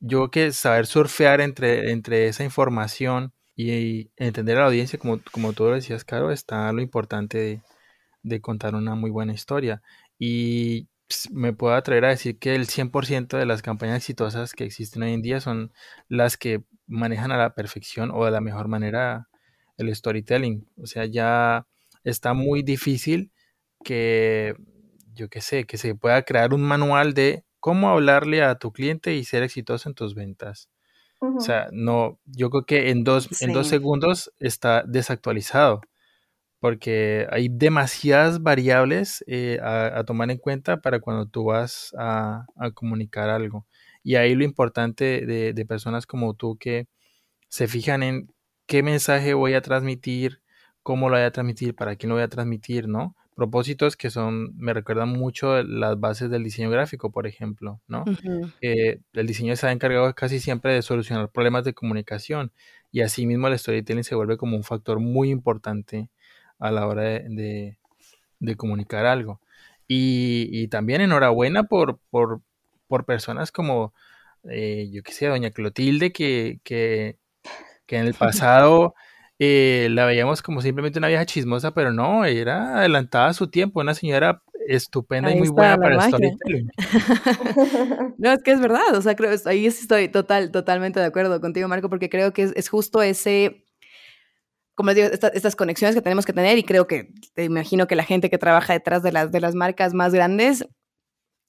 yo 0.00 0.30
que 0.30 0.52
saber 0.52 0.84
surfear 0.84 1.40
entre, 1.40 1.92
entre 1.92 2.28
esa 2.28 2.44
información 2.44 3.32
y, 3.56 4.10
entender 4.18 4.58
a 4.58 4.60
la 4.60 4.66
audiencia, 4.66 4.98
como, 4.98 5.18
como 5.32 5.54
tú 5.54 5.64
lo 5.64 5.76
decías, 5.76 6.04
Caro, 6.04 6.30
está 6.30 6.70
lo 6.74 6.82
importante 6.82 7.38
de, 7.38 7.62
de 8.22 8.40
contar 8.42 8.74
una 8.74 8.94
muy 8.96 9.10
buena 9.10 9.32
historia. 9.32 9.80
Y 10.18 10.89
me 11.30 11.52
puedo 11.52 11.74
atrever 11.74 12.04
a 12.04 12.08
decir 12.10 12.38
que 12.38 12.54
el 12.54 12.66
100% 12.66 13.36
de 13.36 13.46
las 13.46 13.62
campañas 13.62 13.96
exitosas 13.96 14.52
que 14.52 14.64
existen 14.64 15.02
hoy 15.02 15.12
en 15.12 15.22
día 15.22 15.40
son 15.40 15.72
las 16.08 16.36
que 16.36 16.62
manejan 16.86 17.32
a 17.32 17.36
la 17.36 17.54
perfección 17.54 18.10
o 18.12 18.24
de 18.24 18.30
la 18.30 18.40
mejor 18.40 18.68
manera 18.68 19.28
el 19.76 19.94
storytelling. 19.94 20.68
O 20.76 20.86
sea, 20.86 21.06
ya 21.06 21.66
está 22.04 22.34
muy 22.34 22.62
difícil 22.62 23.32
que, 23.84 24.54
yo 25.14 25.28
qué 25.28 25.40
sé, 25.40 25.64
que 25.64 25.78
se 25.78 25.94
pueda 25.94 26.22
crear 26.22 26.54
un 26.54 26.62
manual 26.62 27.14
de 27.14 27.44
cómo 27.58 27.90
hablarle 27.90 28.42
a 28.42 28.56
tu 28.56 28.72
cliente 28.72 29.14
y 29.14 29.24
ser 29.24 29.42
exitoso 29.42 29.88
en 29.88 29.94
tus 29.94 30.14
ventas. 30.14 30.70
O 31.22 31.40
sea, 31.40 31.68
no, 31.70 32.18
yo 32.24 32.48
creo 32.48 32.64
que 32.64 32.90
en 32.90 33.04
dos, 33.04 33.42
en 33.42 33.52
dos 33.52 33.68
segundos 33.68 34.32
está 34.38 34.82
desactualizado 34.86 35.82
porque 36.60 37.26
hay 37.30 37.48
demasiadas 37.50 38.42
variables 38.42 39.24
eh, 39.26 39.58
a, 39.62 40.04
tomar 40.04 40.30
en 40.30 40.36
cuenta 40.36 40.80
para 40.82 41.00
cuando 41.00 41.26
tú 41.26 41.44
vas 41.44 41.94
a, 41.98 42.46
comunicar 42.74 43.30
algo. 43.30 43.66
Y 44.02 44.16
ahí 44.16 44.34
lo 44.34 44.44
importante 44.44 45.26
de, 45.26 45.66
personas 45.66 46.06
como 46.06 46.34
tú 46.34 46.58
que 46.58 46.86
se 47.48 47.66
fijan 47.66 48.02
en 48.02 48.32
qué 48.66 48.82
mensaje 48.82 49.34
voy 49.34 49.54
a 49.54 49.62
transmitir, 49.62 50.42
cómo 50.82 51.08
lo 51.08 51.16
voy 51.16 51.24
a 51.24 51.32
transmitir, 51.32 51.74
para 51.74 51.96
quién 51.96 52.10
lo 52.10 52.16
voy 52.16 52.24
a 52.24 52.28
transmitir, 52.28 52.88
¿no? 52.88 53.16
Propósitos 53.34 53.96
que 53.96 54.10
son, 54.10 54.54
me 54.56 54.74
recuerdan 54.74 55.08
mucho 55.08 55.62
las 55.62 55.98
bases 55.98 56.30
del 56.30 56.44
diseño 56.44 56.68
gráfico, 56.68 57.10
por 57.10 57.26
ejemplo, 57.26 57.80
¿no? 57.88 58.04
el 58.60 59.26
diseño 59.26 59.54
está 59.54 59.72
encargado 59.72 60.14
casi 60.14 60.40
siempre 60.40 60.74
de 60.74 60.82
solucionar 60.82 61.30
problemas 61.30 61.64
de 61.64 61.72
comunicación 61.72 62.52
y 62.92 63.00
asimismo 63.00 63.48
el 63.48 63.58
storytelling 63.58 64.04
se 64.04 64.14
vuelve 64.14 64.36
como 64.36 64.56
un 64.56 64.64
factor 64.64 65.00
muy 65.00 65.30
importante 65.30 66.10
a 66.60 66.70
la 66.70 66.86
hora 66.86 67.02
de, 67.02 67.76
comunicar 68.56 69.06
algo. 69.06 69.40
Y, 69.88 70.68
también 70.68 71.00
enhorabuena 71.00 71.64
por, 71.64 71.98
por, 72.10 72.40
por 72.86 73.04
personas 73.04 73.50
como, 73.50 73.92
eh, 74.48 74.88
yo 74.92 75.02
qué 75.02 75.12
sé, 75.12 75.26
doña 75.26 75.50
Clotilde, 75.50 76.12
que, 76.12 76.60
que, 76.62 77.16
en 77.88 78.06
el 78.06 78.14
pasado 78.14 78.94
eh, 79.40 79.88
la 79.90 80.04
veíamos 80.04 80.42
como 80.42 80.62
simplemente 80.62 81.00
una 81.00 81.08
vieja 81.08 81.26
chismosa, 81.26 81.72
pero 81.74 81.92
no, 81.92 82.24
era 82.24 82.78
adelantada 82.78 83.28
a 83.28 83.34
su 83.34 83.48
tiempo, 83.48 83.80
una 83.80 83.94
señora 83.94 84.42
estupenda 84.68 85.32
y 85.32 85.38
muy 85.38 85.48
buena 85.48 85.76
para 85.76 85.96
el 85.96 86.02
storytelling. 86.02 86.70
no, 88.18 88.32
es 88.32 88.42
que 88.44 88.52
es 88.52 88.60
verdad, 88.60 88.94
o 88.94 89.02
sea, 89.02 89.16
creo, 89.16 89.36
ahí 89.46 89.66
estoy 89.66 90.08
total, 90.08 90.52
totalmente 90.52 91.00
de 91.00 91.06
acuerdo 91.06 91.40
contigo, 91.40 91.66
Marco, 91.66 91.88
porque 91.88 92.08
creo 92.08 92.32
que 92.32 92.42
es, 92.42 92.52
es 92.54 92.68
justo 92.68 93.02
ese 93.02 93.64
como 94.80 94.92
les 94.92 95.12
digo, 95.12 95.30
estas 95.34 95.56
conexiones 95.56 95.94
que 95.94 96.00
tenemos 96.00 96.24
que 96.24 96.32
tener 96.32 96.56
y 96.56 96.62
creo 96.62 96.86
que 96.86 97.12
te 97.34 97.44
imagino 97.44 97.86
que 97.86 97.94
la 97.94 98.02
gente 98.02 98.30
que 98.30 98.38
trabaja 98.38 98.72
detrás 98.72 99.02
de 99.02 99.12
las, 99.12 99.30
de 99.30 99.38
las 99.38 99.54
marcas 99.54 99.92
más 99.92 100.14
grandes, 100.14 100.66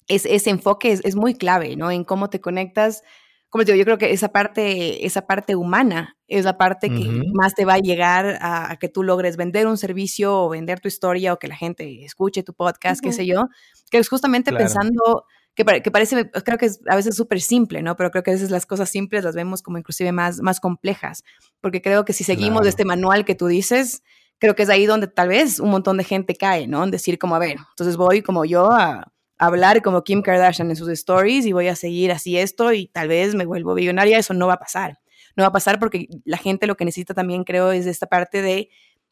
es, 0.10 0.26
ese 0.26 0.50
enfoque 0.50 1.00
es, 1.02 1.16
muy 1.16 1.36
clave, 1.36 1.78
¿no? 1.78 1.92
En 1.92 2.04
cómo 2.04 2.30
te 2.30 2.42
conectas. 2.42 3.04
Como 3.48 3.62
les 3.62 3.68
digo, 3.68 3.78
yo 3.78 3.86
creo 3.86 3.98
que 3.98 4.12
esa 4.12 4.34
parte, 4.34 5.06
esa 5.06 5.28
parte 5.28 5.56
humana 5.56 6.18
es 6.28 6.44
la 6.44 6.58
parte 6.58 6.90
que 6.90 7.24
más 7.34 7.54
te 7.56 7.64
va 7.64 7.76
a 7.76 7.80
llegar 7.80 8.38
a, 8.42 8.76
que 8.82 8.90
tú 8.90 9.02
logres 9.02 9.38
vender 9.38 9.66
un 9.66 9.78
servicio 9.78 10.38
o 10.38 10.50
vender 10.50 10.82
tu 10.82 10.90
historia 10.90 11.32
o 11.32 11.40
que 11.40 11.48
la 11.48 11.56
gente 11.56 12.04
escuche 12.04 12.44
tu 12.44 12.54
podcast, 12.54 13.02
qué 13.02 13.14
sé 13.14 13.26
yo, 13.26 13.48
que 13.90 14.00
es 14.00 14.10
justamente 14.10 14.52
pensando 14.52 15.24
que, 15.56 15.66
parece, 15.66 16.32
creo 16.32 16.58
que 16.58 16.66
es 16.66 16.82
a 16.88 16.96
veces 16.96 17.16
súper 17.16 17.42
simple, 17.42 17.82
¿no? 17.82 17.96
Pero 17.96 18.12
creo 18.12 18.24
que 18.24 18.32
a 18.32 18.34
veces 18.34 18.52
las 18.52 18.66
cosas 18.66 18.90
simples 18.90 19.24
las 19.24 19.36
vemos 19.36 19.62
como 19.62 19.78
inclusive 19.78 20.12
más, 20.12 20.40
más 20.40 20.60
complejas, 20.60 21.24
porque 21.60 21.82
creo 21.82 22.06
que 22.06 22.14
si 22.14 22.24
seguimos 22.24 22.66
este 22.66 22.86
manual 22.86 23.26
que 23.26 23.36
tú 23.36 23.48
dices, 23.48 24.02
creo 24.40 24.56
que 24.56 24.64
es 24.64 24.70
ahí 24.70 24.86
donde 24.86 25.08
tal 25.08 25.28
vez 25.28 25.60
un 25.60 25.70
montón 25.70 25.98
de 25.98 26.04
gente 26.04 26.36
cae, 26.36 26.68
¿no? 26.68 26.84
En 26.84 26.92
decir 26.92 27.20
como, 27.20 27.36
a 27.36 27.40
ver, 27.40 27.58
entonces 27.70 27.98
voy 27.98 28.22
como 28.22 28.46
yo 28.46 28.72
a, 28.72 29.12
hablar 29.38 29.82
como 29.82 30.04
Kim 30.04 30.22
Kardashian 30.22 30.70
en 30.70 30.76
sus 30.76 30.88
stories 30.90 31.48
y 31.48 31.52
voy 31.52 31.68
a 31.68 31.76
seguir 31.76 32.12
así 32.12 32.38
esto 32.38 32.72
y 32.74 32.88
tal 32.88 33.08
vez 33.08 33.34
me 33.34 33.48
vuelvo 33.48 33.74
billonaria, 33.74 34.20
eso 34.20 34.36
no 34.36 34.46
va 34.46 34.54
a 34.54 34.60
pasar. 34.60 35.00
No 35.36 35.42
va 35.44 35.48
a 35.48 35.52
pasar 35.52 35.80
porque 35.80 36.08
la 36.26 36.38
gente 36.38 36.68
lo 36.68 36.78
que 36.78 36.86
necesita 36.86 37.16
también, 37.16 37.44
creo, 37.44 37.72
es 37.72 37.88
esta 37.88 38.06
parte 38.06 38.44
de, 38.44 38.70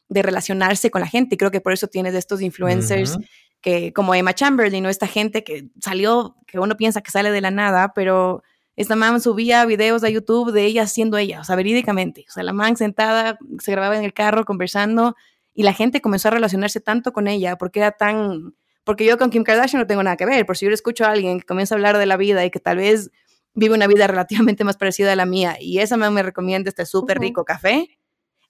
de 0.08 0.22
relacionarse 0.22 0.90
con 0.90 1.00
la 1.00 1.08
gente. 1.08 1.36
Creo 1.36 1.50
que 1.50 1.60
por 1.60 1.72
eso 1.72 1.88
tienes 1.88 2.14
estos 2.14 2.42
influencers 2.42 3.18
que 3.60 3.92
como 3.92 4.14
Emma 4.14 4.34
Chamberlain 4.34 4.84
o 4.86 4.88
esta 4.88 5.06
gente 5.06 5.44
que 5.44 5.68
salió, 5.80 6.36
que 6.46 6.58
uno 6.58 6.76
piensa 6.76 7.00
que 7.00 7.10
sale 7.10 7.30
de 7.30 7.40
la 7.40 7.50
nada, 7.50 7.92
pero 7.94 8.42
esta 8.76 8.96
man 8.96 9.20
subía 9.20 9.64
videos 9.66 10.04
a 10.04 10.08
YouTube 10.08 10.52
de 10.52 10.64
ella 10.64 10.86
siendo 10.86 11.18
ella, 11.18 11.40
o 11.40 11.44
sea, 11.44 11.56
verídicamente. 11.56 12.24
O 12.28 12.32
sea, 12.32 12.42
la 12.42 12.52
man 12.52 12.76
sentada, 12.76 13.38
se 13.58 13.72
grababa 13.72 13.96
en 13.98 14.04
el 14.04 14.14
carro 14.14 14.44
conversando 14.44 15.16
y 15.52 15.62
la 15.62 15.72
gente 15.72 16.00
comenzó 16.00 16.28
a 16.28 16.32
relacionarse 16.32 16.80
tanto 16.80 17.12
con 17.12 17.28
ella 17.28 17.56
porque 17.56 17.80
era 17.80 17.92
tan... 17.92 18.54
Porque 18.84 19.04
yo 19.04 19.18
con 19.18 19.28
Kim 19.28 19.44
Kardashian 19.44 19.80
no 19.80 19.86
tengo 19.86 20.02
nada 20.02 20.16
que 20.16 20.24
ver, 20.24 20.46
por 20.46 20.56
si 20.56 20.64
yo 20.64 20.70
le 20.70 20.74
escucho 20.74 21.04
a 21.04 21.10
alguien 21.10 21.40
que 21.40 21.46
comienza 21.46 21.74
a 21.74 21.76
hablar 21.76 21.98
de 21.98 22.06
la 22.06 22.16
vida 22.16 22.44
y 22.44 22.50
que 22.50 22.60
tal 22.60 22.78
vez 22.78 23.10
vive 23.52 23.74
una 23.74 23.86
vida 23.86 24.06
relativamente 24.06 24.64
más 24.64 24.76
parecida 24.76 25.12
a 25.12 25.16
la 25.16 25.26
mía 25.26 25.56
y 25.60 25.78
esa 25.80 25.96
man 25.96 26.14
me 26.14 26.22
recomienda 26.22 26.68
este 26.68 26.86
súper 26.86 27.18
rico 27.18 27.44
café, 27.44 27.98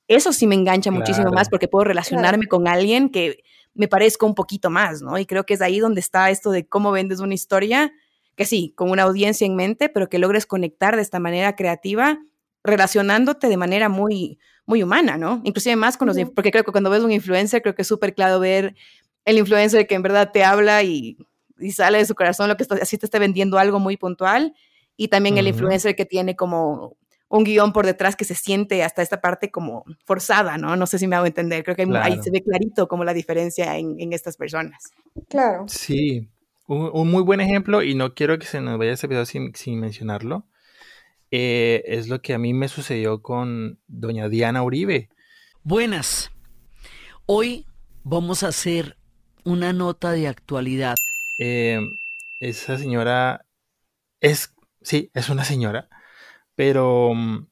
eso 0.08 0.32
sí 0.32 0.46
me 0.46 0.54
engancha 0.54 0.90
muchísimo 0.90 1.30
más 1.30 1.48
porque 1.48 1.68
puedo 1.68 1.84
relacionarme 1.84 2.46
con 2.46 2.68
alguien 2.68 3.10
que 3.10 3.42
me 3.74 3.88
parezco 3.88 4.26
un 4.26 4.34
poquito 4.34 4.70
más, 4.70 5.02
¿no? 5.02 5.18
Y 5.18 5.26
creo 5.26 5.44
que 5.44 5.54
es 5.54 5.62
ahí 5.62 5.78
donde 5.78 6.00
está 6.00 6.30
esto 6.30 6.50
de 6.50 6.66
cómo 6.66 6.90
vendes 6.92 7.20
una 7.20 7.34
historia 7.34 7.92
que 8.36 8.44
sí, 8.46 8.72
con 8.76 8.90
una 8.90 9.02
audiencia 9.02 9.46
en 9.46 9.54
mente, 9.54 9.88
pero 9.88 10.08
que 10.08 10.18
logres 10.18 10.46
conectar 10.46 10.96
de 10.96 11.02
esta 11.02 11.18
manera 11.18 11.56
creativa, 11.56 12.18
relacionándote 12.64 13.48
de 13.48 13.56
manera 13.56 13.88
muy, 13.88 14.38
muy 14.66 14.82
humana, 14.82 15.16
¿no? 15.16 15.42
Inclusive 15.44 15.76
más 15.76 15.96
con 15.96 16.08
los, 16.08 16.16
porque 16.34 16.50
creo 16.50 16.64
que 16.64 16.72
cuando 16.72 16.90
ves 16.90 17.02
un 17.02 17.12
influencer, 17.12 17.60
creo 17.60 17.74
que 17.74 17.82
es 17.82 17.88
súper 17.88 18.14
claro 18.14 18.40
ver 18.40 18.74
el 19.24 19.38
influencer 19.38 19.86
que 19.86 19.94
en 19.94 20.02
verdad 20.02 20.30
te 20.32 20.42
habla 20.42 20.82
y, 20.82 21.18
y 21.58 21.72
sale 21.72 21.98
de 21.98 22.06
su 22.06 22.14
corazón 22.14 22.48
lo 22.48 22.56
que 22.56 22.62
está, 22.62 22.76
así 22.76 22.96
te 22.96 23.04
está 23.04 23.18
vendiendo 23.18 23.58
algo 23.58 23.78
muy 23.78 23.96
puntual, 23.96 24.54
y 24.96 25.08
también 25.08 25.38
el 25.38 25.46
influencer 25.46 25.96
que 25.96 26.04
tiene 26.04 26.36
como 26.36 26.96
un 27.30 27.44
guion 27.44 27.72
por 27.72 27.86
detrás 27.86 28.16
que 28.16 28.24
se 28.24 28.34
siente 28.34 28.82
hasta 28.82 29.02
esta 29.02 29.20
parte 29.20 29.50
como 29.50 29.84
forzada, 30.04 30.58
¿no? 30.58 30.76
No 30.76 30.86
sé 30.86 30.98
si 30.98 31.06
me 31.06 31.14
hago 31.14 31.26
entender. 31.26 31.62
Creo 31.62 31.76
que 31.76 31.86
ahí 31.96 32.20
se 32.20 32.30
ve 32.32 32.42
clarito 32.42 32.88
como 32.88 33.04
la 33.04 33.14
diferencia 33.14 33.78
en, 33.78 34.00
en 34.00 34.12
estas 34.12 34.36
personas. 34.36 34.90
Claro. 35.28 35.64
Sí, 35.68 36.28
un, 36.66 37.08
muy 37.08 37.22
buen 37.22 37.40
ejemplo, 37.40 37.84
y 37.84 37.94
no 37.94 38.14
quiero 38.14 38.36
que 38.38 38.46
se 38.46 38.60
nos 38.60 38.78
vaya 38.78 38.92
ese 38.92 39.06
video 39.06 39.24
sin, 39.26 39.54
sin 39.54 39.78
mencionarlo, 39.78 40.44
eh, 41.30 41.84
es 41.86 42.08
lo 42.08 42.20
que 42.20 42.34
a 42.34 42.38
mí 42.38 42.52
me 42.52 42.66
sucedió 42.66 43.22
con 43.22 43.78
doña 43.86 44.28
Diana 44.28 44.64
Uribe. 44.64 45.08
Buenas. 45.62 46.32
Hoy 47.26 47.64
vamos 48.02 48.42
a 48.42 48.48
hacer 48.48 48.96
una 49.44 49.72
nota 49.72 50.10
de 50.10 50.26
actualidad. 50.26 50.96
Eh, 51.38 51.80
esa 52.40 52.76
señora 52.76 53.46
es, 54.20 54.52
sí, 54.82 55.12
es 55.14 55.28
una 55.28 55.44
señora 55.44 55.88
pero 56.60 57.14
mm, 57.14 57.46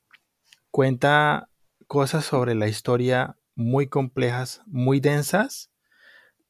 cuenta 0.70 1.48
cosas 1.86 2.26
sobre 2.26 2.54
la 2.54 2.68
historia 2.68 3.38
muy 3.54 3.86
complejas, 3.86 4.60
muy 4.66 5.00
densas, 5.00 5.70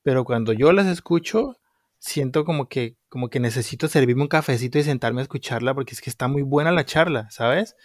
pero 0.02 0.24
cuando 0.24 0.52
yo 0.52 0.72
las 0.72 0.88
escucho, 0.88 1.56
siento 1.98 2.44
como 2.44 2.68
que, 2.68 2.96
como 3.08 3.30
que 3.30 3.38
necesito 3.38 3.86
servirme 3.86 4.22
un 4.22 4.28
cafecito 4.28 4.76
y 4.76 4.82
sentarme 4.82 5.20
a 5.20 5.22
escucharla 5.22 5.72
porque 5.72 5.94
es 5.94 6.00
que 6.00 6.10
está 6.10 6.26
muy 6.26 6.42
buena 6.42 6.72
la 6.72 6.84
charla, 6.84 7.30
¿sabes? 7.30 7.76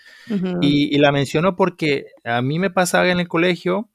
y, 0.59 0.97
la 0.97 1.11
menciono 1.11 1.55
porque 1.55 2.07
a 2.23 2.41
mí 2.41 2.57
me 2.57 2.71
pasaba 2.71 3.07
en 3.09 3.19
el 3.19 3.27
colegio 3.27 3.91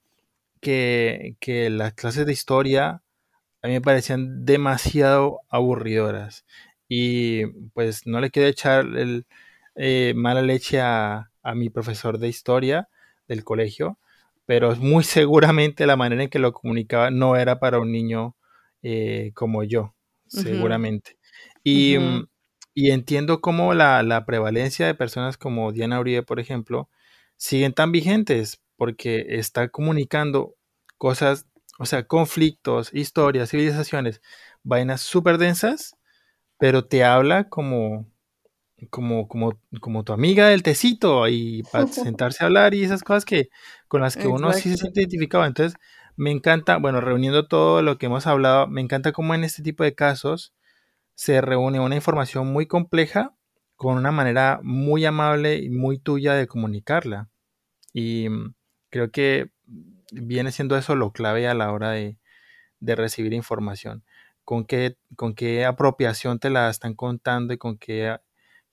que, 0.61 1.35
que 1.41 1.71
las 1.71 1.95
clases 1.95 2.25
de 2.25 2.35
historia 2.35 3.03
a 3.63 3.67
mí 3.67 3.73
me 3.73 3.81
parecían 3.81 4.45
demasiado 4.45 5.41
aburridoras 5.49 6.45
y 6.89 7.47
pues 7.75 8.07
no 8.07 8.21
le 8.21 8.31
quiero 8.31 8.49
echar 8.49 8.87
el, 8.97 9.27
eh, 9.79 10.13
mala 10.17 10.43
leche 10.43 10.81
a, 10.81 11.31
mi 11.55 11.71
profesor 11.71 12.19
de 12.19 12.29
historia 12.29 12.91
del 13.27 13.43
colegio, 13.43 13.99
pero 14.45 14.77
muy 14.77 15.03
seguramente 15.05 15.87
la 15.87 15.97
manera 15.97 16.25
en 16.25 16.29
que 16.29 16.39
lo 16.39 16.53
comunicaba 16.53 17.11
no 17.11 17.37
era 17.37 17.59
para 17.59 17.79
un 17.79 17.91
niño 17.91 18.37
eh, 18.83 19.33
como 19.35 19.63
yo, 19.65 19.95
seguramente. 20.27 21.17
Y, 21.65 21.97
y, 22.75 22.91
entiendo 22.91 23.41
cómo 23.41 23.73
la, 23.73 24.03
la, 24.03 24.27
prevalencia 24.27 24.87
de 24.87 24.95
personas 24.95 25.39
como 25.39 25.73
Diana 25.73 26.01
Uribe, 26.01 26.23
por 26.23 26.41
ejemplo, 26.41 26.91
siguen 27.37 27.73
tan 27.73 27.93
vigentes 27.93 28.61
porque 28.77 29.27
está 29.31 29.69
comunicando 29.69 30.55
cosas, 30.99 31.47
o 31.79 31.87
sea, 31.87 32.07
conflictos, 32.07 32.91
historias, 32.93 33.51
civilizaciones, 33.51 34.21
vainas 34.63 35.01
súper 35.01 35.39
densas, 35.39 35.97
pero 36.59 36.85
te 36.87 37.05
habla 37.05 37.49
como, 37.49 38.07
como, 38.91 39.29
como, 39.29 39.59
como 39.81 40.05
tu 40.05 40.13
amiga 40.13 40.49
del 40.49 40.63
tecito 40.63 41.29
y 41.29 41.63
para 41.73 41.87
sentarse 41.89 42.45
a 42.45 42.47
hablar 42.47 42.75
y 42.75 42.85
esas 42.85 43.03
cosas 43.03 43.25
que 43.25 43.49
con 43.89 44.01
las 44.01 44.17
que 44.17 44.27
uno 44.27 44.53
sí 44.53 44.71
se 44.71 44.77
siente 44.77 45.01
identificado. 45.01 45.45
Entonces, 45.45 45.79
me 46.17 46.31
encanta, 46.31 46.79
bueno, 46.79 47.01
reuniendo 47.01 47.47
todo 47.47 47.83
lo 47.83 47.99
que 47.99 48.07
hemos 48.07 48.27
hablado, 48.27 48.67
me 48.67 48.81
encanta 48.81 49.13
cómo 49.13 49.35
en 49.35 49.45
este 49.45 49.63
tipo 49.63 49.85
de 49.85 49.95
casos 49.95 50.53
se 51.15 51.41
reúne 51.41 51.81
una 51.81 51.97
información 51.97 52.47
muy 52.53 52.67
compleja 52.67 53.35
con 53.77 53.97
una 53.97 54.11
manera 54.13 54.61
muy 54.63 55.05
amable 55.05 55.57
y 55.57 55.71
muy 55.71 55.99
tuya 55.99 56.35
de 56.35 56.47
comunicarla. 56.49 57.29
Y 57.93 58.29
mm, 58.29 58.55
creo 58.91 59.11
que 59.11 59.51
viene 60.13 60.53
siendo 60.53 60.77
eso 60.77 60.97
lo 60.97 61.13
clave 61.13 61.49
a 61.49 61.55
la 61.55 61.73
hora 61.73 61.93
de, 61.93 62.19
de 62.81 62.97
recibir 62.97 63.33
información. 63.33 64.05
Con 64.45 64.65
qué, 64.65 64.97
con 65.17 65.35
qué 65.35 65.65
apropiación 65.65 66.39
te 66.39 66.51
la 66.51 66.71
están 66.71 66.95
contando 66.95 67.55
y 67.55 67.59
con 67.59 67.79
qué 67.79 68.17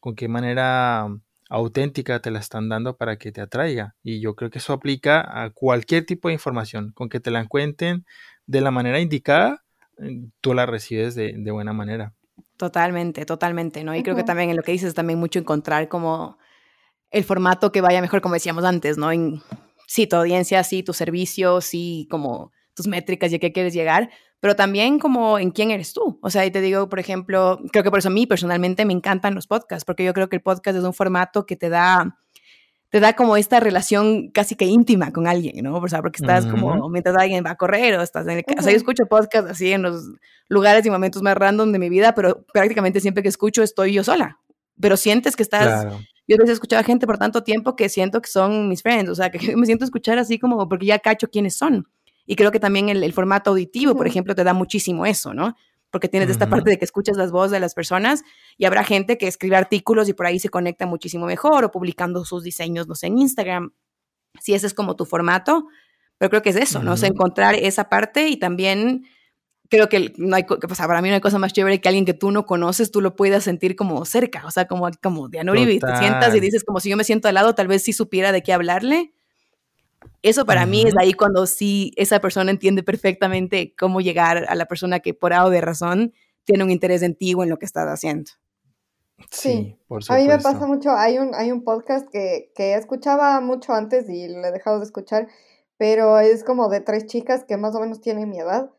con 0.06 0.14
qué 0.14 0.28
manera 0.28 1.08
auténtica 1.50 2.20
te 2.20 2.30
la 2.30 2.38
están 2.38 2.70
dando 2.70 2.96
para 2.96 3.18
que 3.18 3.32
te 3.32 3.42
atraiga. 3.42 3.96
Y 4.04 4.22
yo 4.22 4.36
creo 4.36 4.52
que 4.52 4.60
eso 4.60 4.72
aplica 4.72 5.44
a 5.44 5.50
cualquier 5.50 6.06
tipo 6.06 6.28
de 6.28 6.36
información. 6.36 6.92
Con 6.94 7.10
que 7.10 7.20
te 7.20 7.32
la 7.32 7.44
cuenten 7.48 8.06
de 8.46 8.62
la 8.62 8.70
manera 8.70 9.00
indicada, 9.00 9.64
eh, 9.98 10.28
tú 10.42 10.54
la 10.54 10.68
recibes 10.68 11.16
de, 11.16 11.50
buena 11.50 11.74
manera. 11.74 12.14
Totalmente, 12.56 13.26
totalmente, 13.26 13.84
¿no? 13.84 13.96
Y 13.96 14.04
creo 14.04 14.16
que 14.16 14.24
también 14.24 14.52
en 14.52 14.58
lo 14.58 14.62
que 14.62 14.74
dices 14.74 14.94
también 14.94 15.18
mucho 15.18 15.40
encontrar 15.40 15.88
como 15.88 16.38
el 17.10 17.24
formato 17.24 17.72
que 17.72 17.82
vaya 17.82 18.00
mejor, 18.00 18.22
como 18.22 18.36
decíamos 18.36 18.64
antes, 18.64 19.00
¿no? 19.00 19.12
En, 19.12 19.42
sí, 19.88 20.06
tu 20.06 20.18
audiencia, 20.18 20.64
sí, 20.64 20.84
tu 20.84 20.94
servicio, 20.94 21.62
sí, 21.62 22.08
como 22.12 22.52
tus 22.76 22.86
métricas 22.86 23.32
y 23.32 23.38
a 23.38 23.40
qué 23.40 23.52
quieres 23.52 23.74
llegar, 23.74 24.12
pero 24.46 24.56
también 24.56 25.00
como 25.00 25.40
en 25.40 25.50
quién 25.50 25.72
eres 25.72 25.92
tú. 25.92 26.20
O 26.22 26.30
sea, 26.30 26.44
ahí 26.44 26.52
te 26.52 26.62
digo, 26.62 26.88
por 26.88 27.00
ejemplo, 27.00 27.60
creo 27.72 27.84
que 27.84 27.90
por 27.90 27.98
eso 27.98 28.10
a 28.10 28.12
mí 28.12 28.28
personalmente 28.28 28.86
me 28.86 28.94
encantan 28.94 29.34
los 29.34 29.48
podcasts, 29.48 29.84
porque 29.84 30.06
yo 30.06 30.14
creo 30.14 30.30
que 30.30 30.36
el 30.36 30.44
podcast 30.44 30.78
es 30.78 30.84
un 30.84 30.94
formato 30.94 31.48
que 31.48 31.56
te 31.56 31.70
da 31.70 32.20
te 32.90 33.00
da 33.00 33.14
como 33.14 33.38
esta 33.38 33.60
relación 33.60 34.30
casi 34.30 34.54
que 34.54 34.66
íntima 34.66 35.12
con 35.12 35.26
alguien, 35.26 35.64
¿no? 35.64 35.78
O 35.78 35.88
sea, 35.88 36.04
porque 36.04 36.18
estás 36.22 36.46
como 36.46 36.88
mientras 36.90 37.18
alguien 37.18 37.44
va 37.44 37.50
a 37.50 37.56
correr 37.56 37.98
o 37.98 38.04
estás 38.04 38.28
en 38.28 38.38
el... 38.38 38.46
O 38.56 38.62
sea, 38.62 38.72
yo 38.72 38.78
escucho 38.78 39.08
podcasts 39.08 39.50
así 39.50 39.72
en 39.72 39.82
los 39.82 40.12
lugares 40.48 40.86
y 40.86 40.92
momentos 40.92 41.24
más 41.24 41.36
random 41.36 41.72
de 41.72 41.80
mi 41.80 41.90
vida, 41.90 42.14
pero 42.14 42.46
prácticamente 42.54 43.00
siempre 43.00 43.24
que 43.24 43.30
escucho 43.30 43.64
estoy 43.64 43.94
yo 43.94 44.04
sola. 44.04 44.38
Pero 44.80 44.96
sientes 44.96 45.36
que 45.36 45.42
estás... 45.42 45.86
Yo 46.28 46.36
a 46.36 46.38
veces 46.38 46.52
he 46.52 46.54
escuchado 46.54 46.82
a 46.82 46.84
gente 46.84 47.08
por 47.08 47.18
tanto 47.18 47.42
tiempo 47.42 47.76
que 47.76 47.90
siento 47.90 48.22
que 48.22 48.30
son 48.30 48.70
mis 48.70 48.84
friends, 48.84 49.10
o 49.10 49.16
sea, 49.16 49.32
que 49.32 49.40
me 49.58 49.66
siento 49.66 49.86
escuchar 49.86 50.20
así 50.20 50.38
como 50.38 50.70
porque 50.70 50.86
ya 50.86 51.00
cacho 51.00 51.32
quiénes 51.32 51.56
son. 51.58 51.88
Y 52.26 52.36
creo 52.36 52.52
que 52.52 52.60
también 52.60 52.90
el, 52.90 53.14
formato 53.14 53.52
auditivo, 53.52 53.96
por 53.96 54.08
ejemplo, 54.08 54.34
te 54.36 54.44
da 54.44 54.54
muchísimo 54.54 55.06
eso, 55.06 55.34
¿no? 55.34 55.56
Porque 55.92 56.10
tienes 56.10 56.30
esta 56.30 56.50
parte 56.50 56.72
de 56.72 56.78
que 56.78 56.86
escuchas 56.86 57.16
las 57.18 57.32
voces 57.32 57.52
de 57.52 57.60
las 57.60 57.74
personas 57.74 58.24
y 58.58 58.66
habrá 58.66 58.84
gente 58.84 59.18
que 59.18 59.28
escribe 59.28 59.56
artículos 59.56 60.10
y 60.10 60.14
por 60.14 60.26
ahí 60.26 60.40
se 60.40 60.50
conecta 60.50 60.86
muchísimo 60.86 61.26
mejor 61.26 61.64
o 61.64 61.72
publicando 61.72 62.26
sus 62.26 62.44
diseños, 62.44 62.88
no 62.88 62.96
sé, 62.96 63.08
en 63.08 63.20
Instagram. 63.20 63.74
Si 64.42 64.54
ese 64.54 64.68
es 64.68 64.74
como 64.74 64.96
tu 64.96 65.06
formato, 65.06 65.68
pero 66.18 66.30
creo 66.30 66.42
que 66.42 66.50
es 66.50 66.56
eso, 66.58 66.82
¿no? 66.82 66.94
O 66.94 66.98
sea, 66.98 67.08
encontrar 67.08 67.56
esa 67.56 67.90
parte 67.90 68.28
y 68.28 68.38
también 68.38 69.06
creo 69.70 69.88
que 69.88 70.14
no 70.18 70.36
hay, 70.36 70.44
pues 70.44 70.78
para 70.78 71.02
mí 71.02 71.10
no 71.10 71.16
hay 71.16 71.22
cosa 71.22 71.40
más 71.40 71.54
chévere 71.54 71.80
que 71.80 71.88
alguien 71.88 72.06
que 72.06 72.14
tú 72.14 72.32
no 72.32 72.46
conoces, 72.46 72.92
tú 72.92 73.02
lo 73.02 73.16
puedas 73.16 73.44
sentir 73.44 73.76
como 73.76 74.04
cerca, 74.06 74.46
o 74.46 74.52
sea, 74.52 74.68
como, 74.68 74.90
como 75.02 75.30
de 75.30 75.40
Anuribi, 75.40 75.80
te 75.80 75.98
sientas 75.98 76.36
y 76.36 76.40
dices 76.40 76.64
como 76.64 76.80
si 76.80 76.90
yo 76.90 76.98
me 76.98 77.04
siento 77.04 77.28
al 77.28 77.36
lado, 77.36 77.56
tal 77.56 77.68
vez 77.68 77.84
sí 77.84 77.94
supiera 77.94 78.32
de 78.32 78.44
qué 78.44 78.54
hablarle 78.54 79.15
eso 80.22 80.46
para 80.46 80.66
mí 80.66 80.84
es 80.88 80.96
ahí 80.98 81.14
cuando 81.14 81.46
sí 81.46 81.92
esa 81.96 82.20
persona 82.20 82.52
entiende 82.52 82.84
perfectamente 82.84 83.74
cómo 83.78 84.02
llegar 84.02 84.46
a 84.48 84.56
la 84.56 84.66
persona 84.66 85.00
que 85.00 85.14
por 85.14 85.34
algo 85.34 85.50
de 85.50 85.62
razón 85.62 86.14
tiene 86.46 86.64
un 86.64 86.72
interés 86.72 87.02
en 87.02 87.16
ti 87.16 87.34
o 87.34 87.44
en 87.44 87.50
lo 87.50 87.58
que 87.58 87.66
estás 87.66 87.88
haciendo. 87.88 88.32
Sí, 89.32 89.78
por 89.88 90.04
supuesto. 90.04 90.14
A 90.14 90.18
mí 90.18 90.28
me 90.28 90.44
pasa 90.44 90.68
mucho, 90.68 90.92
hay 90.92 91.18
un, 91.18 91.34
hay 91.36 91.52
un 91.52 91.64
podcast 91.64 92.08
que, 92.10 92.52
que 92.56 92.76
escuchaba 92.76 93.40
mucho 93.42 93.74
antes 93.74 94.10
y 94.10 94.28
lo 94.28 94.46
he 94.46 94.52
dejado 94.52 94.80
de 94.80 94.86
escuchar, 94.86 95.28
pero 95.78 96.20
es 96.20 96.44
como 96.44 96.70
de 96.70 96.82
tres 96.82 97.06
chicas 97.06 97.44
que 97.46 97.58
más 97.58 97.76
o 97.76 97.80
menos 97.80 98.02
tienen 98.02 98.30
mi 98.30 98.40
edad. 98.40 98.72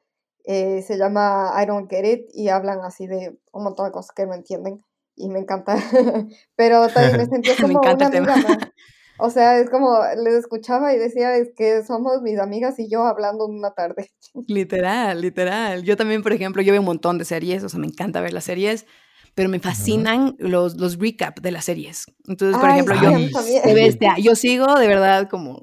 Eh, 0.45 0.83
se 0.83 0.97
llama 0.97 1.53
I 1.61 1.67
Don't 1.67 1.91
Get 1.91 2.05
It 2.05 2.31
y 2.33 2.49
hablan 2.51 2.81
así 2.83 3.07
de 3.07 3.37
un 3.51 3.65
montón 3.65 3.87
de 3.87 3.93
cosas 3.93 4.13
que 4.15 4.27
no 4.27 4.35
entienden 4.35 4.85
y 5.17 5.29
me 5.29 5.41
encanta. 5.41 5.77
pero 6.57 6.89
también 6.89 7.17
me 7.17 7.27
sentí 7.43 7.51
como 7.61 7.81
me 7.81 7.95
una 7.95 8.07
amiga 8.07 8.73
o 9.19 9.31
sea, 9.31 9.59
es 9.59 9.71
como, 9.71 9.99
les 10.23 10.35
escuchaba 10.35 10.95
y 10.95 10.99
decía, 10.99 11.37
es 11.37 11.51
que 11.57 11.85
somos 11.85 12.23
mis 12.23 12.39
amigas 12.39 12.79
y 12.79 12.89
yo 12.89 13.05
hablando 13.05 13.47
una 13.47 13.73
tarde. 13.73 14.11
Literal, 14.47 15.21
literal. 15.21 15.83
Yo 15.83 15.97
también, 15.97 16.23
por 16.23 16.33
ejemplo, 16.33 16.63
yo 16.63 16.73
veo 16.73 16.81
un 16.81 16.87
montón 16.87 17.19
de 17.19 17.25
series, 17.25 17.65
o 17.65 17.69
sea, 17.69 17.81
me 17.81 17.87
encanta 17.87 18.21
ver 18.21 18.33
las 18.33 18.45
series, 18.45 18.87
pero 19.35 19.49
me 19.49 19.61
fascinan 19.61 20.35
los, 20.39 20.77
los 20.77 20.99
recap 20.99 21.41
de 21.41 21.51
las 21.51 21.65
series. 21.65 22.07
Entonces, 22.27 22.59
por 22.59 22.71
ejemplo, 22.71 22.95
yo, 22.95 24.17
yo 24.19 24.35
sigo 24.35 24.75
de 24.75 24.87
verdad 24.87 25.29
como 25.29 25.63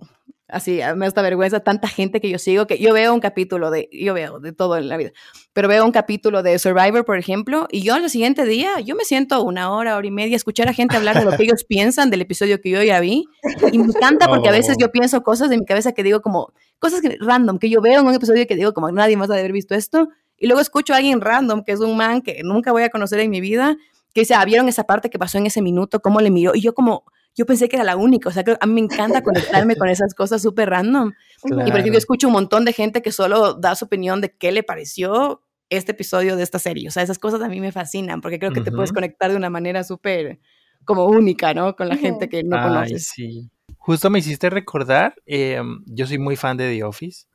así, 0.53 0.79
me 0.95 0.99
da 0.99 1.07
esta 1.07 1.21
vergüenza, 1.21 1.59
tanta 1.59 1.87
gente 1.87 2.21
que 2.21 2.29
yo 2.29 2.37
sigo, 2.39 2.67
que 2.67 2.77
yo 2.77 2.93
veo 2.93 3.13
un 3.13 3.19
capítulo 3.19 3.71
de, 3.71 3.89
yo 3.91 4.13
veo 4.13 4.39
de 4.39 4.53
todo 4.53 4.77
en 4.77 4.87
la 4.87 4.97
vida, 4.97 5.11
pero 5.51 5.67
veo 5.67 5.83
un 5.83 5.91
capítulo 5.91 6.43
de 6.43 6.57
Survivor, 6.59 7.03
por 7.03 7.17
ejemplo, 7.17 7.67
y 7.71 7.81
yo 7.81 7.95
al 7.95 8.09
siguiente 8.09 8.45
día, 8.45 8.79
yo 8.79 8.95
me 8.95 9.03
siento 9.03 9.43
una 9.43 9.71
hora, 9.71 9.97
hora 9.97 10.07
y 10.07 10.11
media, 10.11 10.35
escuchar 10.35 10.69
a 10.69 10.73
gente 10.73 10.95
hablar 10.95 11.19
de 11.19 11.25
lo 11.25 11.35
que 11.35 11.43
ellos 11.43 11.63
piensan 11.63 12.09
del 12.09 12.21
episodio 12.21 12.61
que 12.61 12.69
yo 12.69 12.81
ya 12.83 12.99
vi, 12.99 13.25
y 13.71 13.77
me 13.77 13.85
encanta 13.85 14.27
porque 14.27 14.49
a 14.49 14.51
veces 14.51 14.77
yo 14.79 14.87
oh. 14.87 14.91
pienso 14.91 15.23
cosas 15.23 15.49
de 15.49 15.57
mi 15.57 15.65
cabeza 15.65 15.91
que 15.91 16.03
digo 16.03 16.21
como, 16.21 16.53
cosas 16.79 17.01
que, 17.01 17.17
random, 17.19 17.57
que 17.57 17.69
yo 17.69 17.81
veo 17.81 17.99
en 18.01 18.07
un 18.07 18.13
episodio 18.13 18.45
que 18.47 18.55
digo 18.55 18.73
como, 18.73 18.91
nadie 18.91 19.17
más 19.17 19.29
ha 19.29 19.33
de 19.33 19.39
haber 19.39 19.51
visto 19.51 19.75
esto, 19.75 20.09
y 20.37 20.47
luego 20.47 20.61
escucho 20.61 20.93
a 20.93 20.97
alguien 20.97 21.21
random, 21.21 21.63
que 21.63 21.71
es 21.71 21.79
un 21.79 21.97
man 21.97 22.21
que 22.21 22.41
nunca 22.43 22.71
voy 22.71 22.83
a 22.83 22.89
conocer 22.89 23.19
en 23.19 23.29
mi 23.29 23.41
vida, 23.41 23.77
que 24.13 24.21
dice, 24.21 24.35
ah, 24.35 24.45
¿vieron 24.45 24.67
esa 24.69 24.83
parte 24.83 25.09
que 25.09 25.17
pasó 25.17 25.37
en 25.37 25.47
ese 25.47 25.61
minuto? 25.61 26.01
¿Cómo 26.01 26.21
le 26.21 26.29
miró? 26.29 26.51
Y 26.53 26.61
yo 26.61 26.73
como, 26.73 27.03
yo 27.35 27.45
pensé 27.45 27.67
que 27.67 27.77
era 27.77 27.83
la 27.83 27.95
única, 27.95 28.29
o 28.29 28.31
sea, 28.31 28.43
que 28.43 28.55
a 28.59 28.65
mí 28.65 28.73
me 28.73 28.81
encanta 28.81 29.23
conectarme 29.23 29.75
con 29.75 29.89
esas 29.89 30.13
cosas 30.13 30.41
súper 30.41 30.69
random. 30.69 31.13
Y 31.43 31.49
por 31.49 31.61
ejemplo, 31.61 31.93
yo 31.93 31.97
escucho 31.97 32.27
un 32.27 32.33
montón 32.33 32.63
de 32.65 32.73
gente 32.73 33.01
que 33.01 33.11
solo 33.11 33.55
da 33.55 33.75
su 33.75 33.85
opinión 33.85 34.21
de 34.21 34.35
qué 34.35 34.51
le 34.51 34.63
pareció 34.63 35.41
este 35.69 35.93
episodio 35.93 36.35
de 36.35 36.43
esta 36.43 36.59
serie. 36.59 36.87
O 36.87 36.91
sea, 36.91 37.01
esas 37.01 37.17
cosas 37.17 37.41
a 37.41 37.49
mí 37.49 37.59
me 37.59 37.71
fascinan 37.71 38.21
porque 38.21 38.37
creo 38.37 38.51
que 38.51 38.61
te 38.61 38.71
puedes 38.71 38.93
conectar 38.93 39.31
de 39.31 39.37
una 39.37 39.49
manera 39.49 39.83
súper 39.83 40.39
como 40.85 41.05
única, 41.05 41.53
¿no? 41.53 41.75
Con 41.75 41.89
la 41.89 41.97
gente 41.97 42.29
que 42.29 42.43
no 42.43 42.61
conoces. 42.61 43.07
Sí. 43.07 43.49
Justo 43.77 44.09
me 44.09 44.19
hiciste 44.19 44.49
recordar, 44.49 45.15
em, 45.25 45.83
yo 45.87 46.05
soy 46.05 46.19
muy 46.19 46.35
fan 46.35 46.55
de 46.55 46.69
The 46.69 46.83
Office 46.83 47.25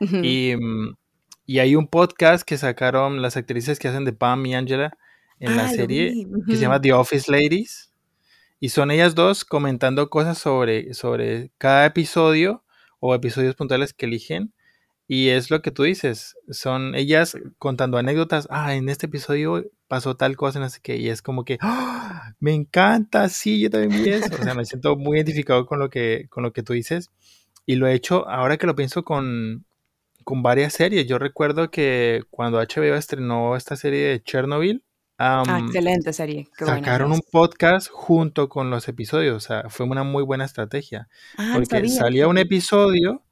y, 0.00 0.54
mm, 0.54 0.94
y, 1.46 1.58
hay 1.58 1.74
un 1.74 1.88
podcast 1.88 2.46
que 2.46 2.58
sacaron 2.58 3.22
las 3.22 3.36
actrices 3.36 3.78
que 3.78 3.88
hacen 3.88 4.04
de 4.04 4.12
Pam 4.12 4.44
y 4.44 4.54
Angela 4.54 4.96
en 5.40 5.56
la 5.56 5.66
ah, 5.66 5.70
serie 5.70 6.26
que 6.46 6.54
se 6.54 6.60
llama 6.60 6.80
The 6.80 6.92
Office 6.92 7.30
Ladies 7.30 7.90
y 8.60 8.70
son 8.70 8.90
ellas 8.90 9.14
dos 9.14 9.44
comentando 9.44 10.08
cosas 10.10 10.38
sobre, 10.38 10.94
sobre 10.94 11.52
cada 11.58 11.86
episodio 11.86 12.64
o 13.00 13.14
episodios 13.14 13.54
puntuales 13.54 13.92
que 13.92 14.06
eligen 14.06 14.52
y 15.08 15.28
es 15.28 15.50
lo 15.50 15.62
que 15.62 15.70
tú 15.70 15.84
dices, 15.84 16.36
son 16.50 16.94
ellas 16.96 17.36
contando 17.58 17.96
anécdotas, 17.96 18.48
ah, 18.50 18.74
en 18.74 18.88
este 18.88 19.06
episodio 19.06 19.64
pasó 19.86 20.16
tal 20.16 20.36
cosa, 20.36 20.58
no 20.58 20.68
sé 20.68 20.80
qué, 20.82 20.96
y 20.96 21.08
es 21.10 21.22
como 21.22 21.44
que, 21.44 21.58
¡Ah! 21.60 22.34
me 22.40 22.54
encanta, 22.54 23.28
sí, 23.28 23.60
yo 23.60 23.70
también 23.70 24.02
vi 24.02 24.10
eso, 24.10 24.34
o 24.34 24.42
sea, 24.42 24.54
me 24.54 24.64
siento 24.64 24.96
muy 24.96 25.18
identificado 25.18 25.64
con 25.66 25.78
lo 25.78 25.90
que, 25.90 26.26
con 26.28 26.42
lo 26.42 26.52
que 26.52 26.64
tú 26.64 26.72
dices, 26.72 27.10
y 27.66 27.76
lo 27.76 27.86
he 27.86 27.94
hecho, 27.94 28.28
ahora 28.28 28.56
que 28.56 28.66
lo 28.66 28.74
pienso 28.74 29.04
con, 29.04 29.64
con 30.24 30.42
varias 30.42 30.72
series, 30.74 31.06
yo 31.06 31.18
recuerdo 31.20 31.70
que 31.70 32.24
cuando 32.30 32.58
HBO 32.58 32.96
estrenó 32.96 33.56
esta 33.56 33.76
serie 33.76 34.08
de 34.08 34.22
Chernobyl, 34.22 34.82
ah, 35.18 35.60
excelente 35.64 36.12
serie. 36.12 36.48
sacaron 36.58 37.12
un 37.12 37.20
podcast 37.30 37.88
junto 37.90 38.48
con 38.48 38.70
los 38.70 38.88
episodios, 38.88 39.36
o 39.36 39.40
sea, 39.40 39.68
fue 39.68 39.86
una 39.86 40.04
muy 40.04 40.22
buena 40.22 40.44
estrategia, 40.44 41.08
ah, 41.38 41.52
porque 41.54 41.88
salía 41.88 42.28
un 42.28 42.38
episodio 42.38 43.22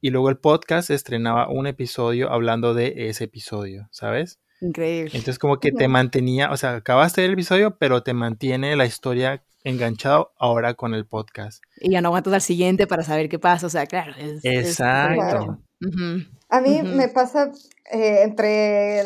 y 0.00 0.10
luego 0.10 0.30
el 0.30 0.38
podcast 0.38 0.90
estrenaba 0.90 1.48
un 1.48 1.66
episodio 1.66 2.30
hablando 2.30 2.74
de 2.74 3.08
ese 3.08 3.24
episodio, 3.24 3.88
¿sabes? 3.90 4.40
Increíble. 4.60 5.10
Entonces 5.14 5.38
como 5.38 5.58
que 5.58 5.72
te 5.72 5.88
mantenía, 5.88 6.50
o 6.50 6.56
sea, 6.56 6.76
acabaste 6.76 7.24
el 7.24 7.32
episodio, 7.32 7.76
pero 7.78 8.02
te 8.02 8.14
mantiene 8.14 8.76
la 8.76 8.86
historia 8.86 9.42
enganchado 9.64 10.32
ahora 10.38 10.74
con 10.74 10.94
el 10.94 11.06
podcast. 11.06 11.62
Y 11.80 11.90
ya 11.90 12.00
no 12.00 12.08
aguantas 12.08 12.32
al 12.34 12.40
siguiente 12.42 12.86
para 12.86 13.02
saber 13.02 13.28
qué 13.28 13.38
pasa, 13.38 13.66
o 13.66 13.70
sea, 13.70 13.86
claro. 13.86 14.14
Exacto. 14.42 15.58
A 16.48 16.60
mí 16.60 16.82
me 16.82 17.08
pasa 17.08 17.50
eh, 17.90 18.22
entre 18.22 19.02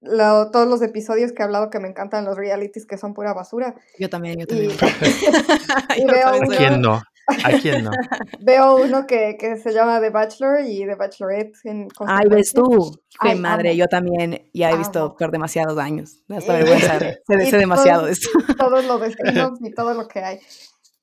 todos 0.00 0.68
los 0.68 0.82
episodios 0.82 1.32
que 1.32 1.42
he 1.42 1.44
hablado 1.44 1.70
que 1.70 1.78
me 1.78 1.88
encantan 1.88 2.24
los 2.24 2.36
realities 2.36 2.86
que 2.86 2.98
son 2.98 3.14
pura 3.14 3.34
basura. 3.34 3.74
Yo 3.98 4.08
también, 4.08 4.38
yo 4.38 4.46
también. 4.46 4.70
Y, 5.96 6.04
veo 6.04 6.30
¿Quién 6.56 6.80
no? 6.80 7.02
¿A 7.44 7.52
quién 7.60 7.84
no? 7.84 7.90
Veo 8.40 8.76
uno 8.76 9.06
que, 9.06 9.36
que, 9.38 9.56
se 9.56 9.72
llama 9.72 10.00
The 10.00 10.10
Bachelor 10.10 10.64
y 10.66 10.84
The 10.84 10.94
Bachelorette. 10.94 11.56
En 11.64 11.88
Ay, 12.06 12.28
ves 12.28 12.52
tú. 12.52 13.00
Qué 13.20 13.34
madre, 13.34 13.76
yo 13.76 13.86
también 13.86 14.48
ya 14.52 14.70
he 14.70 14.76
visto 14.76 15.14
por 15.16 15.30
demasiados 15.30 15.78
años. 15.78 16.22
Me 16.26 16.38
hasta 16.38 16.54
vergüenza. 16.54 16.98
sé, 16.98 17.56
demasiado 17.56 18.06
de 18.06 18.12
eso. 18.12 18.30
Todos 18.58 18.84
los 18.84 19.00
destinos 19.00 19.58
y 19.60 19.72
todo 19.72 19.94
lo 19.94 20.08
que 20.08 20.20
hay. 20.20 20.40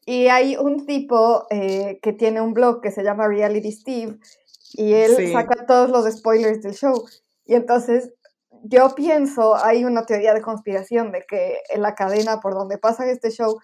Y 0.06 0.28
hay 0.28 0.56
un 0.56 0.86
tipo 0.86 1.48
eh, 1.50 2.00
que 2.02 2.14
tiene 2.14 2.42
un 2.42 2.54
blog 2.54 2.82
que 2.82 2.92
se 2.92 3.04
llama 3.04 3.28
Reality 3.28 3.72
Steve 3.72 4.18
y 4.74 4.94
él 4.94 5.32
saca 5.32 5.66
todos 5.66 5.90
los 5.90 6.12
spoilers 6.14 6.62
del 6.62 6.74
show. 6.74 7.06
Y 7.46 7.56
entonces 7.56 8.14
yo 8.64 8.94
pienso, 8.96 9.56
hay 9.56 9.86
una 9.86 10.06
teoría 10.06 10.34
de 10.34 10.42
conspiración 10.42 11.12
de 11.12 11.24
que 11.28 11.60
en 11.70 11.82
la 11.82 11.96
cadena 11.96 12.40
por 12.40 12.54
donde 12.54 12.78
pasa 12.78 13.10
este 13.10 13.32
show 13.32 13.58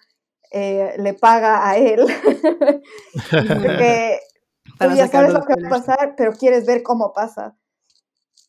eh, 0.50 0.94
le 0.98 1.14
paga 1.14 1.68
a 1.68 1.76
él. 1.76 2.06
Porque 3.30 4.20
tú 4.78 4.94
ya 4.94 5.08
sabes 5.08 5.32
lo 5.32 5.42
que 5.42 5.54
va 5.60 5.66
a 5.66 5.70
pasar, 5.70 6.14
pero 6.16 6.32
quieres 6.32 6.64
ver 6.64 6.82
cómo 6.82 7.12
pasa. 7.12 7.56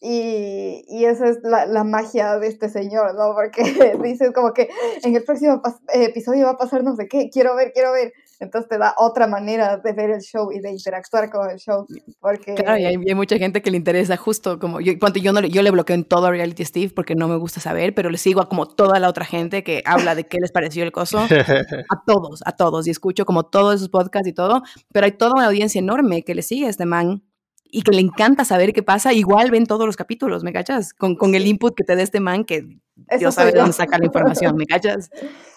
Y, 0.02 0.86
y 0.88 1.06
esa 1.06 1.28
es 1.30 1.40
la, 1.42 1.66
la, 1.66 1.84
magia 1.84 2.38
de 2.38 2.48
este 2.48 2.70
señor, 2.70 3.16
¿no? 3.16 3.34
Porque 3.34 3.64
dices 4.04 4.32
como 4.34 4.54
que 4.54 4.70
en 5.04 5.16
el 5.16 5.24
próximo 5.24 5.64
episodio 5.94 6.46
va 6.46 6.52
a 6.52 6.58
pasar 6.58 6.84
no 6.84 6.96
sé 6.96 7.08
qué, 7.08 7.30
quiero 7.32 7.56
ver, 7.56 7.72
quiero 7.74 7.92
ver. 7.92 8.14
Entonces 8.46 8.70
te 8.70 8.78
da 8.78 8.96
otra 8.98 9.28
manera 9.28 9.78
de 9.78 9.94
ver 9.94 10.12
el 10.12 10.22
show 10.22 10.52
y 10.52 10.60
de 10.60 10.72
interactuar 10.72 11.30
con 11.30 11.50
el 11.50 11.58
show. 11.58 11.86
Porque... 12.20 12.56
Claro, 12.56 12.78
y 12.78 12.86
hay, 12.86 13.16
mucha 13.16 13.38
gente 13.38 13.62
que 13.62 13.72
le 13.72 13.78
interesa 13.78 14.18
justo 14.18 14.60
como 14.60 14.80
yo, 14.82 14.94
yo, 14.94 15.34
no, 15.34 15.42
yo 15.42 15.62
le 15.62 15.72
bloqueo 15.72 15.96
en 15.96 16.06
todo 16.06 16.28
a 16.28 16.32
Reality 16.32 16.66
Steve 16.66 16.94
porque 16.96 17.16
no 17.16 17.28
me 17.28 17.36
gusta 17.36 17.60
saber, 17.60 17.94
pero 17.94 18.10
le 18.10 18.18
sigo 18.18 18.42
a 18.42 18.50
como 18.50 18.68
toda 18.68 19.00
la 19.00 19.10
otra 19.10 19.26
gente 19.26 19.64
que 19.64 19.84
habla 19.86 20.16
de 20.16 20.26
qué 20.26 20.38
les 20.40 20.52
pareció 20.52 20.84
el 20.84 20.92
coso. 20.92 21.20
A 21.96 22.04
todos, 22.06 22.42
a 22.46 22.52
todos. 22.54 22.88
Y 22.88 22.92
escucho 22.92 23.26
como 23.26 23.44
todos 23.44 23.76
esos 23.76 23.90
podcasts 23.90 24.28
y 24.28 24.34
todo, 24.34 24.64
pero 24.92 25.06
hay 25.06 25.12
toda 25.12 25.34
una 25.36 25.48
audiencia 25.48 25.80
enorme 25.80 26.24
que 26.24 26.36
le 26.36 26.42
sigue 26.42 26.68
a 26.68 26.70
este 26.70 26.86
man 26.86 27.24
y 27.70 27.82
que 27.82 27.92
le 27.92 28.02
encanta 28.02 28.46
saber 28.46 28.74
qué 28.74 28.84
pasa, 28.84 29.14
igual 29.14 29.52
ven 29.52 29.66
todos 29.66 29.86
los 29.86 29.96
capítulos, 29.96 30.44
¿me 30.44 30.54
cachas? 30.54 30.94
Con, 30.94 31.16
con 31.16 31.36
el 31.36 31.46
input 31.46 31.76
que 31.76 31.84
te 31.84 31.96
dé 31.96 32.04
este 32.04 32.20
man 32.20 32.46
que 32.46 32.80
Dios 33.20 33.36
sabe 33.36 33.52
de 33.52 33.60
dónde 33.60 33.74
saca 33.74 33.98
la 33.98 34.06
información, 34.06 34.56
¿me 34.56 34.66
cachas? 34.66 35.10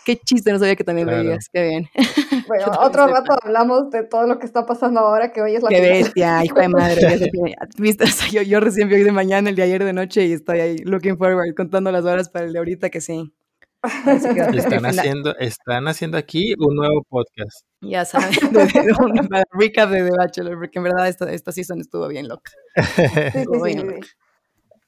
Qué 0.05 0.17
chiste, 0.17 0.51
no 0.53 0.59
sabía 0.59 0.75
que 0.75 0.85
también 0.85 1.07
veías, 1.07 1.49
qué 1.53 1.63
bien. 1.63 1.89
Bueno, 2.49 2.73
otro 2.81 3.07
rato 3.07 3.37
hablamos 3.43 3.91
de 3.91 4.05
todo 4.05 4.27
lo 4.27 4.39
que 4.39 4.47
está 4.47 4.65
pasando 4.65 5.01
ahora, 5.01 5.33
que 5.33 5.43
hoy 5.43 5.55
es 5.55 5.63
la 5.63 5.69
Qué 5.69 5.81
bestia, 5.83 6.43
hijo 6.45 6.59
de 6.59 6.69
madre. 6.69 7.31
¿Viste? 7.77 8.07
yo, 8.33 8.41
yo 8.41 8.59
recién 8.59 8.89
vi 8.89 9.03
de 9.03 9.13
mañana, 9.13 9.51
el 9.51 9.57
de 9.57 9.63
ayer 9.63 9.85
de 9.85 9.93
noche, 9.93 10.25
y 10.27 10.33
estoy 10.33 10.61
ahí 10.61 10.79
looking 10.79 11.19
forward, 11.19 11.55
contando 11.55 11.93
las 11.93 12.05
horas 12.05 12.31
para 12.31 12.47
el 12.47 12.55
de 12.55 12.59
ahorita, 12.59 12.89
que 12.89 13.03
sí. 13.03 13.35
están, 14.55 14.87
haciendo, 14.87 15.37
están 15.39 15.87
haciendo 15.87 16.19
aquí 16.19 16.55
un 16.59 16.75
nuevo 16.75 17.05
podcast. 17.09 17.65
Ya 17.81 18.05
saben, 18.07 18.31
de, 18.53 18.65
de, 18.67 18.93
un 18.99 19.29
recap 19.53 19.91
de 19.91 20.03
The 20.03 20.17
Bachelor, 20.17 20.59
porque 20.59 20.79
en 20.79 20.85
verdad 20.85 21.09
esta, 21.09 21.31
esta 21.33 21.53
season 21.53 21.81
estuvo 21.81 22.09
bien 22.09 22.29
loca. 22.29 22.51
Estuvo 22.75 23.63
bien 23.63 23.87
loca. 23.87 24.07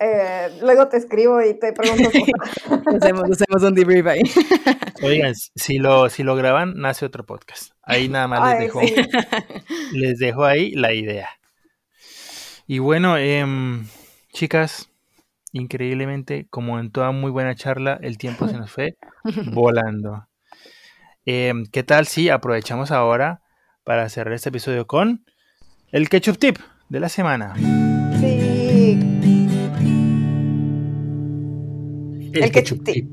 Eh, 0.02 0.48
luego 0.62 0.88
te 0.88 0.96
escribo 0.96 1.42
y 1.42 1.58
te 1.58 1.74
pregunto. 1.74 2.08
hacemos, 2.96 3.24
hacemos, 3.30 3.62
un 3.62 3.74
debrief 3.74 4.06
ahí. 4.06 4.22
Oigan, 5.02 5.34
si 5.34 5.78
lo, 5.78 6.08
si 6.08 6.22
lo 6.22 6.36
graban, 6.36 6.72
nace 6.76 7.04
otro 7.04 7.26
podcast. 7.26 7.72
Ahí 7.82 8.08
nada 8.08 8.26
más 8.26 8.50
les 8.50 8.60
dejo, 8.60 8.80
les 9.92 10.18
dejo 10.18 10.44
ahí 10.44 10.70
la 10.72 10.94
idea. 10.94 11.28
Y 12.66 12.78
bueno, 12.78 13.18
eh, 13.18 13.44
chicas, 14.32 14.89
increíblemente, 15.52 16.46
como 16.50 16.78
en 16.78 16.90
toda 16.90 17.12
muy 17.12 17.30
buena 17.30 17.54
charla, 17.54 17.98
el 18.02 18.18
tiempo 18.18 18.48
se 18.48 18.56
nos 18.58 18.70
fue 18.70 18.96
volando. 19.52 20.26
Em, 21.24 21.66
¿Qué 21.66 21.82
tal 21.82 22.06
si 22.06 22.28
aprovechamos 22.28 22.90
ahora 22.90 23.42
para 23.84 24.08
cerrar 24.08 24.34
este 24.34 24.48
episodio 24.48 24.86
con 24.86 25.24
el 25.92 26.08
ketchup 26.08 26.38
tip 26.38 26.58
de 26.88 27.00
la 27.00 27.08
semana? 27.08 27.54
Sí. 28.20 28.98
El, 32.32 32.52
ketchup, 32.52 32.84
tip. 32.84 33.12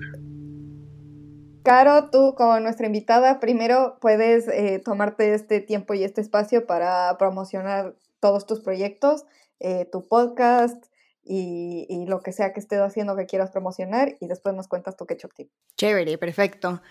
Caro, 1.63 2.09
tú 2.11 2.35
como 2.37 2.59
nuestra 2.59 2.85
invitada, 2.85 3.39
primero 3.39 3.97
puedes 3.99 4.47
eh, 4.47 4.79
tomarte 4.83 5.33
este 5.33 5.59
tiempo 5.59 5.93
y 5.95 6.03
este 6.03 6.21
espacio 6.21 6.67
para 6.67 7.17
promocionar 7.17 7.95
todos 8.19 8.45
tus 8.45 8.61
proyectos, 8.61 9.25
eh, 9.59 9.89
tu 9.91 10.07
podcast, 10.07 10.85
y, 11.27 12.05
lo 12.07 12.21
que 12.21 12.31
sea 12.31 12.53
que 12.53 12.59
estés 12.59 12.79
haciendo 12.79 13.15
que 13.15 13.25
quieras 13.25 13.51
promocionar 13.51 14.15
y 14.19 14.27
después 14.27 14.55
nos 14.55 14.67
cuentas 14.67 14.95
tu 14.95 15.05
ketchup 15.05 15.33
tip. 15.33 15.49
Chévere, 15.75 16.17
perfecto. 16.17 16.81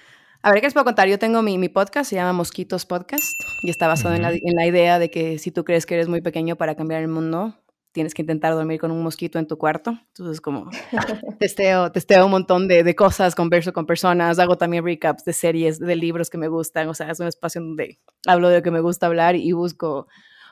A 0.43 0.51
ver, 0.51 0.61
¿qué 0.61 0.67
les 0.67 0.75
puedo 0.75 0.85
contar? 0.85 1.09
Yo 1.09 1.19
tengo 1.19 1.43
mi, 1.43 1.59
mi 1.59 1.69
podcast, 1.69 2.11
se 2.11 2.17
llama 2.17 2.33
Mosquitos 2.33 2.85
Podcast 2.85 3.25
y 3.63 3.71
está 3.71 3.89
basado 3.89 4.15
en, 4.15 4.23
la, 4.23 4.31
en, 4.33 4.55
la, 4.55 4.67
idea 4.67 4.99
de 4.99 5.11
que 5.11 5.39
si 5.39 5.51
tú 5.51 5.65
crees 5.65 5.87
que 5.87 5.95
eres 5.95 6.09
muy 6.09 6.21
pequeño 6.21 6.57
para 6.57 6.75
cambiar 6.75 7.01
el 7.01 7.09
mundo, 7.09 7.55
tienes 7.93 8.13
que 8.13 8.23
intentar 8.23 8.53
dormir 8.53 8.79
con 8.79 8.91
un 8.91 9.03
mosquito 9.03 9.39
en 9.39 9.47
tu 9.47 9.57
cuarto. 9.57 9.99
Entonces, 10.09 10.43
como 10.43 10.71
testeo, 11.41 11.91
testeo 11.91 12.27
un 12.27 12.31
montón 12.31 12.69
de, 12.69 12.85
de, 12.85 12.95
cosas, 12.95 13.35
converso 13.35 13.73
con 13.73 13.87
personas, 13.87 14.39
hago 14.39 14.59
también 14.59 14.85
recaps 14.85 15.25
de 15.25 15.33
series, 15.33 15.79
de 15.79 15.97
libros 15.97 16.29
que 16.29 16.37
me 16.37 16.49
gustan. 16.49 16.89
O 16.89 16.95
sea, 16.95 17.11
es 17.11 17.19
un 17.21 17.27
espacio 17.27 17.63
donde 17.63 17.99
hablo 18.27 18.51
de 18.51 18.59
lo 18.59 18.63
que 18.63 18.71
me 18.71 18.81
gusta 18.81 19.07
hablar 19.07 19.35
y 19.35 19.53
busco 19.53 20.07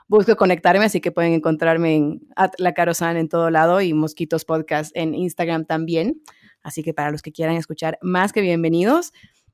busco 0.08 0.36
conectarme, 0.36 0.84
así 0.84 1.00
que 1.00 1.12
pueden 1.12 1.32
encontrarme 1.32 1.96
en 1.96 2.28
La 2.58 2.74
Carosan 2.74 3.16
en 3.16 3.28
todo 3.28 3.50
lado 3.50 3.80
y 3.80 3.94
Mosquitos 3.94 4.44
Podcast 4.44 4.90
en 4.94 5.14
Instagram 5.14 5.64
también. 5.64 6.22
Así 6.62 6.82
que 6.82 6.94
para 6.94 7.10
los 7.10 7.22
que 7.22 7.32
quieran 7.32 7.56
escuchar, 7.56 7.98
más 8.00 8.32
que 8.32 8.40
bienvenidos. 8.40 9.12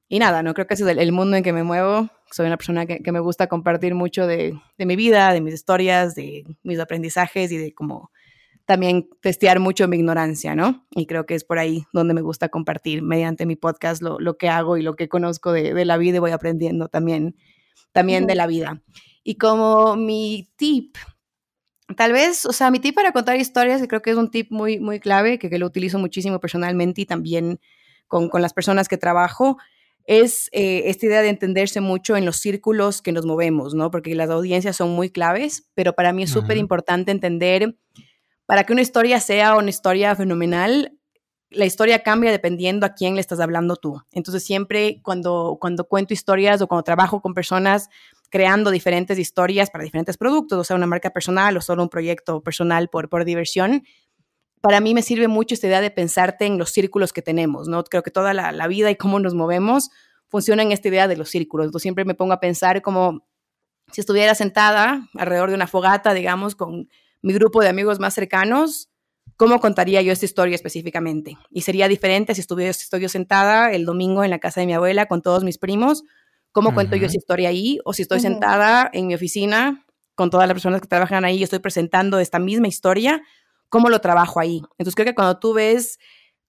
Y 0.08 0.18
nada, 0.18 0.42
no 0.42 0.54
creo 0.54 0.66
que 0.66 0.74
ese 0.74 0.90
es 0.90 0.96
el, 0.96 1.12
mundo 1.12 1.36
en 1.36 1.42
que 1.42 1.52
me 1.52 1.62
muevo. 1.62 2.08
Soy 2.30 2.46
una 2.46 2.56
persona 2.56 2.86
que, 2.86 3.12
me 3.12 3.20
gusta 3.20 3.46
compartir 3.46 3.94
mucho 3.94 4.26
de, 4.26 4.58
de, 4.78 4.86
mi 4.86 4.96
vida, 4.96 5.32
de 5.32 5.40
mis 5.40 5.54
historias, 5.54 6.14
de 6.14 6.44
mis 6.62 6.78
aprendizajes 6.78 7.50
y 7.52 7.56
de 7.56 7.72
cómo 7.74 8.10
también 8.64 9.08
testear 9.20 9.58
mucho 9.58 9.88
mi 9.88 9.96
ignorancia, 9.96 10.54
¿no? 10.54 10.86
Y 10.92 11.06
creo 11.06 11.26
que 11.26 11.34
es 11.34 11.42
por 11.42 11.58
ahí 11.58 11.86
donde 11.92 12.14
me 12.14 12.20
gusta 12.20 12.48
compartir 12.50 13.02
mediante 13.02 13.44
mi 13.44 13.56
podcast 13.56 14.00
lo, 14.00 14.20
lo 14.20 14.36
que 14.36 14.48
hago 14.48 14.76
y 14.76 14.82
lo 14.82 14.94
que 14.94 15.08
conozco 15.08 15.50
de, 15.50 15.74
de, 15.74 15.84
la 15.84 15.96
vida 15.96 16.18
y 16.18 16.20
voy 16.20 16.30
aprendiendo 16.30 16.86
también, 16.88 17.34
también 17.90 18.28
de 18.28 18.36
la 18.36 18.46
vida. 18.46 18.80
Y 19.22 19.36
como 19.36 19.96
mi 19.96 20.50
tip, 20.56 20.96
tal 21.96 22.12
vez, 22.12 22.46
o 22.46 22.52
sea, 22.52 22.70
mi 22.70 22.78
tip 22.78 22.94
para 22.94 23.12
contar 23.12 23.36
historias, 23.36 23.80
que 23.80 23.88
creo 23.88 24.02
que 24.02 24.10
es 24.10 24.16
un 24.16 24.30
tip 24.30 24.50
muy, 24.50 24.78
muy 24.78 25.00
clave, 25.00 25.38
que, 25.38 25.50
que 25.50 25.58
lo 25.58 25.66
utilizo 25.66 25.98
muchísimo 25.98 26.40
personalmente 26.40 27.02
y 27.02 27.06
también 27.06 27.60
con, 28.08 28.28
con 28.28 28.42
las 28.42 28.52
personas 28.52 28.88
que 28.88 28.98
trabajo, 28.98 29.58
es 30.04 30.48
eh, 30.52 30.82
esta 30.86 31.06
idea 31.06 31.22
de 31.22 31.28
entenderse 31.28 31.80
mucho 31.80 32.16
en 32.16 32.24
los 32.24 32.36
círculos 32.36 33.02
que 33.02 33.12
nos 33.12 33.26
movemos, 33.26 33.74
¿no? 33.74 33.90
Porque 33.90 34.14
las 34.14 34.30
audiencias 34.30 34.76
son 34.76 34.90
muy 34.90 35.10
claves, 35.10 35.68
pero 35.74 35.94
para 35.94 36.12
mí 36.12 36.24
es 36.24 36.30
súper 36.30 36.56
importante 36.56 37.12
entender 37.12 37.76
para 38.46 38.64
que 38.64 38.72
una 38.72 38.82
historia 38.82 39.20
sea 39.20 39.54
una 39.54 39.70
historia 39.70 40.16
fenomenal, 40.16 40.98
la 41.50 41.66
historia 41.66 42.02
cambia 42.02 42.32
dependiendo 42.32 42.84
a 42.84 42.94
quién 42.94 43.14
le 43.14 43.20
estás 43.20 43.38
hablando 43.38 43.76
tú. 43.76 44.02
Entonces 44.10 44.42
siempre 44.42 45.00
cuando, 45.04 45.58
cuando 45.60 45.84
cuento 45.84 46.14
historias 46.14 46.60
o 46.60 46.66
cuando 46.66 46.82
trabajo 46.82 47.22
con 47.22 47.32
personas 47.32 47.88
creando 48.30 48.70
diferentes 48.70 49.18
historias 49.18 49.70
para 49.70 49.84
diferentes 49.84 50.16
productos, 50.16 50.58
o 50.58 50.64
sea, 50.64 50.76
una 50.76 50.86
marca 50.86 51.10
personal 51.10 51.56
o 51.56 51.60
solo 51.60 51.82
un 51.82 51.88
proyecto 51.88 52.42
personal 52.42 52.88
por, 52.88 53.08
por 53.08 53.24
diversión, 53.24 53.82
para 54.60 54.80
mí 54.80 54.94
me 54.94 55.02
sirve 55.02 55.28
mucho 55.28 55.54
esta 55.54 55.66
idea 55.66 55.80
de 55.80 55.90
pensarte 55.90 56.46
en 56.46 56.58
los 56.58 56.70
círculos 56.70 57.12
que 57.12 57.22
tenemos, 57.22 57.68
¿no? 57.68 57.82
Creo 57.84 58.02
que 58.02 58.10
toda 58.10 58.34
la, 58.34 58.66
vida 58.68 58.90
y 58.90 58.96
cómo 58.96 59.18
nos 59.18 59.34
movemos 59.34 59.90
funciona 60.28 60.62
en 60.62 60.72
esta 60.72 60.88
idea 60.88 61.08
de 61.08 61.16
los 61.16 61.30
círculos. 61.30 61.66
Entonces 61.66 61.82
siempre 61.82 62.04
me 62.04 62.14
pongo 62.14 62.32
a 62.32 62.40
pensar 62.40 62.82
como 62.82 63.26
si 63.90 64.00
estuviera 64.00 64.34
sentada 64.34 65.08
alrededor 65.14 65.48
de 65.48 65.56
una 65.56 65.66
fogata, 65.66 66.14
digamos, 66.14 66.54
con 66.54 66.88
mi 67.22 67.32
grupo 67.32 67.62
de 67.62 67.68
amigos 67.68 67.98
más 67.98 68.14
cercanos, 68.14 68.90
¿cómo 69.36 69.60
contaría 69.60 70.02
yo 70.02 70.12
esta 70.12 70.26
historia 70.26 70.54
específicamente? 70.54 71.36
Y 71.50 71.62
sería 71.62 71.88
diferente 71.88 72.34
si 72.34 72.42
estuviera, 72.42 72.70
estoy 72.70 73.00
yo 73.00 73.08
sentada 73.08 73.72
el 73.72 73.84
domingo 73.84 74.22
en 74.22 74.30
la 74.30 74.38
casa 74.38 74.60
de 74.60 74.66
mi 74.66 74.74
abuela 74.74 75.06
con 75.06 75.22
todos 75.22 75.42
mis 75.42 75.58
primos, 75.58 76.04
¿cómo 76.52 76.74
cuento 76.74 76.96
yo 76.96 77.06
esa 77.06 77.16
historia 77.16 77.48
ahí? 77.48 77.78
O 77.84 77.92
si 77.92 78.02
estoy 78.02 78.20
sentada 78.20 78.90
en 78.92 79.06
mi 79.06 79.14
oficina 79.14 79.84
con 80.14 80.30
todas 80.30 80.46
las 80.46 80.54
personas 80.54 80.80
que 80.80 80.88
trabajan 80.88 81.24
ahí 81.24 81.38
y 81.38 81.42
estoy 81.42 81.60
presentando 81.60 82.18
esta 82.18 82.38
misma 82.38 82.68
historia, 82.68 83.22
¿cómo 83.68 83.88
lo 83.88 84.00
trabajo 84.00 84.40
ahí? 84.40 84.62
Entonces 84.78 84.94
creo 84.94 85.06
que 85.06 85.14
cuando 85.14 85.38
tú 85.38 85.54
ves 85.54 85.98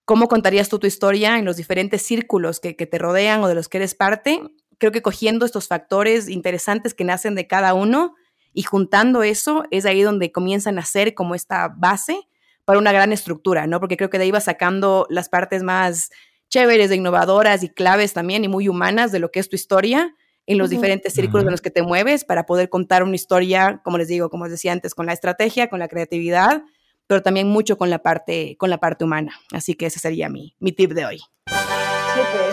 cómo 0.05 0.27
contarías 0.27 0.69
tú 0.69 0.79
tu 0.79 0.87
historia 0.87 1.37
en 1.37 1.45
los 1.45 1.57
diferentes 1.57 2.01
círculos 2.01 2.59
que, 2.59 2.75
que 2.75 2.85
te 2.85 2.97
rodean 2.97 3.41
o 3.43 3.47
de 3.47 3.55
los 3.55 3.69
que 3.69 3.77
eres 3.77 3.95
parte, 3.95 4.41
creo 4.77 4.91
que 4.91 5.01
cogiendo 5.01 5.45
estos 5.45 5.67
factores 5.67 6.27
interesantes 6.27 6.93
que 6.93 7.03
nacen 7.03 7.35
de 7.35 7.47
cada 7.47 7.73
uno 7.73 8.15
y 8.53 8.63
juntando 8.63 9.23
eso, 9.23 9.63
es 9.71 9.85
ahí 9.85 10.01
donde 10.01 10.31
comienzan 10.31 10.79
a 10.79 10.85
ser 10.85 11.13
como 11.13 11.35
esta 11.35 11.69
base 11.69 12.27
para 12.65 12.79
una 12.79 12.91
gran 12.91 13.13
estructura, 13.13 13.67
¿no? 13.67 13.79
Porque 13.79 13.97
creo 13.97 14.09
que 14.09 14.17
de 14.17 14.25
ahí 14.25 14.31
va 14.31 14.41
sacando 14.41 15.05
las 15.09 15.29
partes 15.29 15.63
más 15.63 16.09
chéveres, 16.51 16.91
innovadoras 16.91 17.63
y 17.63 17.69
claves 17.69 18.13
también 18.13 18.43
y 18.43 18.47
muy 18.47 18.67
humanas 18.67 19.11
de 19.11 19.19
lo 19.19 19.31
que 19.31 19.39
es 19.39 19.49
tu 19.49 19.55
historia 19.55 20.13
en 20.45 20.57
los 20.57 20.69
diferentes 20.69 21.13
círculos 21.13 21.45
en 21.45 21.51
los 21.51 21.61
que 21.61 21.71
te 21.71 21.81
mueves 21.81 22.25
para 22.25 22.45
poder 22.45 22.69
contar 22.69 23.03
una 23.03 23.15
historia, 23.15 23.79
como 23.83 23.97
les 23.97 24.09
digo, 24.09 24.29
como 24.29 24.45
les 24.45 24.51
decía 24.51 24.73
antes, 24.73 24.93
con 24.93 25.05
la 25.05 25.13
estrategia, 25.13 25.69
con 25.69 25.79
la 25.79 25.87
creatividad, 25.87 26.63
pero 27.07 27.21
también 27.21 27.47
mucho 27.47 27.77
con 27.77 27.89
la 27.89 27.99
parte, 27.99 28.57
con 28.57 28.69
la 28.69 28.79
parte 28.79 29.05
humana. 29.05 29.33
Así 29.53 29.75
que 29.75 29.85
ese 29.85 29.99
sería 29.99 30.29
mi, 30.29 30.55
mi 30.59 30.73
tip 30.73 30.91
de 30.91 31.05
hoy. 31.05 31.21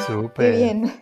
Súper. 0.07 0.53
Qué 0.53 0.57
bien. 0.57 0.93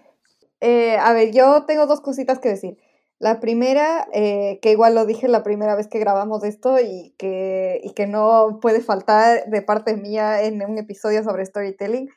Eh, 0.60 0.96
a 0.96 1.12
ver, 1.12 1.32
yo 1.32 1.64
tengo 1.66 1.86
dos 1.86 2.00
cositas 2.00 2.38
que 2.38 2.48
decir. 2.48 2.78
La 3.18 3.40
primera, 3.40 4.08
eh, 4.14 4.58
que 4.62 4.72
igual 4.72 4.94
lo 4.94 5.04
dije 5.04 5.28
la 5.28 5.42
primera 5.42 5.74
vez 5.74 5.86
que 5.86 5.98
grabamos 5.98 6.44
esto 6.44 6.78
y 6.80 7.14
que, 7.18 7.80
y 7.82 7.92
que 7.92 8.06
no 8.06 8.58
puede 8.62 8.80
faltar 8.80 9.46
de 9.46 9.62
parte 9.62 9.96
mía 9.96 10.42
en 10.42 10.62
un 10.62 10.78
episodio 10.78 11.22
sobre 11.22 11.44
storytelling, 11.44 12.10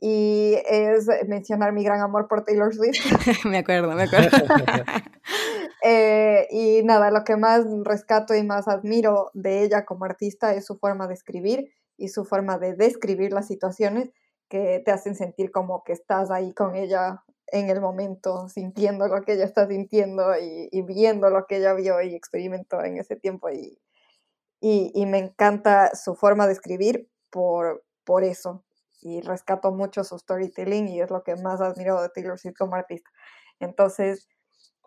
y 0.00 0.56
es 0.68 1.08
mencionar 1.26 1.72
mi 1.72 1.82
gran 1.82 2.00
amor 2.00 2.28
por 2.28 2.44
Taylor 2.44 2.74
Swift. 2.74 2.98
me 3.44 3.58
acuerdo, 3.58 3.94
me 3.94 4.04
acuerdo. 4.04 4.30
Eh, 5.80 6.48
y 6.50 6.82
nada, 6.82 7.12
lo 7.12 7.22
que 7.22 7.36
más 7.36 7.64
rescato 7.84 8.34
y 8.34 8.42
más 8.42 8.66
admiro 8.66 9.30
de 9.32 9.62
ella 9.62 9.84
como 9.84 10.06
artista 10.06 10.52
es 10.52 10.66
su 10.66 10.76
forma 10.76 11.06
de 11.06 11.14
escribir 11.14 11.72
y 11.96 12.08
su 12.08 12.24
forma 12.24 12.58
de 12.58 12.74
describir 12.74 13.32
las 13.32 13.46
situaciones 13.46 14.10
que 14.48 14.82
te 14.84 14.90
hacen 14.90 15.14
sentir 15.14 15.52
como 15.52 15.84
que 15.84 15.92
estás 15.92 16.32
ahí 16.32 16.52
con 16.52 16.74
ella 16.74 17.22
en 17.46 17.70
el 17.70 17.80
momento, 17.80 18.48
sintiendo 18.48 19.08
lo 19.08 19.22
que 19.22 19.34
ella 19.34 19.44
está 19.44 19.66
sintiendo 19.66 20.34
y, 20.38 20.82
viendo 20.82 21.30
lo 21.30 21.46
que 21.46 21.58
ella 21.58 21.74
vio 21.74 22.00
y 22.02 22.14
experimentó 22.14 22.82
en 22.82 22.98
ese 22.98 23.16
tiempo. 23.16 23.48
Y, 23.50 23.78
y, 24.60 25.06
me 25.06 25.18
encanta 25.18 25.94
su 25.94 26.14
forma 26.14 26.46
de 26.46 26.52
escribir 26.52 27.08
por, 27.30 27.84
por 28.04 28.24
eso. 28.24 28.64
Y 29.00 29.20
rescato 29.20 29.70
mucho 29.72 30.04
su 30.04 30.18
storytelling 30.18 30.88
y 30.88 31.00
es 31.00 31.10
lo 31.10 31.22
que 31.22 31.36
más 31.36 31.60
admiro 31.60 32.00
de 32.02 32.08
Taylor 32.08 32.38
Swift 32.38 32.56
como 32.58 32.74
artista. 32.74 33.08
Entonces, 33.60 34.28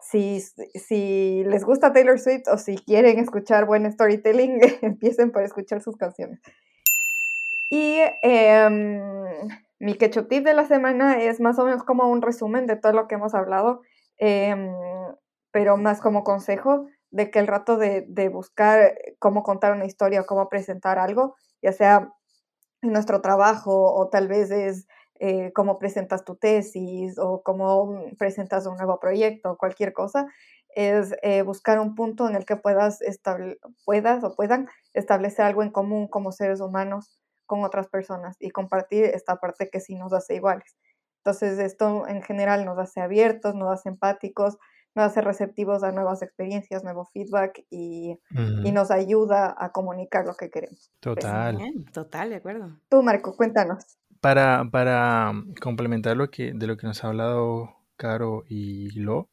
si, 0.02 0.42
si 0.42 1.44
les 1.46 1.64
gusta 1.64 1.94
Taylor 1.94 2.20
Swift 2.20 2.48
o 2.52 2.58
si 2.58 2.78
quieren 2.78 3.20
escuchar 3.20 3.66
buen 3.66 3.90
storytelling, 3.92 4.60
empiecen 4.82 5.32
por 5.32 5.44
escuchar 5.44 5.82
sus 5.82 5.96
canciones. 5.96 6.42
Y 7.70 8.00
eh, 8.22 8.70
mi 9.80 9.96
quecho 9.96 10.28
tip 10.28 10.44
de 10.44 10.54
la 10.54 10.68
semana 10.68 11.22
es 11.24 11.40
más 11.40 11.58
o 11.58 11.66
menos 11.66 11.84
como 11.84 12.08
un 12.10 12.22
resumen 12.22 12.68
de 12.68 12.76
todo 12.76 12.94
lo 12.94 13.08
que 13.08 13.16
hemos 13.16 13.34
hablado, 13.34 13.82
em, 14.18 14.72
pero 15.52 15.78
más 15.78 16.02
como 16.02 16.24
consejo 16.24 16.86
de 17.10 17.32
que 17.32 17.40
el 17.40 17.48
rato 17.48 17.78
de, 17.78 18.30
buscar 18.30 18.94
cómo 19.20 19.42
contar 19.42 19.74
una 19.74 19.86
historia 19.86 20.22
o 20.22 20.26
cómo 20.26 20.50
presentar 20.50 21.00
algo, 21.00 21.36
ya 21.62 21.72
sea 21.72 22.14
nuestro 22.82 23.22
trabajo 23.22 23.94
o 23.94 24.10
tal 24.10 24.28
vez 24.28 24.52
es 24.52 24.88
eh, 25.20 25.52
cómo 25.54 25.78
presentas 25.78 26.26
tu 26.26 26.36
tesis 26.36 27.20
o 27.20 27.44
cómo 27.44 27.96
presentas 28.18 28.66
un 28.66 28.78
nuevo 28.78 29.00
proyecto 29.00 29.52
o 29.52 29.58
cualquier 29.58 29.94
cosa, 29.94 30.26
es 30.76 31.14
eh, 31.22 31.44
buscar 31.44 31.80
un 31.80 31.96
punto 31.96 32.28
en 32.28 32.36
el 32.36 32.46
que 32.46 32.56
puedas, 32.56 33.00
puedas 33.86 34.24
o 34.24 34.36
puedan 34.36 34.68
establecer 34.94 35.46
algo 35.46 35.64
en 35.64 35.72
común 35.72 36.08
como 36.08 36.32
seres 36.32 36.62
humanos 36.62 37.20
con 37.46 37.64
otras 37.64 37.88
personas 37.88 38.38
y 38.40 38.50
compartir 38.50 39.06
esta 39.06 39.36
parte 39.36 39.70
que 39.70 39.80
sí 39.80 39.96
nos 39.96 40.14
hace 40.14 40.36
iguales. 40.36 40.76
Entonces, 41.24 41.60
esto 41.60 42.08
en 42.08 42.24
general 42.24 42.66
nos 42.66 42.80
hace 42.80 43.02
abiertos, 43.02 43.54
nos 43.54 43.72
hace 43.72 43.90
empáticos, 43.90 44.58
nos 44.96 45.06
hace 45.06 45.22
receptivos 45.22 45.84
a 45.84 45.92
nuevas 45.92 46.22
experiencias, 46.22 46.84
nuevo 46.84 47.06
feedback 47.14 47.66
y, 47.70 48.18
y 48.64 48.72
nos 48.72 48.92
ayuda 48.92 49.56
a 49.58 49.72
comunicar 49.72 50.26
lo 50.26 50.36
que 50.36 50.50
queremos. 50.50 50.92
Total. 51.00 51.58
total, 51.94 52.30
de 52.30 52.36
acuerdo. 52.38 52.78
Tú, 52.90 53.02
Marco, 53.02 53.36
cuéntanos. 53.36 53.98
Para, 54.20 54.68
para 54.72 55.32
complementar 55.62 56.18
lo 56.18 56.30
que, 56.30 56.54
de 56.54 56.68
lo 56.68 56.78
que 56.78 56.88
nos 56.88 57.04
ha 57.04 57.08
hablado 57.08 57.76
Caro 57.96 58.44
y 58.48 58.92
Lo, 59.00 59.30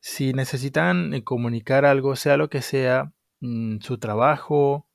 si 0.00 0.32
necesitan 0.32 1.14
eh, 1.14 1.24
comunicar 1.24 1.84
algo, 1.84 2.16
sea 2.16 2.36
lo 2.36 2.50
que 2.50 2.60
sea, 2.60 3.12
mm, 3.40 3.78
su 3.80 3.98
trabajo, 3.98 4.86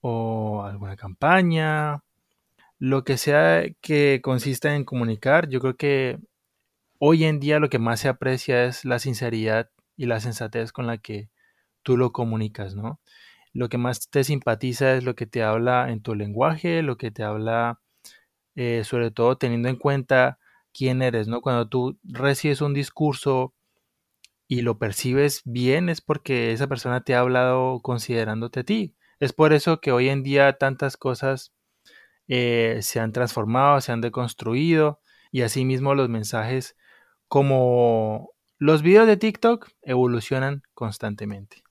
o 0.00 0.62
alguna 0.64 0.96
campaña, 0.96 2.02
lo 2.78 3.04
que 3.04 3.16
sea 3.16 3.64
que 3.80 4.20
consista 4.22 4.74
en 4.74 4.84
comunicar, 4.84 5.48
yo 5.48 5.60
creo 5.60 5.76
que 5.76 6.18
hoy 7.00 7.24
en 7.24 7.40
día 7.40 7.58
lo 7.58 7.70
que 7.70 7.78
más 7.78 8.00
se 8.00 8.08
aprecia 8.08 8.64
es 8.66 8.84
la 8.84 8.98
sinceridad 8.98 9.70
y 9.96 10.06
la 10.06 10.20
sensatez 10.20 10.70
con 10.70 10.86
la 10.86 10.98
que 10.98 11.30
tú 11.82 11.96
lo 11.96 12.12
comunicas, 12.12 12.76
¿no? 12.76 13.00
Lo 13.52 13.68
que 13.68 13.78
más 13.78 14.10
te 14.10 14.22
simpatiza 14.22 14.94
es 14.94 15.02
lo 15.02 15.14
que 15.16 15.26
te 15.26 15.42
habla 15.42 15.90
en 15.90 16.02
tu 16.02 16.14
lenguaje, 16.14 16.82
lo 16.82 16.96
que 16.98 17.10
te 17.10 17.24
habla 17.24 17.80
eh, 18.54 18.82
sobre 18.84 19.10
todo 19.10 19.38
teniendo 19.38 19.68
en 19.68 19.76
cuenta 19.76 20.38
quién 20.72 21.02
eres, 21.02 21.26
¿no? 21.26 21.40
Cuando 21.40 21.68
tú 21.68 21.98
recibes 22.04 22.60
un 22.60 22.74
discurso 22.74 23.54
y 24.46 24.62
lo 24.62 24.78
percibes 24.78 25.42
bien 25.46 25.88
es 25.88 26.00
porque 26.02 26.52
esa 26.52 26.66
persona 26.66 27.02
te 27.02 27.14
ha 27.14 27.20
hablado 27.20 27.80
considerándote 27.80 28.60
a 28.60 28.64
ti. 28.64 28.94
Es 29.20 29.32
por 29.32 29.54
eso 29.54 29.80
que 29.80 29.92
hoy 29.92 30.10
en 30.10 30.22
día 30.22 30.52
tantas 30.58 30.96
cosas 30.98 31.54
eh, 32.28 32.80
se 32.82 33.00
han 33.00 33.12
transformado, 33.12 33.80
se 33.80 33.92
han 33.92 34.02
deconstruido 34.02 35.00
y 35.32 35.42
asimismo 35.42 35.94
los 35.94 36.08
mensajes 36.08 36.76
como 37.30 38.32
los 38.58 38.82
videos 38.82 39.06
de 39.06 39.16
TikTok 39.16 39.68
evolucionan 39.82 40.64
constantemente. 40.74 41.62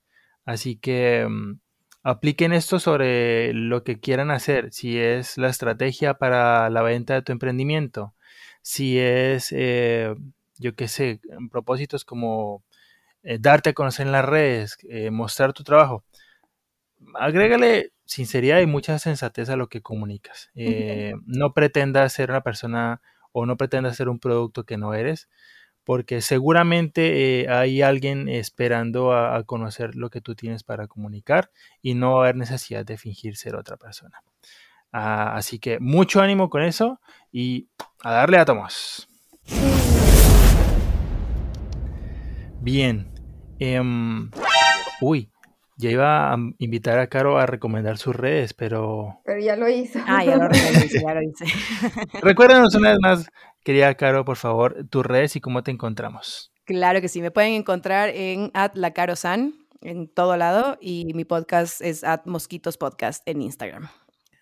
Así 0.46 0.76
que 0.76 1.26
mm, 1.28 1.60
apliquen 2.02 2.54
esto 2.54 2.80
sobre 2.80 3.52
lo 3.52 3.84
que 3.84 4.00
quieran 4.00 4.30
hacer, 4.30 4.72
si 4.72 4.98
es 4.98 5.36
la 5.36 5.50
estrategia 5.50 6.14
para 6.14 6.70
la 6.70 6.80
venta 6.80 7.12
de 7.12 7.20
tu 7.20 7.32
emprendimiento, 7.32 8.14
si 8.62 8.98
es, 8.98 9.52
eh, 9.52 10.14
yo 10.56 10.74
qué 10.74 10.88
sé, 10.88 11.20
propósitos 11.52 12.06
como 12.06 12.64
eh, 13.22 13.36
darte 13.38 13.70
a 13.70 13.74
conocer 13.74 14.06
en 14.06 14.12
las 14.12 14.24
redes, 14.24 14.78
mostrar 15.10 15.52
tu 15.52 15.62
trabajo 15.62 16.04
agrégale 17.14 17.92
sinceridad 18.04 18.60
y 18.60 18.66
mucha 18.66 18.98
sensatez 18.98 19.50
a 19.50 19.56
lo 19.56 19.68
que 19.68 19.82
comunicas. 19.82 20.50
Eh, 20.54 21.14
no 21.26 21.52
pretendas 21.52 22.12
ser 22.12 22.30
una 22.30 22.42
persona 22.42 23.00
o 23.32 23.46
no 23.46 23.56
pretendas 23.56 23.96
ser 23.96 24.08
un 24.08 24.18
producto 24.18 24.64
que 24.64 24.76
no 24.76 24.94
eres, 24.94 25.28
porque 25.84 26.20
seguramente 26.20 27.40
eh, 27.42 27.48
hay 27.48 27.82
alguien 27.82 28.28
esperando 28.28 29.12
a, 29.12 29.42
conocer 29.44 29.94
lo 29.96 30.10
que 30.10 30.20
tú 30.20 30.34
tienes 30.34 30.62
para 30.62 30.86
comunicar 30.86 31.50
y 31.82 31.94
no 31.94 32.12
va 32.12 32.18
a 32.18 32.22
haber 32.24 32.36
necesidad 32.36 32.84
de 32.84 32.98
fingir 32.98 33.36
ser 33.36 33.56
otra 33.56 33.76
persona. 33.76 34.22
Ah, 34.92 35.34
así 35.36 35.58
que 35.58 35.80
mucho 35.80 36.20
ánimo 36.20 36.50
con 36.50 36.62
eso 36.62 37.00
y 37.32 37.68
a 38.02 38.12
darle 38.12 38.38
a 38.38 38.44
Tomás. 38.44 39.08
Bien. 42.60 43.10
Em, 43.58 44.30
uy, 45.00 45.30
ya 45.80 45.90
iba 45.90 46.32
a 46.32 46.36
invitar 46.58 46.98
a 46.98 47.08
Caro 47.08 47.38
a 47.38 47.46
recomendar 47.46 47.98
sus 47.98 48.14
redes, 48.14 48.54
pero... 48.54 49.20
Pero 49.24 49.40
ya 49.40 49.56
lo 49.56 49.68
hizo. 49.68 49.98
Ah, 50.06 50.24
ya 50.24 50.36
lo, 50.36 50.48
hice, 50.50 51.00
ya 51.00 51.14
lo 51.14 51.22
hice. 51.22 51.46
Recuérdanos 52.22 52.74
una 52.74 52.90
vez 52.90 52.98
más, 53.00 53.30
querida 53.64 53.94
Caro, 53.94 54.24
por 54.24 54.36
favor, 54.36 54.86
tus 54.90 55.04
redes 55.04 55.36
y 55.36 55.40
cómo 55.40 55.62
te 55.62 55.70
encontramos. 55.70 56.52
Claro 56.64 57.00
que 57.00 57.08
sí, 57.08 57.22
me 57.22 57.30
pueden 57.30 57.54
encontrar 57.54 58.10
en 58.10 58.50
at 58.54 58.72
la 58.74 58.92
San 59.16 59.54
en 59.80 60.08
todo 60.08 60.36
lado 60.36 60.76
y 60.80 61.12
mi 61.14 61.24
podcast 61.24 61.80
es 61.80 62.04
at 62.04 62.26
Mosquitos 62.26 62.76
Podcast 62.76 63.26
en 63.26 63.42
Instagram. 63.42 63.88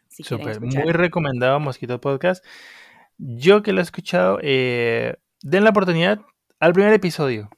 Súper, 0.09 0.61
muy 0.61 0.93
recomendado 0.93 1.61
Mosquitos 1.61 2.01
Podcast. 2.01 2.45
Yo 3.19 3.63
que 3.63 3.73
lo 3.73 3.81
he 3.81 3.83
escuchado, 3.83 4.39
eh, 4.43 5.17
den 5.43 5.65
la 5.65 5.71
oportunidad 5.71 6.21
al 6.59 6.73
primer 6.73 6.93
episodio. 6.93 7.51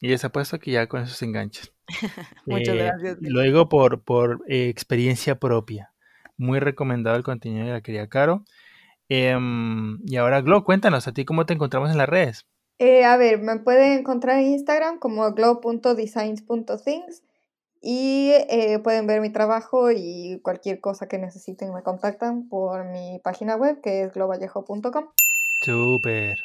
Y 0.00 0.08
les 0.08 0.24
apuesto 0.24 0.58
que 0.58 0.70
ya 0.70 0.86
con 0.86 1.02
eso 1.02 1.14
se 1.14 1.24
enganchan. 1.24 1.66
Muchas 2.46 2.74
eh, 2.74 2.78
gracias. 2.78 3.18
Lo 3.20 3.40
digo 3.40 3.68
por, 3.68 4.02
por 4.02 4.44
eh, 4.48 4.68
experiencia 4.68 5.38
propia. 5.38 5.92
Muy 6.36 6.58
recomendado 6.60 7.16
el 7.16 7.22
contenido 7.22 7.66
de 7.66 7.72
la 7.72 7.80
querida 7.80 8.08
Caro. 8.08 8.44
Em, 9.08 9.98
y 10.06 10.16
ahora, 10.16 10.40
Glo, 10.40 10.64
cuéntanos, 10.64 11.08
¿a 11.08 11.12
ti 11.12 11.24
cómo 11.24 11.46
te 11.46 11.54
encontramos 11.54 11.90
en 11.90 11.98
las 11.98 12.08
redes? 12.08 12.46
Eh, 12.78 13.04
a 13.04 13.16
ver, 13.16 13.40
me 13.40 13.58
pueden 13.58 13.98
encontrar 13.98 14.38
en 14.38 14.46
Instagram 14.46 14.98
como 14.98 15.30
glow.designs.things 15.32 17.22
y 17.82 18.32
pueden 18.82 19.06
ver 19.06 19.20
mi 19.20 19.30
trabajo 19.30 19.90
y 19.90 20.40
cualquier 20.42 20.80
cosa 20.80 21.08
que 21.08 21.18
necesiten 21.18 21.74
me 21.74 21.82
contactan 21.82 22.48
por 22.48 22.84
mi 22.84 23.18
página 23.22 23.56
web 23.56 23.80
que 23.82 24.04
es 24.04 24.14
globallejo.com. 24.14 25.08
Súper. 25.62 26.44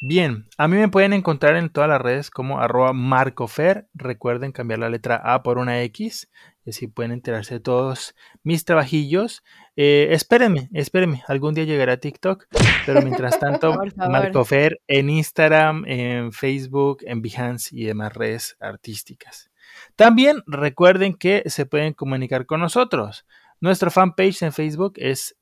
Bien, 0.00 0.46
a 0.58 0.68
mí 0.68 0.76
me 0.76 0.88
pueden 0.88 1.14
encontrar 1.14 1.56
en 1.56 1.70
todas 1.70 1.88
las 1.88 2.00
redes 2.00 2.30
como 2.30 2.60
arroba 2.60 2.92
marcofer. 2.92 3.88
Recuerden 3.94 4.52
cambiar 4.52 4.80
la 4.80 4.90
letra 4.90 5.16
A 5.16 5.42
por 5.42 5.58
una 5.58 5.82
X. 5.82 6.30
Y 6.64 6.70
así 6.70 6.86
pueden 6.86 7.12
enterarse 7.12 7.54
de 7.54 7.60
todos 7.60 8.14
mis 8.42 8.64
trabajillos. 8.64 9.42
Eh, 9.74 10.08
espérenme, 10.10 10.68
espérenme. 10.74 11.22
Algún 11.28 11.54
día 11.54 11.64
llegará 11.64 11.94
a 11.94 11.96
TikTok. 11.96 12.46
Pero 12.84 13.00
mientras 13.02 13.40
tanto, 13.40 13.74
Marcofer 13.96 14.80
en 14.86 15.08
Instagram, 15.08 15.84
en 15.86 16.32
Facebook, 16.32 16.98
en 17.02 17.22
Behance 17.22 17.74
y 17.74 17.84
demás 17.84 18.12
redes 18.12 18.56
artísticas. 18.60 19.50
También 19.96 20.42
recuerden 20.46 21.14
que 21.14 21.42
se 21.46 21.64
pueden 21.64 21.94
comunicar 21.94 22.44
con 22.44 22.60
nosotros. 22.60 23.24
Nuestra 23.60 23.90
fanpage 23.90 24.42
en 24.42 24.52
Facebook 24.52 24.94
es 24.96 25.36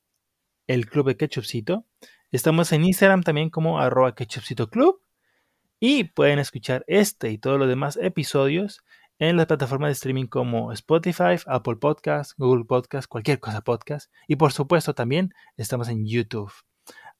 el 0.69 0.87
Club 0.87 1.09
de 1.09 1.17
Ketchupcito. 1.17 1.85
Estamos 2.35 2.73
en 2.73 2.85
Instagram 2.85 3.23
también 3.23 3.49
como 3.49 3.79
arroba 3.79 4.13
club 4.13 5.01
y 5.79 6.03
pueden 6.03 6.41
escuchar 6.41 6.85
este 6.89 7.31
y 7.31 7.39
todos 7.39 7.61
los 7.61 7.69
demás 7.69 7.97
episodios 7.97 8.83
en 9.21 9.37
las 9.37 9.47
plataformas 9.47 9.91
de 9.91 9.93
streaming 9.93 10.27
como 10.27 10.73
Spotify, 10.73 11.37
Apple 11.47 11.77
Podcast, 11.77 12.33
Google 12.37 12.65
Podcast, 12.65 13.07
cualquier 13.07 13.39
cosa 13.39 13.61
podcast. 13.61 14.11
Y 14.27 14.35
por 14.35 14.51
supuesto 14.51 14.97
también 14.97 15.33
estamos 15.57 15.89
en 15.89 16.07
YouTube. 16.07 16.53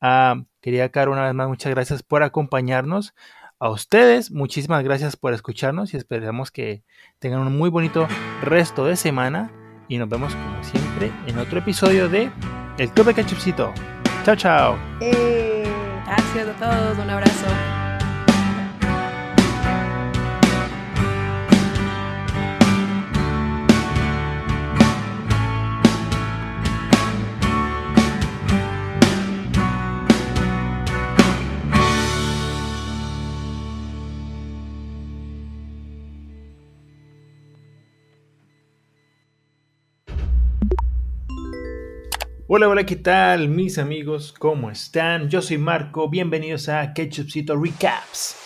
Ah, 0.01 0.43
quería, 0.61 0.91
Caro, 0.91 1.13
una 1.13 1.27
vez 1.27 1.35
más, 1.35 1.47
muchas 1.47 1.71
gracias 1.71 2.03
por 2.03 2.25
acompañarnos. 2.25 3.15
A 3.61 3.71
ustedes, 3.71 4.33
muchísimas 4.33 4.83
gracias 4.83 5.17
por 5.17 5.33
escucharnos 5.33 5.95
y 5.95 5.97
esperamos 5.97 6.51
que 6.51 6.83
tengan 7.21 7.43
un 7.43 7.57
muy 7.57 7.71
bonito 7.71 8.09
resto 8.43 8.85
de 8.85 8.97
semana. 8.97 9.53
Y 9.87 9.97
nos 9.99 10.09
vemos 10.09 10.35
como 10.35 10.65
siempre 10.65 11.13
en 11.29 11.39
otro 11.39 11.61
episodio 11.61 12.09
de 12.09 12.33
El 12.79 12.91
Club 12.91 13.07
de 13.07 13.15
Ketchupcito. 13.15 13.73
Chao, 14.25 14.35
chao. 14.35 14.79
Eh, 15.01 15.65
gracias 16.07 16.49
a 16.49 16.53
todos, 16.55 16.99
un 16.99 17.11
abrazo. 17.11 17.74
Hola, 42.57 42.69
hola, 42.69 42.87
¿qué 42.87 42.95
tal 42.95 43.49
mis 43.49 43.79
amigos? 43.79 44.33
¿Cómo 44.39 44.71
están? 44.71 45.29
Yo 45.29 45.43
soy 45.43 45.59
Marco, 45.59 46.09
bienvenidos 46.09 46.69
a 46.69 46.95
Ketchupcito 46.95 47.57
Recaps. 47.57 48.37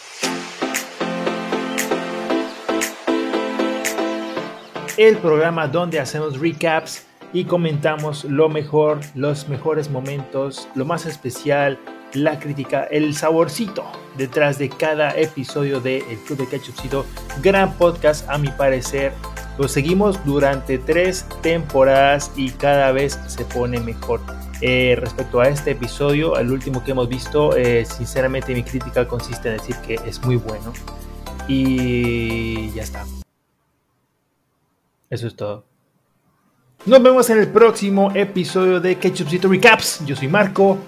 El 4.96 5.18
programa 5.18 5.68
donde 5.68 6.00
hacemos 6.00 6.40
recaps 6.40 7.06
y 7.34 7.44
comentamos 7.44 8.24
lo 8.24 8.48
mejor, 8.48 9.00
los 9.14 9.46
mejores 9.50 9.90
momentos, 9.90 10.70
lo 10.74 10.86
más 10.86 11.04
especial, 11.04 11.78
la 12.14 12.38
crítica, 12.38 12.84
el 12.84 13.14
saborcito 13.14 13.84
detrás 14.16 14.59
de 14.59 14.68
cada 14.68 15.11
episodio 15.16 15.80
de 15.80 15.98
El 16.11 16.18
Club 16.18 16.38
de 16.38 16.48
Ketchupcito. 16.48 17.06
Gran 17.42 17.72
podcast 17.74 18.28
a 18.28 18.38
mi 18.38 18.48
parecer 18.48 19.12
lo 19.59 19.66
seguimos 19.66 20.24
durante 20.24 20.78
tres 20.78 21.26
temporadas 21.42 22.30
y 22.36 22.50
cada 22.50 22.92
vez 22.92 23.18
se 23.26 23.44
pone 23.44 23.80
mejor. 23.80 24.20
Eh, 24.61 24.96
respecto 24.98 25.40
a 25.40 25.48
este 25.48 25.72
episodio, 25.72 26.36
al 26.36 26.50
último 26.50 26.82
que 26.84 26.92
hemos 26.92 27.09
visto, 27.09 27.56
eh, 27.56 27.84
sinceramente 27.84 28.54
mi 28.54 28.62
crítica 28.62 29.06
consiste 29.06 29.48
en 29.48 29.56
decir 29.56 29.76
que 29.86 29.94
es 30.06 30.22
muy 30.24 30.36
bueno. 30.36 30.72
Y 31.48 32.70
ya 32.72 32.82
está. 32.82 33.04
Eso 35.11 35.26
es 35.26 35.34
todo. 35.34 35.64
Nos 36.86 37.02
vemos 37.02 37.28
en 37.30 37.38
el 37.38 37.48
próximo 37.48 38.12
episodio 38.14 38.80
de 38.80 38.96
Ketchupcito 38.96 39.48
Recaps. 39.48 40.04
Yo 40.06 40.14
soy 40.14 40.28
Marco. 40.28 40.78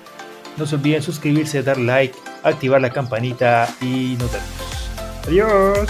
No 0.57 0.66
se 0.66 0.74
olviden 0.76 1.03
suscribirse, 1.03 1.62
dar 1.62 1.78
like, 1.78 2.16
activar 2.42 2.80
la 2.80 2.90
campanita 2.90 3.68
y 3.80 4.16
nos 4.18 4.30
vemos. 4.32 4.90
Adiós. 5.26 5.88